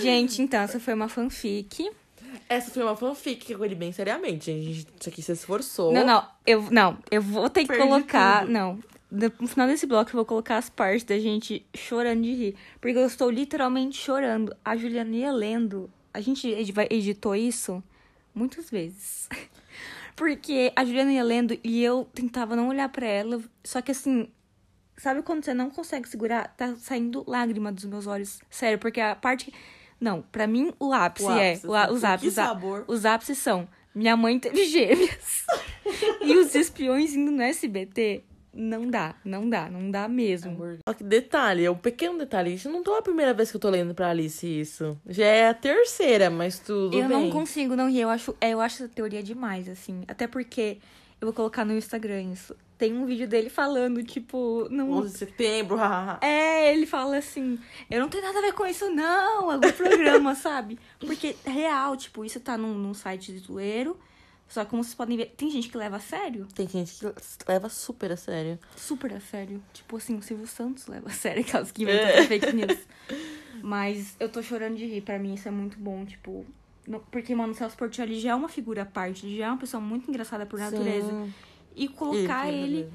Gente, 0.00 0.40
então, 0.40 0.60
essa 0.60 0.78
foi 0.78 0.94
uma 0.94 1.08
fanfic. 1.08 1.90
Essa 2.52 2.70
foi 2.70 2.82
uma 2.82 2.96
fanfic 2.96 3.44
que 3.46 3.52
eu 3.54 3.64
li 3.64 3.74
bem 3.74 3.92
seriamente. 3.92 4.50
A 4.50 4.54
gente 4.54 4.86
isso 5.00 5.08
aqui 5.08 5.22
se 5.22 5.32
esforçou. 5.32 5.92
Não, 5.92 6.04
não, 6.06 6.26
eu, 6.46 6.62
não, 6.70 6.98
eu 7.10 7.20
vou 7.22 7.48
ter 7.50 7.62
que 7.62 7.68
Perdi 7.68 7.82
colocar. 7.82 8.40
tudo. 8.42 8.52
Não. 8.52 8.78
No 9.10 9.46
final 9.46 9.66
desse 9.68 9.86
bloco 9.86 10.10
eu 10.10 10.14
vou 10.16 10.24
colocar 10.24 10.56
as 10.56 10.70
partes 10.70 11.04
da 11.04 11.18
gente 11.18 11.64
chorando 11.74 12.22
de 12.22 12.32
rir. 12.34 12.56
Porque 12.80 12.96
eu 12.96 13.06
estou 13.06 13.30
literalmente 13.30 13.98
chorando. 13.98 14.56
A 14.64 14.74
Juliana 14.76 15.14
ia 15.14 15.30
lendo. 15.32 15.90
A 16.14 16.20
gente 16.20 16.48
editou 16.48 17.34
isso 17.36 17.82
muitas 18.34 18.70
vezes. 18.70 19.28
Porque 20.16 20.72
a 20.76 20.84
Juliana 20.84 21.12
ia 21.12 21.22
lendo 21.24 21.58
e 21.64 21.82
eu 21.82 22.06
tentava 22.14 22.54
não 22.56 22.68
olhar 22.68 22.88
pra 22.88 23.06
ela. 23.06 23.40
Só 23.64 23.80
que 23.80 23.90
assim, 23.92 24.28
sabe 24.96 25.22
quando 25.22 25.44
você 25.44 25.54
não 25.54 25.70
consegue 25.70 26.08
segurar? 26.08 26.48
Tá 26.56 26.74
saindo 26.76 27.24
lágrima 27.26 27.72
dos 27.72 27.84
meus 27.84 28.06
olhos. 28.06 28.40
Sério, 28.50 28.78
porque 28.78 29.00
a 29.00 29.14
parte. 29.16 29.46
que- 29.50 29.54
Não, 30.02 30.20
pra 30.20 30.48
mim 30.48 30.72
o 30.80 30.92
ápice, 30.92 31.26
O 31.26 31.30
ápice, 31.30 31.64
é. 31.64 31.68
O, 31.68 31.74
assim, 31.74 31.94
os 31.94 32.04
ápices. 32.04 32.34
sabor. 32.34 32.84
Os 32.88 33.06
ápices 33.06 33.38
são. 33.38 33.68
Minha 33.94 34.16
mãe 34.16 34.36
teve 34.36 34.64
gêmeas. 34.64 35.44
e 36.20 36.36
os 36.36 36.52
espiões 36.56 37.14
indo 37.14 37.30
no 37.30 37.40
SBT. 37.40 38.24
Não 38.52 38.86
dá, 38.90 39.14
não 39.24 39.48
dá, 39.48 39.70
não 39.70 39.90
dá 39.90 40.08
mesmo. 40.08 40.58
Só 40.86 40.92
que 40.92 41.04
detalhe, 41.04 41.64
é 41.64 41.70
um 41.70 41.76
pequeno 41.76 42.18
detalhe. 42.18 42.52
Isso 42.52 42.68
não 42.68 42.82
é 42.96 42.98
a 42.98 43.02
primeira 43.02 43.32
vez 43.32 43.50
que 43.50 43.56
eu 43.56 43.60
tô 43.60 43.70
lendo 43.70 43.94
pra 43.94 44.10
Alice 44.10 44.44
isso. 44.44 44.98
Já 45.08 45.24
é 45.24 45.48
a 45.48 45.54
terceira, 45.54 46.28
mas 46.28 46.58
tudo 46.58 46.98
eu 46.98 47.08
bem. 47.08 47.18
não 47.26 47.30
consigo 47.30 47.76
não 47.76 47.88
rir. 47.88 48.00
Eu 48.00 48.10
acho, 48.10 48.34
é, 48.40 48.50
eu 48.50 48.60
acho 48.60 48.82
essa 48.82 48.92
teoria 48.92 49.22
demais, 49.22 49.68
assim. 49.68 50.02
Até 50.08 50.26
porque 50.26 50.78
eu 51.20 51.26
vou 51.26 51.32
colocar 51.32 51.64
no 51.64 51.74
Instagram 51.74 52.22
isso. 52.32 52.54
Tem 52.82 52.92
um 52.92 53.06
vídeo 53.06 53.28
dele 53.28 53.48
falando, 53.48 54.02
tipo. 54.02 54.66
Não, 54.68 54.90
11 54.90 55.12
de 55.12 55.18
setembro, 55.18 55.76
hahaha. 55.76 56.18
É, 56.20 56.72
ele 56.74 56.84
fala 56.84 57.16
assim, 57.18 57.56
eu 57.88 58.00
não 58.00 58.08
tenho 58.08 58.24
nada 58.24 58.40
a 58.40 58.42
ver 58.42 58.52
com 58.54 58.66
isso, 58.66 58.90
não, 58.90 59.52
é 59.52 59.54
algum 59.54 59.70
programa, 59.70 60.34
sabe? 60.34 60.76
Porque, 60.98 61.36
real, 61.46 61.96
tipo, 61.96 62.24
isso 62.24 62.40
tá 62.40 62.58
num, 62.58 62.74
num 62.74 62.92
site 62.92 63.30
de 63.32 63.38
zoeiro, 63.38 63.96
só 64.48 64.64
que 64.64 64.70
como 64.70 64.82
vocês 64.82 64.96
podem 64.96 65.16
ver, 65.16 65.26
tem 65.36 65.48
gente 65.48 65.68
que 65.68 65.76
leva 65.78 65.98
a 65.98 66.00
sério, 66.00 66.48
Tem 66.56 66.66
gente 66.68 66.92
que 66.98 67.06
leva 67.48 67.68
super 67.68 68.10
a 68.10 68.16
sério. 68.16 68.58
super 68.76 69.12
a 69.14 69.20
sério. 69.20 69.62
Tipo 69.72 69.96
assim, 69.98 70.16
o 70.16 70.22
Silvio 70.22 70.48
Santos 70.48 70.88
leva 70.88 71.08
a 71.08 71.12
sério 71.12 71.42
aquelas 71.42 71.70
que 71.70 71.84
inventam 71.84 72.08
essa 72.08 72.26
fake 72.26 72.52
news. 72.52 72.78
Mas 73.62 74.16
eu 74.18 74.28
tô 74.28 74.42
chorando 74.42 74.74
de 74.76 74.86
rir, 74.86 75.02
pra 75.02 75.20
mim 75.20 75.34
isso 75.34 75.46
é 75.46 75.50
muito 75.52 75.78
bom, 75.78 76.04
tipo. 76.04 76.44
no- 76.86 76.98
Porque, 77.12 77.32
mano, 77.32 77.52
o 77.52 77.54
Celso 77.54 77.76
Portioli 77.76 78.18
já 78.18 78.30
é 78.30 78.34
uma 78.34 78.48
figura 78.48 78.82
à 78.82 78.86
parte, 78.86 79.24
ele 79.24 79.36
já 79.38 79.46
é 79.46 79.48
uma 79.48 79.58
pessoa 79.58 79.80
muito 79.80 80.10
engraçada 80.10 80.44
por 80.44 80.58
natureza. 80.58 81.08
Sim. 81.08 81.32
E 81.76 81.88
colocar 81.88 82.48
Ele, 82.48 82.78
ele. 82.80 82.90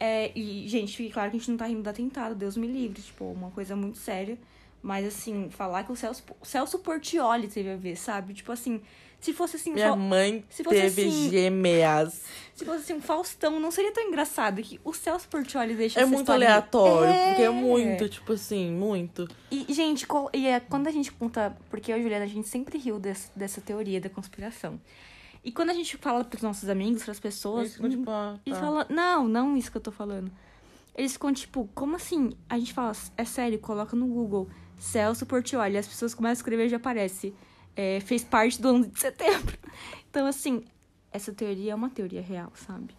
É, 0.00 0.32
e, 0.34 0.66
gente, 0.68 1.08
claro 1.10 1.30
que 1.30 1.36
a 1.36 1.38
gente 1.38 1.50
não 1.50 1.56
tá 1.58 1.66
rindo 1.66 1.82
do 1.82 1.88
atentado, 1.88 2.34
Deus 2.34 2.56
me 2.56 2.66
livre, 2.66 3.00
tipo, 3.00 3.24
uma 3.24 3.50
coisa 3.50 3.76
muito 3.76 3.98
séria. 3.98 4.36
Mas, 4.82 5.06
assim, 5.06 5.48
falar 5.50 5.84
que 5.84 5.92
o 5.92 5.96
Celso, 5.96 6.24
Celso 6.42 6.78
Portioli 6.80 7.46
teve 7.46 7.70
a 7.70 7.76
ver, 7.76 7.94
sabe? 7.96 8.34
Tipo 8.34 8.50
assim, 8.50 8.80
se 9.20 9.32
fosse 9.32 9.54
assim. 9.54 9.72
Minha 9.72 9.90
só- 9.90 9.96
mãe 9.96 10.44
se 10.50 10.64
fosse 10.64 10.74
teve 10.80 11.02
assim- 11.06 11.30
gêmeas. 11.30 12.22
Se 12.52 12.64
fosse 12.64 12.78
assim, 12.80 12.94
um 12.94 13.00
Faustão, 13.00 13.60
não 13.60 13.70
seria 13.70 13.92
tão 13.92 14.02
engraçado 14.02 14.60
que 14.60 14.80
o 14.82 14.92
Celso 14.92 15.28
Portioli 15.28 15.74
deixa 15.76 16.00
É 16.00 16.04
muito 16.04 16.22
história- 16.22 16.48
aleatório, 16.48 17.12
É. 17.12 17.28
porque 17.28 17.42
é 17.42 17.50
muito, 17.50 18.08
tipo 18.08 18.32
assim, 18.32 18.72
muito. 18.72 19.28
E, 19.52 19.72
gente, 19.72 20.04
co- 20.04 20.28
e 20.34 20.48
é, 20.48 20.58
quando 20.58 20.88
a 20.88 20.90
gente 20.90 21.12
conta. 21.12 21.56
Porque 21.70 21.92
eu 21.92 21.96
e 21.96 22.00
a 22.00 22.02
Juliana, 22.02 22.24
a 22.24 22.28
gente 22.28 22.48
sempre 22.48 22.76
riu 22.76 22.98
desse- 22.98 23.30
dessa 23.36 23.60
teoria 23.60 24.00
da 24.00 24.10
conspiração. 24.10 24.80
E 25.44 25.50
quando 25.50 25.70
a 25.70 25.74
gente 25.74 25.96
fala 25.96 26.24
pros 26.24 26.42
nossos 26.42 26.68
amigos, 26.68 27.02
pras 27.04 27.18
pessoas. 27.18 27.60
Eles 27.62 27.74
ficam, 27.74 27.90
tipo, 27.90 28.10
ah, 28.10 28.38
Eles 28.46 28.58
tá. 28.58 28.64
falam, 28.64 28.86
não, 28.88 29.26
não 29.28 29.56
isso 29.56 29.70
que 29.70 29.76
eu 29.76 29.80
tô 29.82 29.90
falando. 29.90 30.30
Eles 30.94 31.12
ficam 31.14 31.32
tipo, 31.32 31.68
como 31.74 31.96
assim? 31.96 32.32
A 32.48 32.58
gente 32.58 32.72
fala, 32.72 32.92
é 33.16 33.24
sério, 33.24 33.58
coloca 33.58 33.96
no 33.96 34.06
Google 34.06 34.48
Celso 34.78 35.26
Portioli. 35.26 35.76
As 35.76 35.88
pessoas 35.88 36.14
começam 36.14 36.32
a 36.32 36.38
escrever 36.40 36.66
e 36.66 36.68
já 36.68 36.76
aparece. 36.76 37.34
é, 37.74 38.00
fez 38.00 38.22
parte 38.22 38.60
do 38.60 38.68
11 38.68 38.88
de 38.90 39.00
setembro. 39.00 39.58
Então, 40.10 40.26
assim, 40.26 40.62
essa 41.10 41.32
teoria 41.32 41.72
é 41.72 41.74
uma 41.74 41.88
teoria 41.88 42.20
real, 42.20 42.52
sabe? 42.54 42.94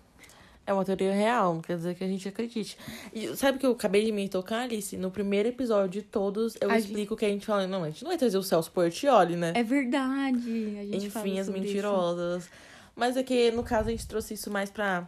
É 0.66 0.74
uma 0.74 0.86
teoria 0.86 1.14
real, 1.14 1.56
não 1.56 1.62
quer 1.62 1.76
dizer 1.76 1.94
que 1.96 2.04
a 2.04 2.08
gente 2.08 2.28
acredite. 2.28 2.78
E 3.14 3.36
sabe 3.36 3.58
o 3.58 3.60
que 3.60 3.66
eu 3.66 3.72
acabei 3.72 4.06
de 4.06 4.14
me 4.14 4.30
tocar, 4.30 4.62
Alice? 4.62 4.96
No 4.96 5.12
primeiro 5.12 5.50
episódio 5.50 6.02
de 6.02 6.02
todos, 6.04 6.56
eu 6.62 6.72
A 6.72 6.78
explico 6.78 7.18
que 7.18 7.26
a 7.26 7.30
gente 7.30 7.46
fala, 7.46 7.68
não, 7.68 7.84
a 7.84 7.90
gente 7.90 8.02
não 8.04 8.10
vai 8.10 8.18
trazer 8.18 8.38
o 8.38 8.44
Celso 8.44 8.72
Portioli, 8.72 9.36
né? 9.36 9.52
É 9.56 9.64
verdade. 9.64 10.78
A 10.80 10.84
gente 10.86 11.08
Enfim, 11.08 11.38
as 11.40 11.48
sobre 11.48 11.60
isso. 11.62 11.68
mentirosas. 11.74 12.50
Mas 12.96 13.18
é 13.18 13.24
que, 13.24 13.52
no 13.52 13.64
caso, 13.64 13.90
a 13.90 13.92
gente 13.92 14.08
trouxe 14.08 14.36
isso 14.36 14.50
mais 14.50 14.72
pra. 14.72 15.06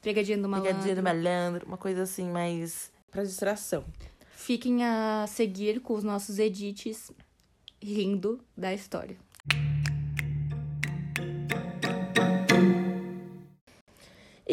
Pegadinha 0.00 0.38
do 0.38 0.48
malandro. 0.48 0.72
Pegadinha 0.74 0.94
do 0.94 1.02
malandro, 1.02 1.66
uma 1.66 1.78
coisa 1.78 2.02
assim, 2.02 2.30
mais 2.30 2.92
pra 3.10 3.24
distração. 3.24 3.84
Fiquem 4.30 4.84
a 4.84 5.24
seguir 5.26 5.80
com 5.80 5.94
os 5.94 6.04
nossos 6.04 6.38
edits 6.38 7.10
rindo 7.82 8.38
da 8.56 8.72
história. 8.74 9.16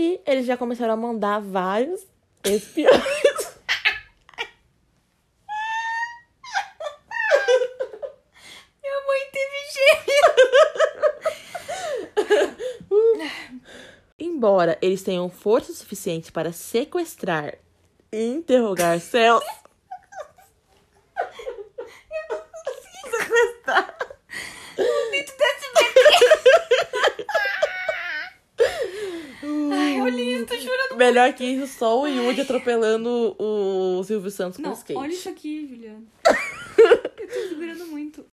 E 0.04 0.20
eles 0.26 0.48
já 0.48 0.58
começaram 0.58 0.96
a 0.96 0.98
mandar 0.98 1.40
vários 1.40 2.02
espiões. 2.44 3.04
Minha 8.82 9.00
mãe 9.06 9.22
teve 9.32 9.58
gêmeo. 12.18 12.56
Embora 14.18 14.76
eles 14.82 15.04
tenham 15.04 15.30
força 15.30 15.72
suficiente 15.72 16.32
para 16.32 16.52
sequestrar 16.52 17.60
e 18.12 18.26
interrogar 18.26 19.00
Celso. 19.00 19.46
sequestrar. 23.06 23.96
Ai, 29.74 30.00
eu 30.00 30.08
li, 30.08 30.46
tô 30.46 30.56
chorando. 30.56 30.91
Melhor 31.02 31.34
que 31.34 31.44
isso, 31.44 31.66
só 31.80 32.00
o 32.00 32.06
Yudi 32.06 32.42
atropelando 32.42 33.36
o 33.40 34.04
Silvio 34.04 34.30
Santos 34.30 34.58
com 34.58 34.62
Não, 34.62 34.74
skate. 34.74 35.00
olha 35.00 35.12
isso 35.12 35.28
aqui, 35.28 35.68
Juliana. 35.68 36.04
eu 36.78 37.28
tô 37.28 37.50
segurando 37.50 37.88
muito. 37.88 38.24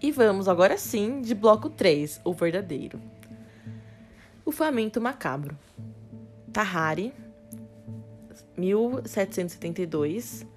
E 0.00 0.10
vamos 0.10 0.48
agora 0.48 0.78
sim 0.78 1.20
de 1.20 1.34
bloco 1.34 1.68
3, 1.68 2.22
o 2.24 2.32
verdadeiro. 2.32 2.98
O 4.46 4.50
faminto 4.50 4.98
macabro. 4.98 5.58
Tahari, 6.50 7.12
1772 8.56 10.50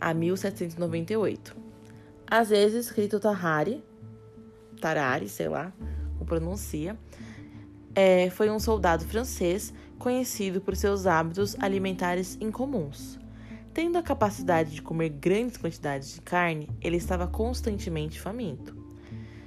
a 0.00 0.14
1798. 0.14 1.56
Às 2.26 2.50
vezes 2.50 2.86
escrito 2.86 3.20
Tahari, 3.20 3.82
Tarari, 4.80 5.28
sei 5.28 5.48
lá, 5.48 5.72
como 6.14 6.24
pronuncia. 6.24 6.96
É, 7.94 8.30
foi 8.30 8.50
um 8.50 8.58
soldado 8.58 9.04
francês 9.04 9.74
conhecido 9.98 10.60
por 10.60 10.74
seus 10.74 11.06
hábitos 11.06 11.56
alimentares 11.58 12.38
incomuns. 12.40 13.18
Tendo 13.74 13.98
a 13.98 14.02
capacidade 14.02 14.74
de 14.74 14.82
comer 14.82 15.10
grandes 15.10 15.56
quantidades 15.56 16.14
de 16.14 16.20
carne, 16.22 16.68
ele 16.80 16.96
estava 16.96 17.26
constantemente 17.26 18.20
faminto. 18.20 18.76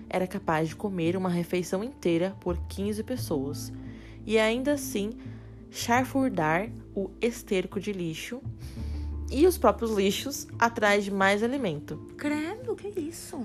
Era 0.09 0.27
capaz 0.27 0.69
de 0.69 0.75
comer 0.75 1.17
uma 1.17 1.29
refeição 1.29 1.83
inteira 1.83 2.35
por 2.39 2.57
15 2.67 3.03
pessoas 3.03 3.73
e 4.25 4.37
ainda 4.37 4.73
assim 4.73 5.11
charfurdar 5.71 6.69
o 6.95 7.09
esterco 7.19 7.79
de 7.79 7.91
lixo 7.91 8.41
e 9.33 9.47
os 9.47 9.57
próprios 9.57 9.91
lixos 9.91 10.47
atrás 10.59 11.03
de 11.03 11.11
mais 11.11 11.41
alimento. 11.41 11.97
Credo, 12.17 12.75
que 12.75 12.87
isso? 12.99 13.43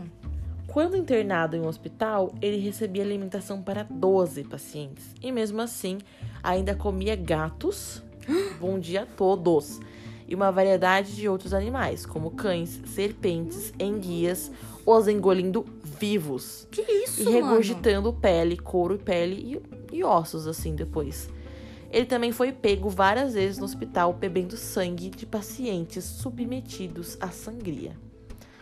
Quando 0.67 0.99
internado 0.99 1.57
em 1.57 1.61
um 1.61 1.67
hospital, 1.67 2.35
ele 2.43 2.59
recebia 2.59 3.03
alimentação 3.03 3.63
para 3.63 3.85
12 3.89 4.45
pacientes 4.45 5.07
e 5.23 5.33
mesmo 5.33 5.63
assim 5.63 5.99
ainda 6.43 6.75
comia 6.75 7.17
gatos, 7.17 8.03
bom 8.61 8.79
dia 8.79 9.09
todos, 9.17 9.81
e 10.29 10.35
uma 10.35 10.53
variedade 10.53 11.17
de 11.17 11.27
outros 11.27 11.55
animais, 11.55 12.05
como 12.05 12.33
cães, 12.33 12.83
serpentes, 12.85 13.73
enguias, 13.81 14.53
os 14.85 15.09
engolindo 15.09 15.65
vivos 15.99 16.69
Que 16.71 16.83
isso, 16.83 17.23
e 17.23 17.25
mano? 17.25 17.47
regurgitando 17.47 18.13
pele, 18.13 18.59
couro 18.59 18.95
e 18.95 18.99
pele 18.99 19.61
e, 19.91 19.97
e 19.97 20.05
ossos 20.05 20.47
assim 20.47 20.75
depois. 20.75 21.31
Ele 21.91 22.05
também 22.07 22.33
foi 22.33 22.53
pego 22.53 22.91
várias 22.91 23.35
vezes 23.35 23.59
no 23.59 23.65
hospital 23.65 24.13
bebendo 24.13 24.57
sangue 24.57 25.09
de 25.09 25.25
pacientes 25.25 26.05
submetidos 26.05 27.17
à 27.21 27.29
sangria. 27.29 27.97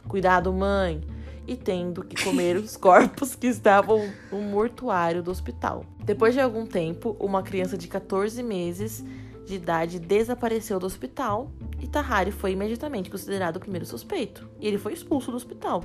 Cuidado, 0.07 0.53
mãe! 0.53 1.01
E 1.49 1.57
tendo 1.57 2.05
que 2.05 2.23
comer 2.25 2.57
os 2.59 2.77
corpos 2.77 3.35
que 3.35 3.47
estavam 3.49 4.09
no 4.31 4.41
mortuário 4.41 5.23
do 5.23 5.31
hospital. 5.31 5.85
Depois 6.05 6.35
de 6.35 6.41
algum 6.41 6.67
tempo, 6.67 7.17
uma 7.19 7.43
criança 7.43 7.77
de 7.77 7.89
14 7.89 8.43
meses 8.43 9.05
de 9.45 9.55
idade 9.55 9.99
desapareceu 10.01 10.79
do 10.81 10.87
hospital 10.87 11.51
e 11.81 11.87
Tahari 11.87 12.33
foi 12.33 12.53
imediatamente 12.53 13.09
considerado 13.11 13.57
o 13.57 13.61
primeiro 13.61 13.87
suspeito. 13.87 14.49
E 14.61 14.67
ele 14.67 14.79
foi 14.79 14.93
expulso 14.93 15.31
do 15.31 15.37
hospital. 15.37 15.85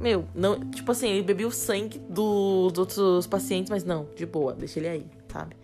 Meu, 0.00 0.24
não, 0.34 0.58
tipo 0.70 0.90
assim, 0.90 1.08
ele 1.08 1.22
bebia 1.22 1.46
o 1.46 1.50
sangue 1.52 1.98
do- 1.98 2.68
dos 2.70 2.78
outros 2.78 3.26
pacientes, 3.26 3.70
mas 3.70 3.84
não, 3.84 4.06
de 4.16 4.26
boa, 4.26 4.52
deixa 4.52 4.78
ele 4.80 4.88
aí, 4.88 5.06
sabe? 5.28 5.56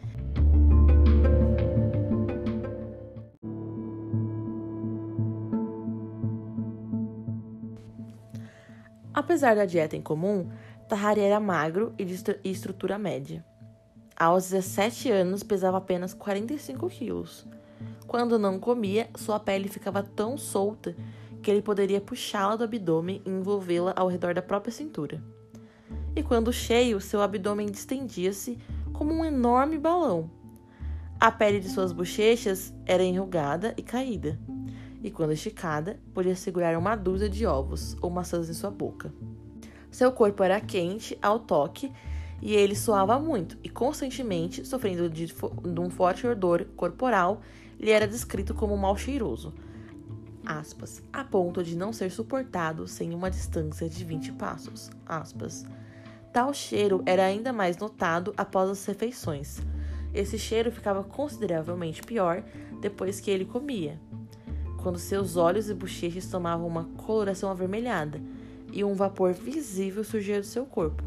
Apesar 9.19 9.57
da 9.57 9.65
dieta 9.65 9.97
em 9.97 10.01
comum, 10.01 10.49
Tahari 10.89 11.21
era 11.23 11.41
magro 11.41 11.93
e 11.99 12.05
de 12.05 12.15
estru- 12.15 12.39
estrutura 12.45 12.97
média. 12.97 13.45
Aos 14.17 14.45
17 14.45 15.11
anos, 15.11 15.43
pesava 15.43 15.79
apenas 15.79 16.15
45 16.15 16.89
quilos. 16.89 17.45
Quando 18.07 18.39
não 18.39 18.61
comia, 18.61 19.11
sua 19.17 19.41
pele 19.41 19.69
ficava 19.69 20.05
tão 20.05 20.39
solta 20.39 20.95
que 21.43 21.51
ele 21.51 21.61
poderia 21.61 22.01
puxá-la 22.01 22.55
do 22.55 22.63
abdômen 22.63 23.21
e 23.27 23.29
envolvê-la 23.29 23.93
ao 23.97 24.07
redor 24.07 24.35
da 24.35 24.41
própria 24.41 24.71
cintura. 24.71 25.21
E 26.15 26.23
quando 26.23 26.53
cheio, 26.53 27.01
seu 27.01 27.21
abdômen 27.21 27.67
distendia-se 27.67 28.57
como 28.93 29.13
um 29.13 29.25
enorme 29.25 29.79
balão. 29.79 30.31
A 31.19 31.33
pele 31.33 31.59
de 31.59 31.69
suas 31.69 31.91
bochechas 31.91 32.73
era 32.87 33.03
enrugada 33.03 33.75
e 33.77 33.83
caída, 33.83 34.39
e 35.03 35.11
quando 35.11 35.33
esticada, 35.33 35.99
podia 36.13 36.35
segurar 36.35 36.77
uma 36.77 36.97
dúzia 36.97 37.29
de 37.29 37.47
ovos 37.47 37.97
ou 38.01 38.11
maçãs 38.11 38.49
em 38.49 38.55
sua 38.55 38.71
boca. 38.71 39.13
Seu 39.91 40.13
corpo 40.13 40.43
era 40.43 40.61
quente 40.61 41.19
ao 41.23 41.41
toque 41.41 41.93
e 42.41 42.55
ele 42.55 42.75
suava 42.75 43.19
muito, 43.19 43.59
e 43.63 43.69
constantemente, 43.69 44.65
sofrendo 44.65 45.09
de, 45.09 45.27
de 45.27 45.81
um 45.81 45.91
forte 45.91 46.27
odor 46.27 46.65
corporal, 46.77 47.41
lhe 47.79 47.91
era 47.91 48.07
descrito 48.07 48.55
como 48.55 48.77
mal 48.77 48.97
cheiroso, 48.97 49.55
aspas, 50.45 51.03
a 51.13 51.25
ponto 51.25 51.63
de 51.63 51.77
não 51.77 51.93
ser 51.93 52.11
suportado 52.11 52.87
sem 52.87 53.15
uma 53.15 53.31
distância 53.31 53.89
de 53.89 54.05
20 54.05 54.33
passos, 54.33 54.91
aspas. 55.07 55.67
Tal 56.33 56.55
cheiro 56.55 57.03
era 57.07 57.25
ainda 57.25 57.53
mais 57.53 57.77
notado 57.77 58.33
após 58.37 58.71
as 58.71 58.85
refeições. 58.85 59.61
Esse 60.15 60.39
cheiro 60.39 60.71
ficava 60.71 61.03
consideravelmente 61.03 62.03
pior 62.03 62.43
depois 62.81 63.21
que 63.21 63.31
ele 63.31 63.45
comia, 63.45 64.01
quando 64.83 64.99
seus 64.99 65.37
olhos 65.37 65.69
e 65.69 65.75
bochechas 65.75 66.27
tomavam 66.27 66.67
uma 66.67 66.85
coloração 66.97 67.51
avermelhada 67.51 68.21
e 68.73 68.85
um 68.85 68.95
vapor 68.95 69.33
visível 69.33 70.05
surgia 70.05 70.41
do 70.41 70.47
seu 70.47 70.65
corpo. 70.65 71.03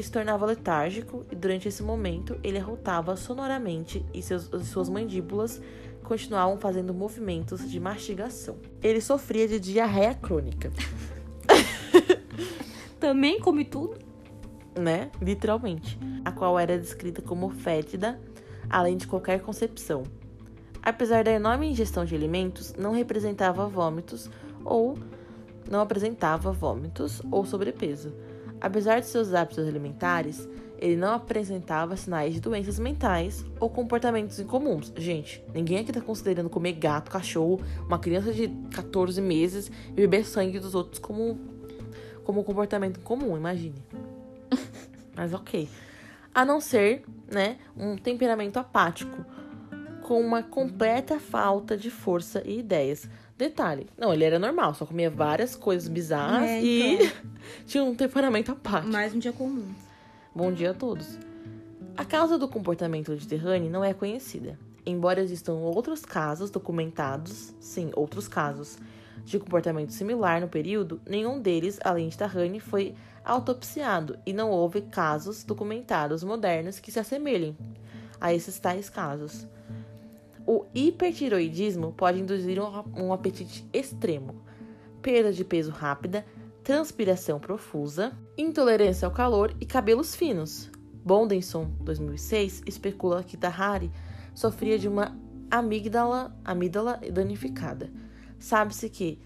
se 0.00 0.10
tornava 0.12 0.46
letárgico, 0.46 1.26
e 1.30 1.34
durante 1.34 1.66
esse 1.66 1.82
momento 1.82 2.38
ele 2.44 2.58
arrotava 2.58 3.16
sonoramente 3.16 4.04
e 4.14 4.22
seus, 4.22 4.48
suas 4.64 4.88
mandíbulas 4.88 5.60
continuavam 6.04 6.56
fazendo 6.56 6.94
movimentos 6.94 7.68
de 7.68 7.80
mastigação. 7.80 8.56
Ele 8.82 9.00
sofria 9.00 9.46
de 9.48 9.58
diarreia 9.58 10.14
crônica. 10.14 10.72
Também 13.00 13.40
come 13.40 13.64
tudo? 13.64 13.98
Né? 14.78 15.10
Literalmente. 15.20 15.98
A 16.24 16.32
qual 16.32 16.58
era 16.58 16.78
descrita 16.78 17.20
como 17.20 17.50
fétida, 17.50 18.20
além 18.70 18.96
de 18.96 19.06
qualquer 19.06 19.40
concepção. 19.40 20.04
Apesar 20.82 21.24
da 21.24 21.32
enorme 21.32 21.68
ingestão 21.68 22.04
de 22.04 22.14
alimentos, 22.14 22.74
não 22.74 22.92
representava 22.92 23.66
vômitos 23.66 24.30
ou 24.64 24.98
não 25.70 25.80
apresentava 25.80 26.52
vômitos 26.52 27.20
ou 27.30 27.44
sobrepeso. 27.44 28.12
Apesar 28.60 29.00
de 29.00 29.06
seus 29.06 29.34
hábitos 29.34 29.66
alimentares, 29.66 30.48
ele 30.78 30.96
não 30.96 31.14
apresentava 31.14 31.96
sinais 31.96 32.34
de 32.34 32.40
doenças 32.40 32.78
mentais 32.78 33.44
ou 33.60 33.68
comportamentos 33.68 34.38
incomuns. 34.38 34.92
Gente, 34.96 35.44
ninguém 35.52 35.78
aqui 35.78 35.92
tá 35.92 36.00
considerando 36.00 36.48
comer 36.48 36.72
gato, 36.72 37.10
cachorro, 37.10 37.60
uma 37.86 37.98
criança 37.98 38.32
de 38.32 38.48
14 38.72 39.20
meses 39.20 39.70
e 39.90 39.94
beber 39.94 40.24
sangue 40.24 40.58
dos 40.58 40.74
outros 40.74 40.98
como, 40.98 41.38
como 42.24 42.40
um 42.40 42.44
comportamento 42.44 43.00
comum, 43.00 43.36
imagine. 43.36 43.82
Mas 45.14 45.34
ok. 45.34 45.68
A 46.34 46.44
não 46.44 46.60
ser, 46.60 47.04
né, 47.30 47.58
um 47.76 47.96
temperamento 47.96 48.58
apático, 48.58 49.24
com 50.08 50.22
uma 50.22 50.42
completa 50.42 51.20
falta 51.20 51.76
de 51.76 51.90
força 51.90 52.42
e 52.46 52.60
ideias. 52.60 53.06
Detalhe, 53.36 53.86
não, 53.94 54.10
ele 54.10 54.24
era 54.24 54.38
normal, 54.38 54.74
só 54.74 54.86
comia 54.86 55.10
várias 55.10 55.54
coisas 55.54 55.86
bizarras 55.86 56.48
é, 56.48 56.60
então. 56.60 57.06
e 57.06 57.12
tinha 57.68 57.84
um 57.84 57.94
temperamento 57.94 58.50
apático. 58.50 58.90
Mais 58.90 59.14
um 59.14 59.18
dia 59.18 59.34
comum. 59.34 59.70
Bom 60.34 60.50
dia 60.50 60.70
a 60.70 60.74
todos. 60.74 61.18
A 61.94 62.06
causa 62.06 62.38
do 62.38 62.48
comportamento 62.48 63.14
de 63.14 63.28
Terrane 63.28 63.68
não 63.68 63.84
é 63.84 63.92
conhecida, 63.92 64.58
embora 64.86 65.20
existam 65.20 65.56
outros 65.56 66.06
casos 66.06 66.48
documentados, 66.48 67.54
sim, 67.60 67.90
outros 67.94 68.26
casos, 68.26 68.78
de 69.26 69.38
comportamento 69.38 69.92
similar 69.92 70.40
no 70.40 70.48
período, 70.48 71.02
nenhum 71.06 71.38
deles, 71.38 71.78
além 71.84 72.08
de 72.08 72.16
Terrane, 72.16 72.60
foi 72.60 72.94
autopsiado 73.22 74.18
e 74.24 74.32
não 74.32 74.50
houve 74.50 74.80
casos 74.80 75.44
documentados 75.44 76.24
modernos 76.24 76.80
que 76.80 76.90
se 76.90 76.98
assemelhem 76.98 77.54
a 78.18 78.32
esses 78.32 78.58
tais 78.58 78.88
casos. 78.88 79.46
O 80.50 80.64
hipertiroidismo 80.74 81.92
pode 81.92 82.20
induzir 82.20 82.58
um, 82.96 83.12
apetite 83.12 83.68
extremo, 83.70 84.34
perda 85.02 85.30
de 85.30 85.44
peso 85.44 85.70
rápida, 85.70 86.24
transpiração 86.64 87.38
profusa, 87.38 88.16
intolerância 88.34 89.04
ao 89.04 89.12
calor 89.12 89.54
e 89.60 89.66
cabelos 89.66 90.14
finos. 90.14 90.70
Bondenson, 91.04 91.70
2006, 91.82 92.62
especula 92.64 93.22
que 93.22 93.36
Tahari 93.36 93.92
sofria 94.34 94.78
de 94.78 94.88
uma 94.88 95.14
amígdala, 95.50 96.34
amígdala 96.42 96.98
danificada. 97.12 97.92
Sabe-se 98.38 98.88
que 98.88 99.18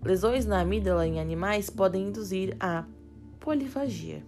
lesões 0.00 0.46
na 0.46 0.60
amígdala 0.60 1.04
em 1.08 1.18
animais 1.18 1.68
podem 1.68 2.06
induzir 2.06 2.56
a 2.60 2.84
polifagia. 3.40 4.24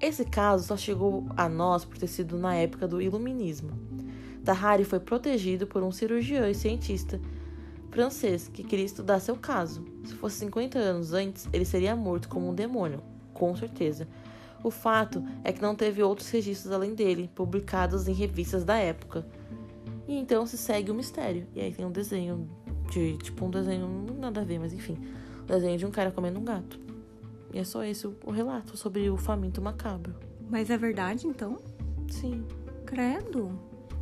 Esse 0.00 0.24
caso 0.24 0.68
só 0.68 0.76
chegou 0.76 1.26
a 1.36 1.48
nós 1.48 1.84
por 1.84 1.98
ter 1.98 2.06
sido 2.06 2.38
na 2.38 2.54
época 2.54 2.86
do 2.86 3.02
Iluminismo. 3.02 4.03
Tahari 4.44 4.84
foi 4.84 5.00
protegido 5.00 5.66
por 5.66 5.82
um 5.82 5.90
cirurgião 5.90 6.48
e 6.48 6.54
cientista 6.54 7.20
francês 7.94 8.48
que 8.52 8.64
queria 8.64 8.84
estudar 8.84 9.20
seu 9.20 9.36
caso. 9.36 9.84
Se 10.04 10.14
fosse 10.14 10.38
50 10.38 10.78
anos 10.78 11.12
antes, 11.12 11.48
ele 11.52 11.64
seria 11.64 11.94
morto 11.94 12.28
como 12.28 12.50
um 12.50 12.54
demônio, 12.54 13.00
com 13.32 13.54
certeza. 13.54 14.08
O 14.64 14.70
fato 14.70 15.22
é 15.44 15.52
que 15.52 15.62
não 15.62 15.76
teve 15.76 16.02
outros 16.02 16.28
registros 16.28 16.72
além 16.72 16.92
dele, 16.92 17.30
publicados 17.34 18.08
em 18.08 18.12
revistas 18.12 18.64
da 18.64 18.76
época. 18.76 19.24
E 20.08 20.16
então 20.18 20.44
se 20.44 20.58
segue 20.58 20.90
o 20.90 20.94
mistério. 20.94 21.46
E 21.54 21.60
aí 21.60 21.72
tem 21.72 21.86
um 21.86 21.92
desenho 21.92 22.48
de, 22.90 23.16
tipo, 23.18 23.44
um 23.44 23.50
desenho, 23.50 23.88
nada 24.18 24.40
a 24.40 24.44
ver, 24.44 24.58
mas 24.58 24.72
enfim. 24.72 24.98
Um 25.42 25.46
desenho 25.46 25.78
de 25.78 25.86
um 25.86 25.90
cara 25.90 26.10
comendo 26.10 26.40
um 26.40 26.44
gato. 26.44 26.80
E 27.52 27.58
é 27.60 27.64
só 27.64 27.84
esse 27.84 28.06
o, 28.06 28.16
o 28.26 28.32
relato 28.32 28.76
sobre 28.76 29.08
o 29.08 29.16
faminto 29.16 29.62
macabro. 29.62 30.14
Mas 30.50 30.68
é 30.68 30.76
verdade, 30.76 31.28
então? 31.28 31.58
Sim. 32.08 32.44
Credo. 32.84 33.56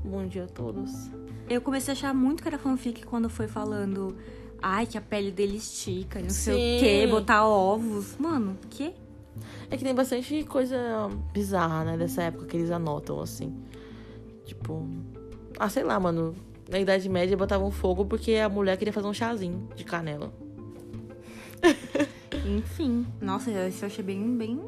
Bom 0.04 0.26
dia 0.26 0.44
a 0.44 0.46
todos. 0.48 1.10
Eu 1.48 1.60
comecei 1.60 1.92
a 1.92 1.96
achar 1.96 2.14
muito 2.14 2.42
que 2.42 2.48
era 2.48 2.58
fanfic 2.58 3.04
quando 3.06 3.28
foi 3.30 3.46
falando. 3.46 4.16
Ai, 4.60 4.86
que 4.86 4.98
a 4.98 5.00
pele 5.00 5.30
dele 5.30 5.56
estica, 5.56 6.20
não 6.20 6.30
Sim. 6.30 6.34
sei 6.34 6.54
o 6.54 6.80
quê, 6.80 7.06
botar 7.06 7.46
ovos. 7.46 8.16
Mano, 8.18 8.56
que? 8.70 8.94
É 9.70 9.76
que 9.76 9.84
tem 9.84 9.94
bastante 9.94 10.44
coisa 10.44 11.08
bizarra, 11.32 11.84
né, 11.84 11.96
dessa 11.96 12.22
época 12.22 12.46
que 12.46 12.56
eles 12.56 12.70
anotam, 12.70 13.20
assim. 13.20 13.54
Tipo. 14.44 14.86
Ah, 15.58 15.68
sei 15.68 15.84
lá, 15.84 15.98
mano. 15.98 16.34
Na 16.68 16.78
Idade 16.78 17.08
Média 17.08 17.36
botavam 17.36 17.70
fogo 17.70 18.04
porque 18.04 18.36
a 18.36 18.48
mulher 18.48 18.76
queria 18.76 18.92
fazer 18.92 19.06
um 19.06 19.12
chazinho 19.12 19.68
de 19.74 19.84
canela. 19.84 20.32
Enfim. 22.46 23.06
Nossa, 23.20 23.50
isso 23.68 23.84
eu 23.84 23.86
achei 23.88 24.02
bem, 24.02 24.36
bem 24.36 24.60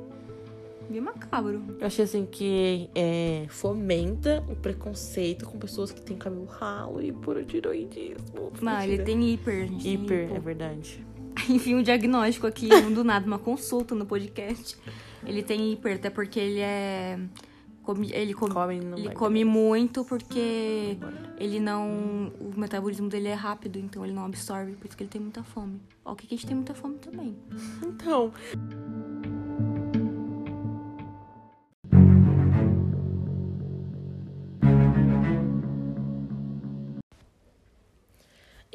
Bem 0.89 1.01
macabro. 1.01 1.63
Eu 1.81 1.87
achei 1.87 2.05
assim 2.05 2.27
que 2.27 2.89
é, 2.95 3.47
fomenta 3.49 4.45
o 4.49 4.57
preconceito 4.57 5.47
com 5.47 5.59
pessoas 5.59 5.91
que 5.91 6.01
têm 6.01 6.17
cabelo 6.17 6.45
ralo 6.45 7.01
e 7.01 7.09
hipotiroidismo. 7.09 8.53
Não, 8.61 8.83
ele 8.83 9.03
tem 9.03 9.33
hiper, 9.33 9.67
gente. 9.69 9.89
Hiper, 9.89 10.33
é 10.35 10.39
verdade. 10.39 11.05
Enfim, 11.49 11.75
um 11.75 11.83
diagnóstico 11.83 12.47
aqui, 12.47 12.73
um 12.73 12.93
do 12.93 13.03
nada, 13.03 13.27
uma 13.27 13.39
consulta 13.39 13.95
no 13.95 14.07
podcast. 14.07 14.77
Ele 15.27 15.43
tem 15.43 15.73
hiper, 15.73 15.97
até 15.97 16.11
porque 16.11 16.39
ele 16.39 16.61
é. 16.61 17.19
Come, 17.83 18.11
ele 18.15 18.33
come, 18.33 18.55
come 18.55 18.75
ele 18.97 19.11
come 19.11 19.45
muito 19.45 20.07
porque 20.07 20.97
ele 21.39 21.61
não. 21.61 22.33
O 22.41 22.59
metabolismo 22.59 23.09
dele 23.09 23.29
é 23.29 23.35
rápido, 23.35 23.79
então 23.79 24.05
ele 24.05 24.15
não 24.15 24.25
absorve, 24.25 24.73
por 24.73 24.87
isso 24.87 24.97
que 24.97 25.03
ele 25.03 25.11
tem 25.11 25.21
muita 25.21 25.43
fome. 25.43 25.81
Ó, 26.05 26.13
o 26.13 26.17
que 26.17 26.27
a 26.27 26.31
gente 26.31 26.47
tem 26.47 26.57
muita 26.57 26.75
fome 26.75 26.97
também. 26.99 27.37
Então. 27.83 28.33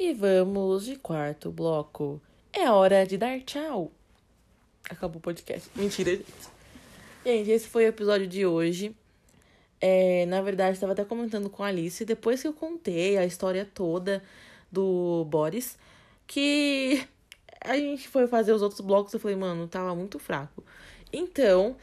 E 0.02 0.14
vamos 0.14 0.86
de 0.86 0.96
quarto 0.96 1.52
bloco. 1.52 2.22
É 2.54 2.70
hora 2.70 3.06
de 3.06 3.18
dar 3.18 3.38
tchau. 3.42 3.92
Acabou 4.88 5.18
o 5.18 5.20
podcast. 5.20 5.68
Mentira, 5.76 6.12
gente. 6.12 6.24
Gente, 7.22 7.50
esse 7.50 7.68
foi 7.68 7.84
o 7.84 7.88
episódio 7.88 8.26
de 8.26 8.46
hoje. 8.46 8.96
É, 9.78 10.24
na 10.24 10.40
verdade, 10.40 10.72
estava 10.72 10.94
até 10.94 11.04
comentando 11.04 11.50
com 11.50 11.62
a 11.62 11.66
Alice, 11.66 12.02
depois 12.06 12.40
que 12.40 12.48
eu 12.48 12.54
contei 12.54 13.18
a 13.18 13.26
história 13.26 13.68
toda 13.74 14.22
do 14.72 15.26
Boris, 15.26 15.76
que 16.26 17.06
a 17.60 17.76
gente 17.76 18.08
foi 18.08 18.26
fazer 18.26 18.54
os 18.54 18.62
outros 18.62 18.80
blocos, 18.80 19.12
eu 19.12 19.20
falei, 19.20 19.36
mano, 19.36 19.68
tava 19.68 19.94
muito 19.94 20.18
fraco. 20.18 20.64
Então, 21.12 21.76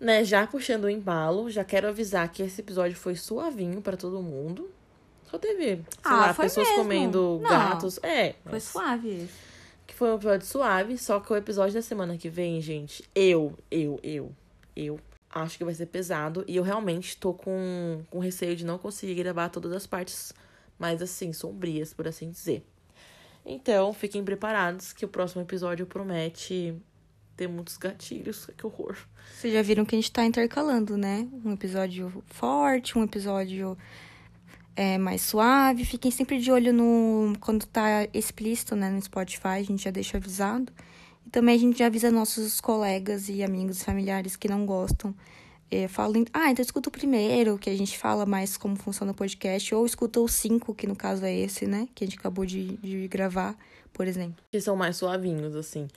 né, 0.00 0.24
já 0.24 0.46
puxando 0.46 0.84
o 0.84 0.90
embalo, 0.90 1.50
já 1.50 1.62
quero 1.62 1.88
avisar 1.88 2.26
que 2.32 2.42
esse 2.42 2.62
episódio 2.62 2.96
foi 2.96 3.14
suavinho 3.16 3.82
para 3.82 3.98
todo 3.98 4.22
mundo. 4.22 4.70
Só 5.34 5.38
teve, 5.38 5.64
sei 5.64 5.84
ah, 6.04 6.16
lá, 6.16 6.34
pessoas 6.34 6.68
mesmo. 6.68 6.82
comendo 6.84 7.40
Não, 7.42 7.50
gatos. 7.50 7.98
É. 8.04 8.36
Foi 8.48 8.60
suave. 8.60 9.28
Que 9.84 9.92
foi 9.92 10.10
um 10.10 10.14
episódio 10.14 10.46
suave, 10.46 10.96
só 10.96 11.18
que 11.18 11.32
o 11.32 11.36
episódio 11.36 11.74
da 11.74 11.82
semana 11.82 12.16
que 12.16 12.28
vem, 12.28 12.60
gente, 12.60 13.02
eu, 13.12 13.52
eu, 13.68 13.98
eu, 14.00 14.32
eu 14.76 15.00
acho 15.28 15.58
que 15.58 15.64
vai 15.64 15.74
ser 15.74 15.86
pesado. 15.86 16.44
E 16.46 16.54
eu 16.54 16.62
realmente 16.62 17.16
tô 17.16 17.34
com, 17.34 18.00
com 18.08 18.20
receio 18.20 18.54
de 18.54 18.64
não 18.64 18.78
conseguir 18.78 19.16
gravar 19.16 19.48
todas 19.48 19.72
as 19.72 19.88
partes 19.88 20.32
mais 20.78 21.02
assim, 21.02 21.32
sombrias, 21.32 21.92
por 21.92 22.06
assim 22.06 22.30
dizer. 22.30 22.64
Então, 23.44 23.92
fiquem 23.92 24.24
preparados 24.24 24.92
que 24.92 25.04
o 25.04 25.08
próximo 25.08 25.42
episódio 25.42 25.84
promete 25.84 26.80
ter 27.36 27.48
muitos 27.48 27.76
gatilhos. 27.76 28.46
Que 28.56 28.64
horror. 28.64 28.96
Vocês 29.34 29.52
já 29.52 29.62
viram 29.62 29.84
que 29.84 29.96
a 29.96 29.98
gente 29.98 30.12
tá 30.12 30.24
intercalando, 30.24 30.96
né? 30.96 31.26
Um 31.44 31.54
episódio 31.54 32.22
forte, 32.28 32.96
um 32.96 33.02
episódio 33.02 33.76
é, 34.76 34.98
mais 34.98 35.22
suave. 35.22 35.84
Fiquem 35.84 36.10
sempre 36.10 36.38
de 36.38 36.50
olho 36.50 36.72
no 36.72 37.34
quando 37.40 37.66
tá 37.66 38.08
explícito, 38.12 38.74
né, 38.76 38.90
no 38.90 39.00
Spotify, 39.00 39.48
a 39.48 39.62
gente 39.62 39.84
já 39.84 39.90
deixa 39.90 40.16
avisado. 40.16 40.72
E 41.26 41.30
também 41.30 41.54
a 41.54 41.58
gente 41.58 41.78
já 41.78 41.86
avisa 41.86 42.10
nossos 42.10 42.60
colegas 42.60 43.28
e 43.28 43.42
amigos 43.42 43.80
e 43.80 43.84
familiares 43.84 44.36
que 44.36 44.48
não 44.48 44.66
gostam. 44.66 45.14
É, 45.70 45.88
falam, 45.88 46.24
ah, 46.32 46.50
então 46.50 46.62
escuta 46.62 46.88
o 46.88 46.92
primeiro, 46.92 47.58
que 47.58 47.70
a 47.70 47.76
gente 47.76 47.98
fala 47.98 48.26
mais 48.26 48.56
como 48.56 48.76
funciona 48.76 49.12
o 49.12 49.14
podcast, 49.14 49.74
ou 49.74 49.84
escuta 49.84 50.20
o 50.20 50.28
cinco, 50.28 50.74
que 50.74 50.86
no 50.86 50.94
caso 50.94 51.24
é 51.24 51.34
esse, 51.34 51.66
né, 51.66 51.88
que 51.94 52.04
a 52.04 52.06
gente 52.06 52.18
acabou 52.18 52.44
de, 52.44 52.76
de 52.76 53.08
gravar, 53.08 53.56
por 53.92 54.06
exemplo. 54.06 54.36
Que 54.52 54.60
são 54.60 54.76
mais 54.76 54.96
suavinhos, 54.96 55.56
assim. 55.56 55.88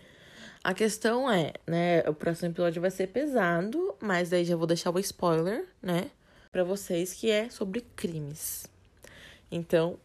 A 0.64 0.74
questão 0.74 1.30
é, 1.32 1.54
né, 1.68 2.02
o 2.08 2.14
próximo 2.14 2.50
episódio 2.50 2.82
vai 2.82 2.90
ser 2.90 3.08
pesado, 3.08 3.96
mas 4.02 4.30
daí 4.30 4.44
já 4.44 4.56
vou 4.56 4.66
deixar 4.66 4.90
o 4.90 5.00
spoiler, 5.00 5.66
né? 5.82 6.10
Para 6.52 6.64
vocês 6.64 7.14
que 7.14 7.30
é 7.30 7.50
sobre 7.50 7.82
crimes. 7.96 8.66
Então, 9.52 9.98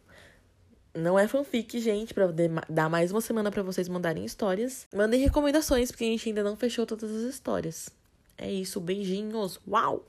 não 0.93 1.17
é 1.17 1.27
fanfic, 1.27 1.79
gente, 1.79 2.13
para 2.13 2.27
dar 2.69 2.89
mais 2.89 3.11
uma 3.11 3.21
semana 3.21 3.51
para 3.51 3.63
vocês 3.63 3.89
mandarem 3.89 4.23
histórias. 4.23 4.87
Mandem 4.93 5.21
recomendações, 5.21 5.91
porque 5.91 6.03
a 6.03 6.07
gente 6.07 6.29
ainda 6.29 6.43
não 6.43 6.55
fechou 6.55 6.85
todas 6.85 7.11
as 7.11 7.23
histórias. 7.23 7.89
É 8.37 8.51
isso, 8.51 8.79
beijinhos. 8.79 9.59
Uau! 9.67 10.05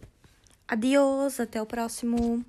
Adiós, 0.68 1.40
até 1.40 1.60
o 1.60 1.66
próximo. 1.66 2.44